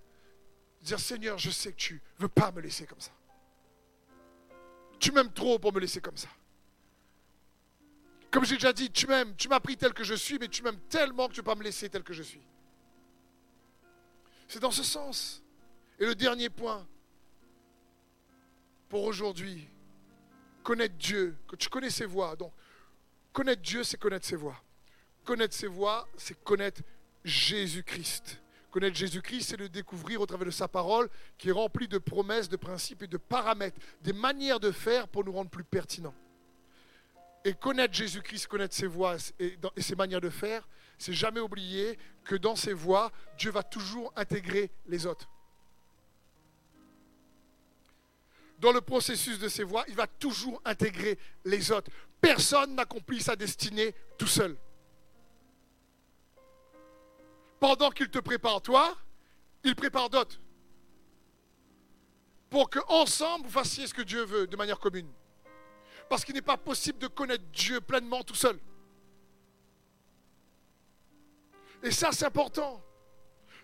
Dire 0.81 0.99
Seigneur, 0.99 1.37
je 1.37 1.49
sais 1.49 1.71
que 1.71 1.77
tu 1.77 2.01
ne 2.17 2.23
veux 2.23 2.29
pas 2.29 2.51
me 2.51 2.61
laisser 2.61 2.85
comme 2.85 3.01
ça. 3.01 3.11
Tu 4.99 5.11
m'aimes 5.11 5.31
trop 5.31 5.59
pour 5.59 5.73
me 5.73 5.79
laisser 5.79 6.01
comme 6.01 6.17
ça. 6.17 6.29
Comme 8.31 8.45
j'ai 8.45 8.55
déjà 8.55 8.73
dit, 8.73 8.91
tu 8.91 9.07
m'aimes, 9.07 9.35
tu 9.35 9.47
m'as 9.47 9.59
pris 9.59 9.75
tel 9.75 9.93
que 9.93 10.03
je 10.03 10.13
suis, 10.13 10.37
mais 10.37 10.47
tu 10.47 10.61
m'aimes 10.61 10.79
tellement 10.89 11.27
que 11.27 11.33
tu 11.33 11.39
ne 11.39 11.41
veux 11.41 11.51
pas 11.51 11.55
me 11.55 11.63
laisser 11.63 11.89
tel 11.89 12.03
que 12.03 12.13
je 12.13 12.23
suis. 12.23 12.41
C'est 14.47 14.59
dans 14.59 14.71
ce 14.71 14.83
sens. 14.83 15.41
Et 15.99 16.05
le 16.05 16.15
dernier 16.15 16.49
point, 16.49 16.87
pour 18.87 19.03
aujourd'hui, 19.03 19.67
connaître 20.63 20.95
Dieu, 20.95 21.37
que 21.47 21.55
tu 21.55 21.69
connais 21.69 21.89
ses 21.89 22.05
voix. 22.05 22.35
Donc, 22.35 22.53
connaître 23.33 23.61
Dieu, 23.61 23.83
c'est 23.83 23.97
connaître 23.97 24.25
ses 24.25 24.35
voix. 24.35 24.61
Connaître 25.25 25.55
ses 25.55 25.67
voix, 25.67 26.07
c'est 26.17 26.41
connaître 26.43 26.81
Jésus-Christ. 27.23 28.39
Connaître 28.71 28.95
Jésus-Christ, 28.95 29.49
c'est 29.49 29.57
le 29.57 29.67
découvrir 29.67 30.21
au 30.21 30.25
travers 30.25 30.45
de 30.45 30.51
sa 30.51 30.67
parole, 30.67 31.09
qui 31.37 31.49
est 31.49 31.53
remplie 31.53 31.87
de 31.87 31.97
promesses, 31.97 32.49
de 32.49 32.57
principes 32.57 33.03
et 33.03 33.07
de 33.07 33.17
paramètres, 33.17 33.79
des 34.01 34.13
manières 34.13 34.59
de 34.59 34.71
faire 34.71 35.07
pour 35.07 35.25
nous 35.25 35.31
rendre 35.31 35.49
plus 35.49 35.63
pertinents. 35.63 36.13
Et 37.43 37.53
connaître 37.53 37.93
Jésus-Christ, 37.93 38.47
connaître 38.47 38.75
ses 38.75 38.87
voies 38.87 39.15
et, 39.39 39.57
ses 39.77 39.95
manières 39.95 40.21
de 40.21 40.29
faire, 40.29 40.67
c'est 40.97 41.13
jamais 41.13 41.39
oublier 41.39 41.97
que 42.23 42.35
dans 42.35 42.55
ses 42.55 42.73
voies, 42.73 43.11
Dieu 43.37 43.49
va 43.49 43.63
toujours 43.63 44.13
intégrer 44.15 44.69
les 44.87 45.05
autres. 45.05 45.27
Dans 48.59 48.73
le 48.73 48.81
processus 48.81 49.39
de 49.39 49.47
ses 49.47 49.63
voies, 49.63 49.85
il 49.87 49.95
va 49.95 50.05
toujours 50.05 50.61
intégrer 50.65 51.17
les 51.45 51.71
autres. 51.71 51.89
Personne 52.19 52.75
n'accomplit 52.75 53.21
sa 53.21 53.37
destinée 53.37 53.95
tout 54.17 54.27
seul. 54.27 54.57
Pendant 57.59 57.91
qu'il 57.91 58.09
te 58.09 58.19
prépare 58.19 58.61
toi, 58.61 58.95
il 59.63 59.75
prépare 59.75 60.09
d'autres. 60.09 60.39
Pour 62.49 62.69
que 62.69 62.79
ensemble 62.87 63.45
vous 63.45 63.51
fassiez 63.51 63.85
ce 63.85 63.93
que 63.93 64.01
Dieu 64.01 64.23
veut 64.23 64.47
de 64.47 64.55
manière 64.55 64.79
commune. 64.79 65.11
Parce 66.09 66.25
qu'il 66.25 66.33
n'est 66.33 66.41
pas 66.41 66.57
possible 66.57 66.97
de 66.97 67.07
connaître 67.07 67.43
Dieu 67.51 67.81
pleinement 67.81 68.23
tout 68.23 68.35
seul. 68.35 68.59
Et 71.83 71.91
ça, 71.91 72.11
c'est 72.11 72.25
important. 72.25 72.81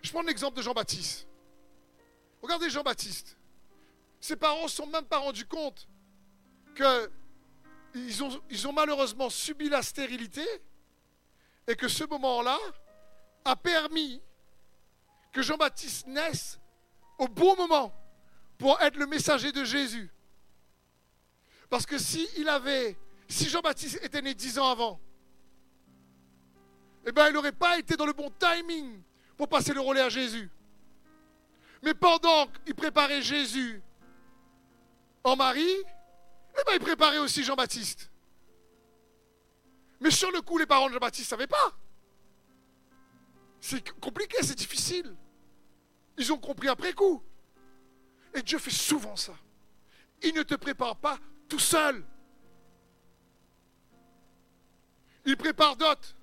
Je 0.02 0.10
prends 0.10 0.22
l'exemple 0.22 0.56
de 0.56 0.62
Jean-Baptiste. 0.62 1.26
Regardez 2.42 2.70
Jean-Baptiste. 2.70 3.36
ses 4.20 4.36
parents 4.36 4.64
ne 4.64 4.68
sont 4.68 4.86
même 4.86 5.04
pas 5.04 5.18
rendus 5.18 5.46
compte 5.46 5.88
que 6.74 7.10
ils 7.94 8.22
ont, 8.22 8.42
ils 8.50 8.68
ont 8.68 8.72
malheureusement 8.72 9.30
subi 9.30 9.68
la 9.68 9.82
stérilité 9.82 10.44
et 11.66 11.74
que 11.74 11.88
ce 11.88 12.04
moment-là 12.04 12.58
a 13.46 13.56
permis 13.56 14.20
que 15.32 15.40
Jean-Baptiste 15.40 16.06
naisse 16.08 16.58
au 17.18 17.28
bon 17.28 17.56
moment 17.56 17.94
pour 18.58 18.80
être 18.80 18.96
le 18.96 19.06
messager 19.06 19.52
de 19.52 19.64
Jésus. 19.64 20.10
Parce 21.70 21.86
que 21.86 21.98
si 21.98 22.28
il 22.36 22.48
avait, 22.48 22.96
si 23.28 23.48
Jean-Baptiste 23.48 24.00
était 24.02 24.20
né 24.20 24.34
dix 24.34 24.58
ans 24.58 24.68
avant, 24.68 25.00
eh 27.04 27.12
bien, 27.12 27.28
il 27.28 27.34
n'aurait 27.34 27.52
pas 27.52 27.78
été 27.78 27.96
dans 27.96 28.06
le 28.06 28.12
bon 28.12 28.32
timing 28.38 29.00
pour 29.36 29.48
passer 29.48 29.72
le 29.72 29.80
relais 29.80 30.00
à 30.00 30.08
Jésus. 30.08 30.50
Mais 31.82 31.94
pendant 31.94 32.48
qu'il 32.64 32.74
préparait 32.74 33.22
Jésus 33.22 33.80
en 35.22 35.36
Marie, 35.36 35.76
eh 36.58 36.64
bien, 36.66 36.74
il 36.74 36.80
préparait 36.80 37.18
aussi 37.18 37.44
Jean-Baptiste. 37.44 38.10
Mais 40.00 40.10
sur 40.10 40.32
le 40.32 40.40
coup, 40.40 40.58
les 40.58 40.66
parents 40.66 40.88
de 40.88 40.94
Jean-Baptiste 40.94 41.28
ne 41.28 41.36
savaient 41.36 41.46
pas. 41.46 41.78
C'est 43.60 43.90
compliqué, 44.00 44.36
c'est 44.42 44.56
difficile. 44.56 45.14
Ils 46.18 46.32
ont 46.32 46.38
compris 46.38 46.68
après 46.68 46.92
coup. 46.92 47.22
Et 48.34 48.42
Dieu 48.42 48.58
fait 48.58 48.70
souvent 48.70 49.16
ça. 49.16 49.34
Il 50.22 50.34
ne 50.34 50.42
te 50.42 50.54
prépare 50.54 50.96
pas 50.96 51.18
tout 51.48 51.58
seul. 51.58 52.04
Il 55.24 55.36
prépare 55.36 55.76
d'autres. 55.76 56.14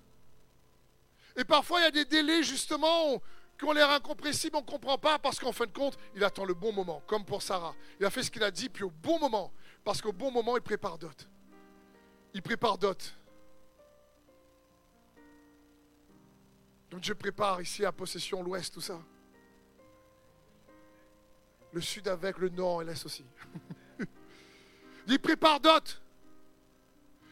Et 1.35 1.43
parfois, 1.43 1.81
il 1.81 1.83
y 1.83 1.87
a 1.87 1.91
des 1.91 2.05
délais, 2.05 2.43
justement, 2.43 3.21
qui 3.57 3.65
ont 3.65 3.71
l'air 3.71 3.89
incompressibles, 3.89 4.55
on 4.55 4.61
ne 4.61 4.65
comprend 4.65 4.97
pas, 4.97 5.19
parce 5.19 5.39
qu'en 5.39 5.51
fin 5.51 5.65
de 5.65 5.71
compte, 5.71 5.97
il 6.15 6.23
attend 6.23 6.45
le 6.45 6.53
bon 6.53 6.71
moment, 6.71 7.01
comme 7.07 7.25
pour 7.25 7.41
Sarah. 7.41 7.75
Il 7.99 8.05
a 8.05 8.09
fait 8.09 8.23
ce 8.23 8.31
qu'il 8.31 8.43
a 8.43 8.51
dit, 8.51 8.69
puis 8.69 8.83
au 8.83 8.91
bon 8.91 9.19
moment, 9.19 9.51
parce 9.83 10.01
qu'au 10.01 10.13
bon 10.13 10.31
moment, 10.31 10.55
il 10.55 10.61
prépare 10.61 10.97
d'autres. 10.97 11.25
Il 12.33 12.41
prépare 12.41 12.77
d'autres. 12.77 13.13
Donc 16.93 17.01
Dieu 17.01 17.15
prépare 17.15 17.59
ici 17.59 17.83
à 17.83 17.91
possession 17.91 18.43
l'ouest, 18.43 18.71
tout 18.71 18.79
ça. 18.79 19.01
Le 21.71 21.81
sud 21.81 22.07
avec, 22.07 22.37
le 22.37 22.49
nord 22.49 22.83
et 22.83 22.85
l'est 22.85 23.03
aussi. 23.03 23.25
il 25.07 25.19
prépare 25.19 25.59
d'autres. 25.59 26.03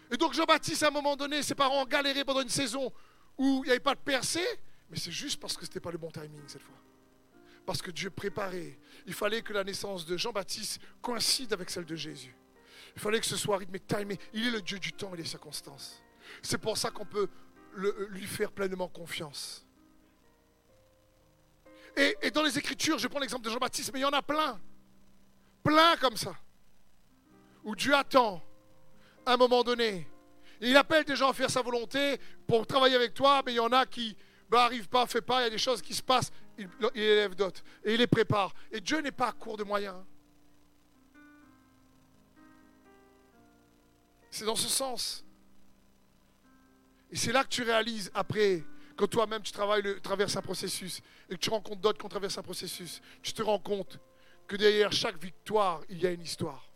Et 0.09 0.18
donc 0.18 0.34
Jean-Baptiste, 0.34 0.82
à 0.82 0.88
un 0.88 0.91
moment 0.91 1.16
donné, 1.16 1.43
ses 1.43 1.53
parents 1.53 1.84
ont 1.84 1.86
galéré 1.86 2.26
pendant 2.26 2.41
une 2.41 2.49
saison 2.49 2.91
où 3.38 3.62
il 3.64 3.68
n'y 3.68 3.70
avait 3.70 3.80
pas 3.80 3.93
de 3.93 3.99
percée, 3.99 4.47
mais 4.89 4.97
c'est 4.97 5.12
juste 5.12 5.39
parce 5.39 5.55
que 5.55 5.64
ce 5.64 5.70
n'était 5.70 5.80
pas 5.80 5.91
le 5.91 5.99
bon 5.99 6.09
timing 6.09 6.41
cette 6.47 6.64
fois. 6.64 6.82
Parce 7.64 7.84
que 7.84 7.91
Dieu 7.91 8.09
préparait. 8.09 8.80
Il 9.05 9.14
fallait 9.14 9.43
que 9.43 9.53
la 9.53 9.64
naissance 9.64 10.07
de 10.07 10.18
Jean-Baptiste 10.18 10.82
coïncide 11.03 11.53
avec 11.53 11.70
celle 11.70 11.86
de 11.86 11.95
Jésus. 11.95 12.36
Il 12.95 12.99
fallait 12.99 13.20
que 13.20 13.28
ce 13.28 13.38
soit 13.38 13.57
rythmé, 13.57 13.80
timé. 13.80 14.18
Il 14.34 14.47
est 14.47 14.51
le 14.51 14.64
Dieu 14.64 14.80
du 14.80 14.91
temps 14.91 15.14
et 15.14 15.18
des 15.18 15.24
circonstances. 15.24 16.01
C'est 16.41 16.57
pour 16.57 16.80
ça 16.80 16.89
qu'on 16.89 17.05
peut 17.05 17.30
lui 17.76 18.26
faire 18.26 18.51
pleinement 18.51 18.88
confiance. 18.88 19.65
Et, 21.95 22.32
dans 22.32 22.43
les 22.43 22.57
Écritures, 22.57 22.97
je 22.97 23.07
prends 23.07 23.19
l'exemple 23.19 23.43
de 23.43 23.49
Jean-Baptiste, 23.49 23.91
mais 23.93 23.99
il 23.99 24.03
y 24.03 24.05
en 24.05 24.09
a 24.09 24.22
plein. 24.22 24.59
Plein 25.63 25.95
comme 25.97 26.15
ça. 26.15 26.36
Où 27.63 27.76
Dieu 27.76 27.93
attend, 27.93 28.41
un 29.26 29.38
moment 29.38 29.63
donné, 29.63 30.09
il 30.61 30.76
appelle 30.78 31.03
des 31.03 31.15
gens 31.15 31.30
à 31.30 31.34
faire 31.34 31.49
sa 31.49 31.61
volonté 31.61 32.19
pour 32.47 32.65
travailler 32.65 32.95
avec 32.95 33.13
toi, 33.13 33.41
mais 33.45 33.53
il 33.53 33.55
y 33.55 33.59
en 33.59 33.72
a 33.72 33.86
qui 33.86 34.15
n'arrivent 34.51 34.89
pas, 34.89 35.03
ne 35.03 35.09
font 35.09 35.19
pas, 35.22 35.41
il 35.41 35.43
y 35.43 35.47
a 35.47 35.49
des 35.49 35.57
choses 35.57 35.82
qui 35.82 35.93
se 35.93 36.01
passent, 36.01 36.32
il, 36.57 36.69
il 36.95 37.01
élève 37.01 37.36
d'autres 37.36 37.61
et 37.84 37.93
il 37.93 37.99
les 37.99 38.07
prépare. 38.07 38.53
Et 38.72 38.80
Dieu 38.82 39.01
n'est 39.01 39.11
pas 39.11 39.28
à 39.28 39.32
court 39.34 39.57
de 39.57 39.63
moyens. 39.63 39.97
C'est 44.30 44.45
dans 44.45 44.55
ce 44.55 44.69
sens. 44.69 45.26
Et 47.12 47.16
c'est 47.16 47.32
là 47.32 47.43
que 47.43 47.49
tu 47.49 47.64
réalises 47.64 48.09
après, 48.14 48.64
quand 48.95 49.07
toi-même 49.07 49.41
tu 49.41 49.51
travailles, 49.51 49.82
le, 49.82 49.99
traverses 49.99 50.38
un 50.38 50.41
processus 50.41 51.01
et 51.30 51.36
que 51.36 51.39
tu 51.39 51.49
rencontres 51.49 51.82
d'autres 51.82 52.01
qui 52.01 52.07
traversent 52.07 52.38
un 52.38 52.43
processus, 52.43 53.01
tu 53.22 53.34
te 53.34 53.41
rends 53.41 53.59
compte 53.59 53.99
que 54.47 54.55
derrière 54.55 54.91
chaque 54.91 55.22
victoire, 55.22 55.82
il 55.89 56.01
y 56.01 56.07
a 56.07 56.12
une 56.12 56.22
histoire. 56.22 56.68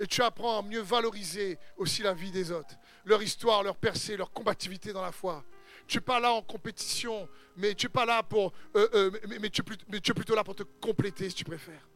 Et 0.00 0.06
tu 0.06 0.22
apprends 0.22 0.60
à 0.60 0.62
mieux 0.62 0.80
valoriser 0.80 1.58
aussi 1.76 2.02
la 2.02 2.14
vie 2.14 2.30
des 2.30 2.52
autres, 2.52 2.74
leur 3.04 3.22
histoire, 3.22 3.62
leur 3.62 3.76
percée, 3.76 4.16
leur 4.16 4.30
combativité 4.30 4.92
dans 4.92 5.02
la 5.02 5.12
foi. 5.12 5.44
Tu 5.86 5.96
n'es 5.96 6.02
pas 6.02 6.20
là 6.20 6.32
en 6.32 6.42
compétition, 6.42 7.28
mais 7.56 7.74
tu 7.74 7.86
n'es 7.86 7.90
pas 7.90 8.04
là 8.04 8.22
pour. 8.22 8.52
Euh, 8.76 8.88
euh, 8.94 9.10
mais, 9.40 9.50
tu 9.50 9.62
es, 9.62 10.00
tu 10.00 10.10
es 10.10 10.14
plutôt 10.14 10.34
là 10.34 10.44
pour 10.44 10.54
te 10.54 10.62
compléter 10.62 11.28
si 11.30 11.36
tu 11.36 11.44
préfères. 11.44 11.88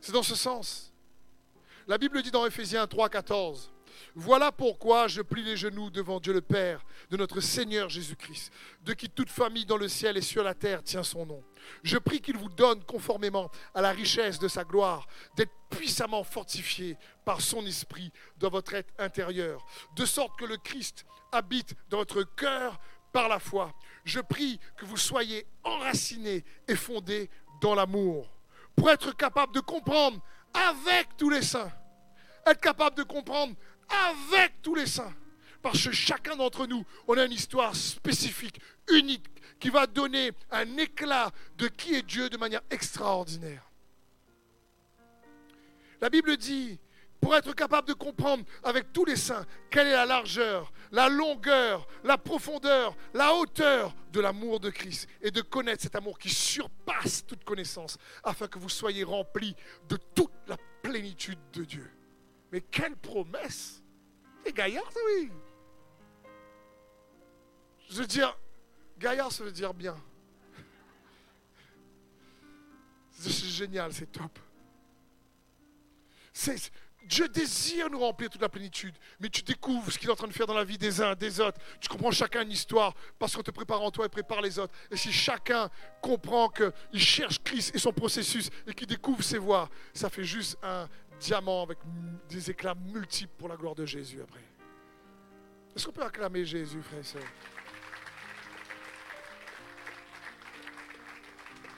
C'est 0.00 0.12
dans 0.12 0.22
ce 0.22 0.34
sens. 0.34 0.92
La 1.86 1.98
Bible 1.98 2.20
dit 2.22 2.30
dans 2.30 2.46
Ephésiens 2.46 2.86
3, 2.86 3.08
14 3.08 3.73
voilà 4.14 4.52
pourquoi 4.52 5.08
je 5.08 5.22
plie 5.22 5.42
les 5.42 5.56
genoux 5.56 5.90
devant 5.90 6.20
Dieu 6.20 6.32
le 6.32 6.40
Père 6.40 6.84
de 7.10 7.16
notre 7.16 7.40
Seigneur 7.40 7.88
Jésus-Christ, 7.88 8.52
de 8.82 8.92
qui 8.92 9.08
toute 9.08 9.30
famille 9.30 9.66
dans 9.66 9.76
le 9.76 9.88
ciel 9.88 10.16
et 10.16 10.22
sur 10.22 10.42
la 10.42 10.54
terre 10.54 10.82
tient 10.82 11.02
son 11.02 11.26
nom. 11.26 11.42
Je 11.82 11.98
prie 11.98 12.20
qu'il 12.20 12.36
vous 12.36 12.48
donne, 12.48 12.84
conformément 12.84 13.50
à 13.74 13.80
la 13.80 13.90
richesse 13.90 14.38
de 14.38 14.48
sa 14.48 14.64
gloire, 14.64 15.06
d'être 15.36 15.52
puissamment 15.70 16.24
fortifié 16.24 16.96
par 17.24 17.40
son 17.40 17.64
esprit 17.66 18.12
dans 18.38 18.50
votre 18.50 18.74
être 18.74 18.92
intérieur, 18.98 19.64
de 19.96 20.04
sorte 20.04 20.38
que 20.38 20.44
le 20.44 20.56
Christ 20.58 21.04
habite 21.32 21.74
dans 21.88 21.98
votre 21.98 22.22
cœur 22.22 22.78
par 23.12 23.28
la 23.28 23.38
foi. 23.38 23.72
Je 24.04 24.20
prie 24.20 24.58
que 24.76 24.84
vous 24.84 24.96
soyez 24.96 25.46
enracinés 25.62 26.44
et 26.68 26.76
fondés 26.76 27.30
dans 27.60 27.74
l'amour, 27.74 28.30
pour 28.76 28.90
être 28.90 29.16
capable 29.16 29.54
de 29.54 29.60
comprendre 29.60 30.20
avec 30.52 31.16
tous 31.16 31.30
les 31.30 31.42
saints, 31.42 31.72
être 32.46 32.60
capable 32.60 32.96
de 32.96 33.02
comprendre 33.02 33.54
avec 33.88 34.62
tous 34.62 34.74
les 34.74 34.86
saints. 34.86 35.14
Parce 35.62 35.82
que 35.82 35.92
chacun 35.92 36.36
d'entre 36.36 36.66
nous, 36.66 36.84
on 37.08 37.16
a 37.16 37.24
une 37.24 37.32
histoire 37.32 37.74
spécifique, 37.74 38.60
unique, 38.90 39.26
qui 39.58 39.70
va 39.70 39.86
donner 39.86 40.32
un 40.50 40.76
éclat 40.76 41.30
de 41.56 41.68
qui 41.68 41.94
est 41.94 42.02
Dieu 42.02 42.28
de 42.28 42.36
manière 42.36 42.60
extraordinaire. 42.70 43.70
La 46.00 46.10
Bible 46.10 46.36
dit, 46.36 46.78
pour 47.24 47.34
être 47.34 47.54
capable 47.54 47.88
de 47.88 47.94
comprendre 47.94 48.44
avec 48.62 48.92
tous 48.92 49.06
les 49.06 49.16
saints 49.16 49.46
quelle 49.70 49.86
est 49.86 49.92
la 49.92 50.04
largeur, 50.04 50.70
la 50.92 51.08
longueur, 51.08 51.86
la 52.04 52.18
profondeur, 52.18 52.94
la 53.14 53.32
hauteur 53.32 53.94
de 54.12 54.20
l'amour 54.20 54.60
de 54.60 54.68
Christ 54.68 55.08
et 55.22 55.30
de 55.30 55.40
connaître 55.40 55.82
cet 55.82 55.96
amour 55.96 56.18
qui 56.18 56.28
surpasse 56.28 57.24
toute 57.26 57.42
connaissance 57.44 57.96
afin 58.22 58.46
que 58.46 58.58
vous 58.58 58.68
soyez 58.68 59.04
remplis 59.04 59.56
de 59.88 59.96
toute 60.14 60.34
la 60.46 60.58
plénitude 60.82 61.38
de 61.54 61.64
Dieu. 61.64 61.90
Mais 62.54 62.60
quelle 62.60 62.94
promesse 62.94 63.82
C'est 64.44 64.54
gaillard, 64.54 64.88
oui. 65.06 65.28
Je 67.90 67.96
veux 67.96 68.06
dire, 68.06 68.38
gaillard, 68.96 69.32
ça 69.32 69.42
veut 69.42 69.50
dire 69.50 69.74
bien. 69.74 69.96
C'est 73.10 73.48
génial, 73.48 73.92
c'est 73.92 74.06
top. 74.06 74.38
Dieu 77.06 77.28
désire 77.28 77.90
nous 77.90 77.98
remplir 77.98 78.30
toute 78.30 78.40
la 78.40 78.48
plénitude, 78.48 78.94
mais 79.20 79.28
tu 79.28 79.42
découvres 79.42 79.92
ce 79.92 79.98
qu'il 79.98 80.08
est 80.08 80.12
en 80.12 80.16
train 80.16 80.26
de 80.26 80.32
faire 80.32 80.46
dans 80.46 80.54
la 80.54 80.64
vie 80.64 80.78
des 80.78 81.02
uns, 81.02 81.14
des 81.14 81.40
autres. 81.40 81.60
Tu 81.80 81.88
comprends 81.88 82.10
chacun 82.10 82.42
une 82.42 82.50
histoire 82.50 82.94
parce 83.18 83.36
qu'on 83.36 83.42
te 83.42 83.50
prépare 83.50 83.82
en 83.82 83.90
toi 83.90 84.06
et 84.06 84.08
prépare 84.08 84.40
les 84.40 84.58
autres. 84.58 84.72
Et 84.90 84.96
si 84.96 85.12
chacun 85.12 85.68
comprend 86.00 86.48
qu'il 86.48 87.00
cherche 87.00 87.42
Christ 87.42 87.74
et 87.74 87.78
son 87.78 87.92
processus 87.92 88.48
et 88.66 88.72
qu'il 88.72 88.86
découvre 88.86 89.22
ses 89.22 89.38
voies, 89.38 89.68
ça 89.92 90.08
fait 90.08 90.24
juste 90.24 90.56
un, 90.62 90.88
diamant 91.20 91.62
avec 91.62 91.78
des 92.28 92.50
éclats 92.50 92.74
multiples 92.74 93.32
pour 93.38 93.48
la 93.48 93.56
gloire 93.56 93.74
de 93.74 93.86
Jésus 93.86 94.20
après. 94.22 94.44
Est-ce 95.74 95.86
qu'on 95.86 95.92
peut 95.92 96.04
acclamer 96.04 96.44
Jésus, 96.44 96.82
frère 96.82 97.00
et 97.00 97.04
sœur? 97.04 97.22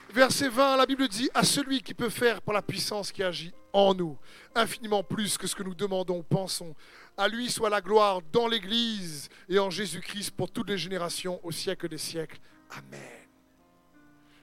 Verset 0.09 0.49
20, 0.49 0.77
la 0.77 0.85
Bible 0.85 1.07
dit 1.07 1.29
À 1.33 1.43
celui 1.43 1.81
qui 1.81 1.93
peut 1.93 2.09
faire 2.09 2.41
par 2.41 2.53
la 2.53 2.61
puissance 2.61 3.11
qui 3.11 3.23
agit 3.23 3.53
en 3.73 3.93
nous, 3.93 4.17
infiniment 4.55 5.03
plus 5.03 5.37
que 5.37 5.47
ce 5.47 5.55
que 5.55 5.63
nous 5.63 5.75
demandons, 5.75 6.23
pensons. 6.23 6.75
À 7.17 7.27
lui 7.27 7.49
soit 7.49 7.69
la 7.69 7.81
gloire 7.81 8.21
dans 8.31 8.47
l'Église 8.47 9.29
et 9.49 9.59
en 9.59 9.69
Jésus-Christ 9.69 10.31
pour 10.31 10.49
toutes 10.49 10.69
les 10.69 10.77
générations, 10.77 11.39
au 11.43 11.51
siècle 11.51 11.87
des 11.89 11.97
siècles. 11.97 12.39
Amen. 12.71 13.27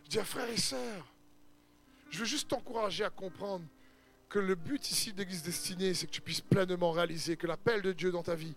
Je 0.05 0.11
dis 0.11 0.19
à 0.19 0.25
frères 0.25 0.49
et 0.49 0.57
sœurs, 0.57 1.13
je 2.11 2.19
veux 2.19 2.25
juste 2.25 2.49
t'encourager 2.49 3.05
à 3.05 3.11
comprendre 3.11 3.65
que 4.35 4.41
le 4.41 4.57
but 4.57 4.91
ici 4.91 5.13
de 5.13 5.19
l'Église 5.19 5.45
destinée, 5.45 5.95
c'est 5.95 6.09
que 6.09 6.11
tu 6.11 6.21
puisses 6.21 6.41
pleinement 6.41 6.91
réaliser 6.91 7.37
que 7.37 7.47
l'appel 7.47 7.83
de 7.83 7.93
Dieu 7.93 8.11
dans 8.11 8.25
ta 8.25 8.35
vie 8.35 8.57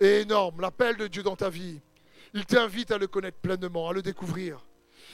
est 0.00 0.22
énorme. 0.22 0.60
L'appel 0.60 0.96
de 0.96 1.06
Dieu 1.06 1.22
dans 1.22 1.36
ta 1.36 1.48
vie, 1.48 1.78
il 2.34 2.44
t'invite 2.44 2.90
à 2.90 2.98
le 2.98 3.06
connaître 3.06 3.38
pleinement, 3.38 3.88
à 3.88 3.92
le 3.92 4.02
découvrir. 4.02 4.58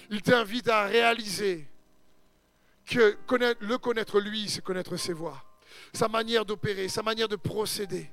Il 0.08 0.22
t'invite 0.22 0.68
à 0.68 0.84
réaliser 0.84 1.68
que 2.86 3.18
le 3.60 3.76
connaître 3.76 4.20
lui, 4.20 4.48
c'est 4.48 4.64
connaître 4.64 4.96
ses 4.96 5.12
voies, 5.12 5.44
sa 5.92 6.08
manière 6.08 6.46
d'opérer, 6.46 6.88
sa 6.88 7.02
manière 7.02 7.28
de 7.28 7.36
procéder. 7.36 8.10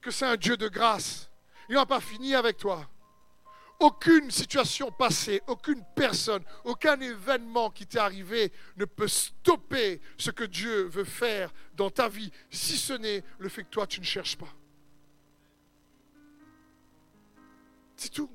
Que 0.00 0.12
c'est 0.12 0.26
un 0.26 0.36
Dieu 0.36 0.56
de 0.56 0.68
grâce. 0.68 1.28
Il 1.68 1.74
n'a 1.74 1.86
pas 1.86 2.00
fini 2.00 2.36
avec 2.36 2.56
toi. 2.56 2.88
Aucune 3.80 4.30
situation 4.30 4.92
passée, 4.92 5.40
aucune 5.46 5.82
personne, 5.96 6.44
aucun 6.64 7.00
événement 7.00 7.70
qui 7.70 7.86
t'est 7.86 7.98
arrivé 7.98 8.52
ne 8.76 8.84
peut 8.84 9.08
stopper 9.08 10.02
ce 10.18 10.30
que 10.30 10.44
Dieu 10.44 10.82
veut 10.84 11.04
faire 11.04 11.50
dans 11.74 11.88
ta 11.88 12.06
vie, 12.06 12.30
si 12.50 12.76
ce 12.76 12.92
n'est 12.92 13.24
le 13.38 13.48
fait 13.48 13.64
que 13.64 13.70
toi, 13.70 13.86
tu 13.86 14.00
ne 14.00 14.04
cherches 14.04 14.36
pas. 14.36 14.54
C'est 17.96 18.10
tout. 18.10 18.30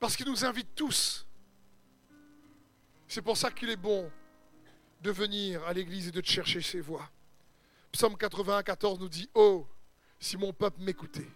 Parce 0.00 0.16
qu'il 0.16 0.26
nous 0.26 0.46
invite 0.46 0.74
tous. 0.74 1.26
C'est 3.06 3.22
pour 3.22 3.36
ça 3.36 3.50
qu'il 3.50 3.68
est 3.68 3.76
bon 3.76 4.10
de 5.02 5.10
venir 5.10 5.62
à 5.64 5.74
l'église 5.74 6.08
et 6.08 6.12
de 6.12 6.24
chercher 6.24 6.62
ses 6.62 6.80
voix. 6.80 7.10
Psaume 7.92 8.16
81, 8.16 8.62
14 8.62 9.00
nous 9.00 9.08
dit 9.10 9.28
Oh, 9.34 9.66
si 10.18 10.38
mon 10.38 10.54
peuple 10.54 10.80
m'écoutait, 10.80 11.28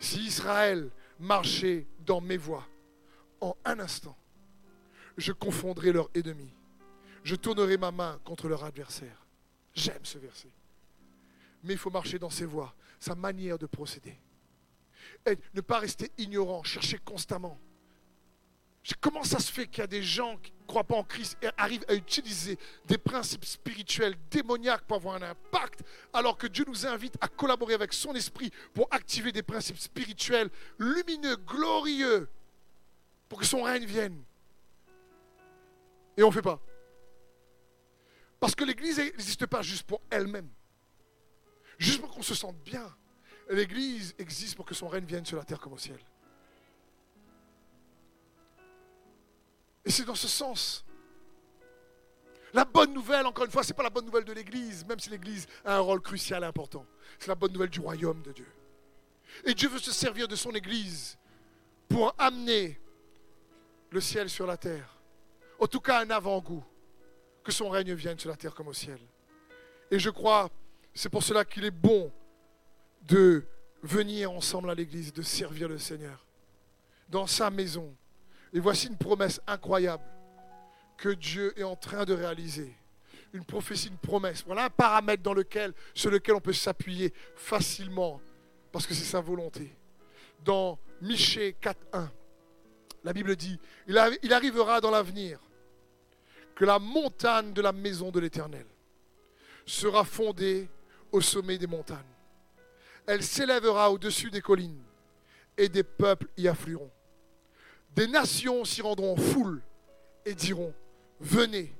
si 0.00 0.24
Israël 0.24 0.90
marchait 1.20 1.86
dans 2.04 2.20
mes 2.20 2.38
voies, 2.38 2.66
en 3.40 3.56
un 3.64 3.78
instant, 3.78 4.16
je 5.16 5.32
confondrai 5.32 5.92
leurs 5.92 6.10
ennemis. 6.14 6.54
Je 7.22 7.36
tournerai 7.36 7.76
ma 7.76 7.90
main 7.90 8.18
contre 8.24 8.48
leur 8.48 8.64
adversaire. 8.64 9.26
J'aime 9.74 10.04
ce 10.04 10.18
verset. 10.18 10.50
Mais 11.62 11.74
il 11.74 11.78
faut 11.78 11.90
marcher 11.90 12.18
dans 12.18 12.30
ses 12.30 12.46
voies, 12.46 12.74
sa 12.98 13.14
manière 13.14 13.58
de 13.58 13.66
procéder. 13.66 14.18
Ne 15.54 15.60
pas 15.60 15.78
rester 15.78 16.10
ignorant, 16.16 16.62
chercher 16.62 16.98
constamment. 16.98 17.58
Comment 19.00 19.24
ça 19.24 19.38
se 19.38 19.52
fait 19.52 19.66
qu'il 19.66 19.82
y 19.82 19.84
a 19.84 19.86
des 19.86 20.02
gens 20.02 20.36
qui 20.38 20.52
ne 20.52 20.66
croient 20.66 20.84
pas 20.84 20.96
en 20.96 21.04
Christ 21.04 21.36
et 21.42 21.48
arrivent 21.56 21.84
à 21.88 21.94
utiliser 21.94 22.58
des 22.86 22.96
principes 22.98 23.44
spirituels 23.44 24.14
démoniaques 24.30 24.82
pour 24.82 24.96
avoir 24.96 25.16
un 25.16 25.22
impact, 25.22 25.82
alors 26.12 26.38
que 26.38 26.46
Dieu 26.46 26.64
nous 26.66 26.86
invite 26.86 27.16
à 27.20 27.28
collaborer 27.28 27.74
avec 27.74 27.92
son 27.92 28.14
esprit 28.14 28.50
pour 28.72 28.88
activer 28.90 29.32
des 29.32 29.42
principes 29.42 29.78
spirituels 29.78 30.50
lumineux, 30.78 31.36
glorieux, 31.36 32.28
pour 33.28 33.38
que 33.38 33.46
son 33.46 33.62
règne 33.62 33.84
vienne. 33.84 34.22
Et 36.16 36.22
on 36.22 36.28
ne 36.28 36.32
fait 36.32 36.42
pas. 36.42 36.60
Parce 38.40 38.54
que 38.54 38.64
l'Église 38.64 38.98
n'existe 38.98 39.44
pas 39.44 39.60
juste 39.60 39.82
pour 39.82 40.00
elle-même, 40.10 40.48
juste 41.78 42.00
pour 42.00 42.10
qu'on 42.10 42.22
se 42.22 42.34
sente 42.34 42.56
bien. 42.64 42.96
L'Église 43.50 44.14
existe 44.18 44.56
pour 44.56 44.64
que 44.64 44.74
son 44.74 44.88
règne 44.88 45.04
vienne 45.04 45.26
sur 45.26 45.36
la 45.36 45.44
terre 45.44 45.60
comme 45.60 45.74
au 45.74 45.78
ciel. 45.78 45.98
Et 49.84 49.90
c'est 49.90 50.04
dans 50.04 50.14
ce 50.14 50.28
sens. 50.28 50.84
La 52.52 52.64
bonne 52.64 52.92
nouvelle, 52.92 53.26
encore 53.26 53.44
une 53.44 53.50
fois, 53.50 53.62
ce 53.62 53.68
n'est 53.68 53.76
pas 53.76 53.82
la 53.82 53.90
bonne 53.90 54.06
nouvelle 54.06 54.24
de 54.24 54.32
l'Église, 54.32 54.84
même 54.86 54.98
si 54.98 55.08
l'Église 55.10 55.46
a 55.64 55.76
un 55.76 55.80
rôle 55.80 56.00
crucial 56.00 56.42
et 56.42 56.46
important. 56.46 56.84
C'est 57.18 57.28
la 57.28 57.34
bonne 57.34 57.52
nouvelle 57.52 57.70
du 57.70 57.80
royaume 57.80 58.22
de 58.22 58.32
Dieu. 58.32 58.46
Et 59.44 59.54
Dieu 59.54 59.68
veut 59.68 59.78
se 59.78 59.92
servir 59.92 60.26
de 60.26 60.36
son 60.36 60.50
Église 60.50 61.16
pour 61.88 62.14
amener 62.18 62.80
le 63.90 64.00
ciel 64.00 64.28
sur 64.28 64.46
la 64.46 64.56
terre. 64.56 64.98
En 65.58 65.66
tout 65.66 65.80
cas, 65.80 66.00
un 66.00 66.10
avant-goût. 66.10 66.64
Que 67.42 67.52
son 67.52 67.70
règne 67.70 67.94
vienne 67.94 68.18
sur 68.18 68.28
la 68.28 68.36
terre 68.36 68.54
comme 68.54 68.68
au 68.68 68.72
ciel. 68.74 69.00
Et 69.90 69.98
je 69.98 70.10
crois, 70.10 70.50
c'est 70.92 71.08
pour 71.08 71.22
cela 71.22 71.44
qu'il 71.44 71.64
est 71.64 71.70
bon 71.70 72.12
de 73.02 73.46
venir 73.82 74.30
ensemble 74.30 74.70
à 74.70 74.74
l'Église, 74.74 75.12
de 75.12 75.22
servir 75.22 75.68
le 75.68 75.78
Seigneur 75.78 76.26
dans 77.08 77.26
sa 77.26 77.50
maison, 77.50 77.94
et 78.52 78.60
voici 78.60 78.88
une 78.88 78.96
promesse 78.96 79.40
incroyable 79.46 80.04
que 80.96 81.10
Dieu 81.10 81.58
est 81.58 81.64
en 81.64 81.76
train 81.76 82.04
de 82.04 82.12
réaliser. 82.12 82.74
Une 83.32 83.44
prophétie, 83.44 83.88
une 83.88 83.96
promesse. 83.96 84.42
Voilà 84.44 84.64
un 84.64 84.70
paramètre 84.70 85.22
dans 85.22 85.34
lequel, 85.34 85.72
sur 85.94 86.10
lequel 86.10 86.34
on 86.34 86.40
peut 86.40 86.52
s'appuyer 86.52 87.14
facilement, 87.36 88.20
parce 88.72 88.86
que 88.86 88.94
c'est 88.94 89.04
sa 89.04 89.20
volonté. 89.20 89.72
Dans 90.44 90.78
Michée 91.00 91.56
4.1, 91.62 92.08
la 93.04 93.12
Bible 93.12 93.36
dit, 93.36 93.58
il 93.86 93.96
arrivera 94.32 94.80
dans 94.80 94.90
l'avenir 94.90 95.38
que 96.54 96.64
la 96.64 96.78
montagne 96.78 97.52
de 97.52 97.62
la 97.62 97.72
maison 97.72 98.10
de 98.10 98.20
l'Éternel 98.20 98.66
sera 99.64 100.04
fondée 100.04 100.68
au 101.12 101.20
sommet 101.20 101.56
des 101.56 101.66
montagnes. 101.66 101.98
Elle 103.06 103.22
s'élèvera 103.22 103.90
au-dessus 103.90 104.30
des 104.30 104.42
collines 104.42 104.82
et 105.56 105.68
des 105.68 105.82
peuples 105.82 106.28
y 106.36 106.48
afflueront. 106.48 106.90
Des 107.94 108.06
nations 108.06 108.64
s'y 108.64 108.82
rendront 108.82 109.12
en 109.12 109.16
foule 109.16 109.62
et 110.24 110.34
diront, 110.34 110.72
venez, 111.18 111.74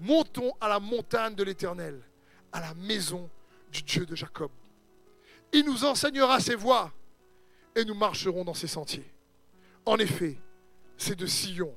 montons 0.00 0.52
à 0.60 0.68
la 0.68 0.80
montagne 0.80 1.34
de 1.34 1.42
l'Éternel, 1.42 2.00
à 2.52 2.60
la 2.60 2.74
maison 2.74 3.28
du 3.72 3.82
Dieu 3.82 4.06
de 4.06 4.14
Jacob. 4.14 4.50
Il 5.52 5.64
nous 5.64 5.84
enseignera 5.84 6.40
ses 6.40 6.54
voies 6.54 6.92
et 7.74 7.84
nous 7.84 7.94
marcherons 7.94 8.44
dans 8.44 8.54
ses 8.54 8.66
sentiers. 8.66 9.10
En 9.84 9.96
effet, 9.98 10.38
c'est 10.96 11.16
de 11.16 11.26
Sion 11.26 11.74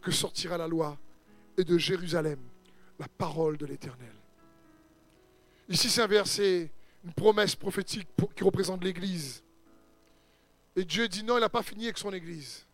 que 0.00 0.10
sortira 0.10 0.56
la 0.56 0.66
loi 0.66 0.98
et 1.56 1.64
de 1.64 1.76
Jérusalem 1.78 2.40
la 2.98 3.08
parole 3.08 3.56
de 3.56 3.66
l'Éternel. 3.66 4.14
Ici, 5.68 5.88
c'est 5.88 6.02
un 6.02 6.06
verset, 6.06 6.72
une 7.04 7.12
promesse 7.12 7.54
prophétique 7.54 8.08
qui 8.34 8.44
représente 8.44 8.82
l'Église. 8.82 9.42
Et 10.76 10.84
Dieu 10.84 11.08
dit 11.08 11.22
non, 11.22 11.36
il 11.36 11.40
n'a 11.40 11.48
pas 11.48 11.62
fini 11.62 11.84
avec 11.84 11.98
son 11.98 12.12
Église 12.12 12.66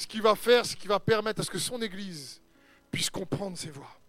ce 0.00 0.06
qu'il 0.06 0.22
va 0.22 0.34
faire, 0.34 0.64
c'est 0.64 0.78
qu'il 0.78 0.88
va 0.88 0.98
permettre 0.98 1.42
à 1.42 1.44
ce 1.44 1.50
que 1.50 1.58
son 1.58 1.82
Église 1.82 2.40
puisse 2.90 3.10
comprendre 3.10 3.58
ses 3.58 3.68
voies, 3.68 4.00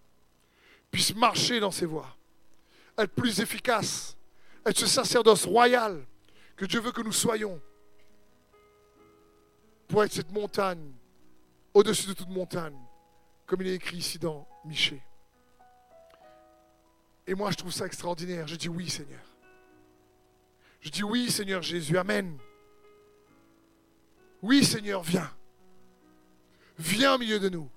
puisse 0.90 1.14
marcher 1.14 1.60
dans 1.60 1.70
ses 1.70 1.86
voies, 1.86 2.16
être 2.98 3.12
plus 3.12 3.42
efficace, 3.42 4.16
être 4.66 4.78
ce 4.78 4.88
sacerdoce 4.88 5.46
royal 5.46 6.02
que 6.56 6.64
Dieu 6.64 6.80
veut 6.80 6.94
que 6.94 7.02
nous 7.02 7.12
soyons, 7.12 7.60
pour 9.90 10.02
être 10.06 10.14
cette 10.14 10.32
montagne, 10.32 10.94
au-dessus 11.74 12.08
de 12.08 12.14
toute 12.14 12.30
montagne, 12.30 12.78
comme 13.46 13.62
il 13.62 13.68
est 13.68 13.76
écrit 13.76 13.98
ici 13.98 14.18
dans 14.18 14.48
Michée. 14.64 15.04
Et 17.28 17.36
moi, 17.36 17.52
je 17.52 17.58
trouve 17.58 17.74
ça 17.74 17.86
extraordinaire. 17.86 18.48
Je 18.48 18.56
dis 18.56 18.70
oui, 18.70 18.90
Seigneur. 18.90 19.24
Je 20.80 20.90
dis 20.90 21.04
oui, 21.04 21.30
Seigneur 21.30 21.62
Jésus. 21.62 21.98
Amen. 21.98 22.38
Oui, 24.42 24.64
Seigneur, 24.64 25.04
viens 25.04 25.30
viens 26.82 27.16
au 27.16 27.18
milieu 27.18 27.40
de 27.40 27.50
nous. 27.50 27.70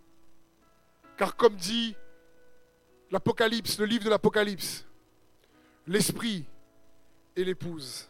Car 1.16 1.36
comme 1.36 1.56
dit 1.56 1.94
l'Apocalypse, 3.10 3.78
le 3.78 3.84
livre 3.84 4.04
de 4.04 4.10
l'Apocalypse, 4.10 4.84
l'Esprit 5.86 6.44
et 7.36 7.44
l'épouse 7.44 8.08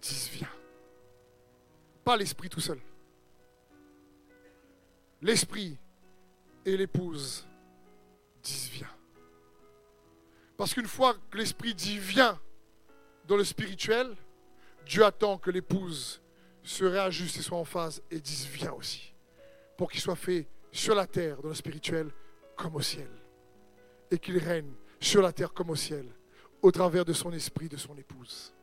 disent 0.00 0.28
viens. 0.28 0.52
Pas 2.04 2.16
l'Esprit 2.16 2.48
tout 2.48 2.60
seul. 2.60 2.78
L'Esprit 5.22 5.76
et 6.64 6.76
l'épouse 6.76 7.46
disent 8.42 8.68
viens. 8.68 8.94
Parce 10.56 10.74
qu'une 10.74 10.86
fois 10.86 11.16
que 11.30 11.38
l'Esprit 11.38 11.74
dit 11.74 11.98
viens 11.98 12.38
dans 13.26 13.36
le 13.36 13.44
spirituel, 13.44 14.14
Dieu 14.84 15.04
attend 15.04 15.38
que 15.38 15.50
l'épouse 15.50 16.20
se 16.62 16.84
réajuste 16.84 17.38
et 17.38 17.42
soit 17.42 17.58
en 17.58 17.64
phase 17.64 18.02
et 18.10 18.20
dise 18.20 18.46
viens 18.46 18.72
aussi 18.72 19.15
pour 19.76 19.90
qu'il 19.90 20.00
soit 20.00 20.16
fait 20.16 20.48
sur 20.72 20.94
la 20.94 21.06
terre, 21.06 21.40
dans 21.42 21.48
le 21.48 21.54
spirituel, 21.54 22.10
comme 22.56 22.74
au 22.76 22.80
ciel. 22.80 23.08
Et 24.10 24.18
qu'il 24.18 24.38
règne 24.38 24.72
sur 25.00 25.22
la 25.22 25.32
terre 25.32 25.52
comme 25.52 25.70
au 25.70 25.76
ciel, 25.76 26.06
au 26.62 26.70
travers 26.70 27.04
de 27.04 27.12
son 27.12 27.32
esprit, 27.32 27.68
de 27.68 27.76
son 27.76 27.96
épouse. 27.96 28.54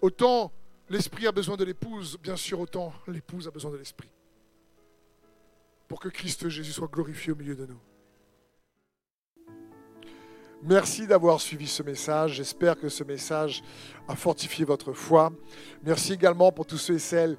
Autant 0.00 0.52
l'esprit 0.88 1.26
a 1.26 1.32
besoin 1.32 1.56
de 1.56 1.64
l'épouse, 1.64 2.18
bien 2.22 2.36
sûr, 2.36 2.60
autant 2.60 2.92
l'épouse 3.06 3.46
a 3.48 3.50
besoin 3.50 3.70
de 3.70 3.76
l'esprit. 3.76 4.10
Pour 5.86 6.00
que 6.00 6.08
Christ 6.08 6.48
Jésus 6.48 6.72
soit 6.72 6.88
glorifié 6.88 7.32
au 7.32 7.36
milieu 7.36 7.56
de 7.56 7.66
nous. 7.66 7.80
Merci 10.62 11.06
d'avoir 11.06 11.40
suivi 11.40 11.68
ce 11.68 11.84
message. 11.84 12.32
J'espère 12.34 12.76
que 12.76 12.88
ce 12.88 13.04
message 13.04 13.62
a 14.08 14.16
fortifié 14.16 14.64
votre 14.64 14.92
foi. 14.92 15.32
Merci 15.84 16.14
également 16.14 16.50
pour 16.50 16.66
tous 16.66 16.78
ceux 16.78 16.94
et 16.94 16.98
celles 16.98 17.38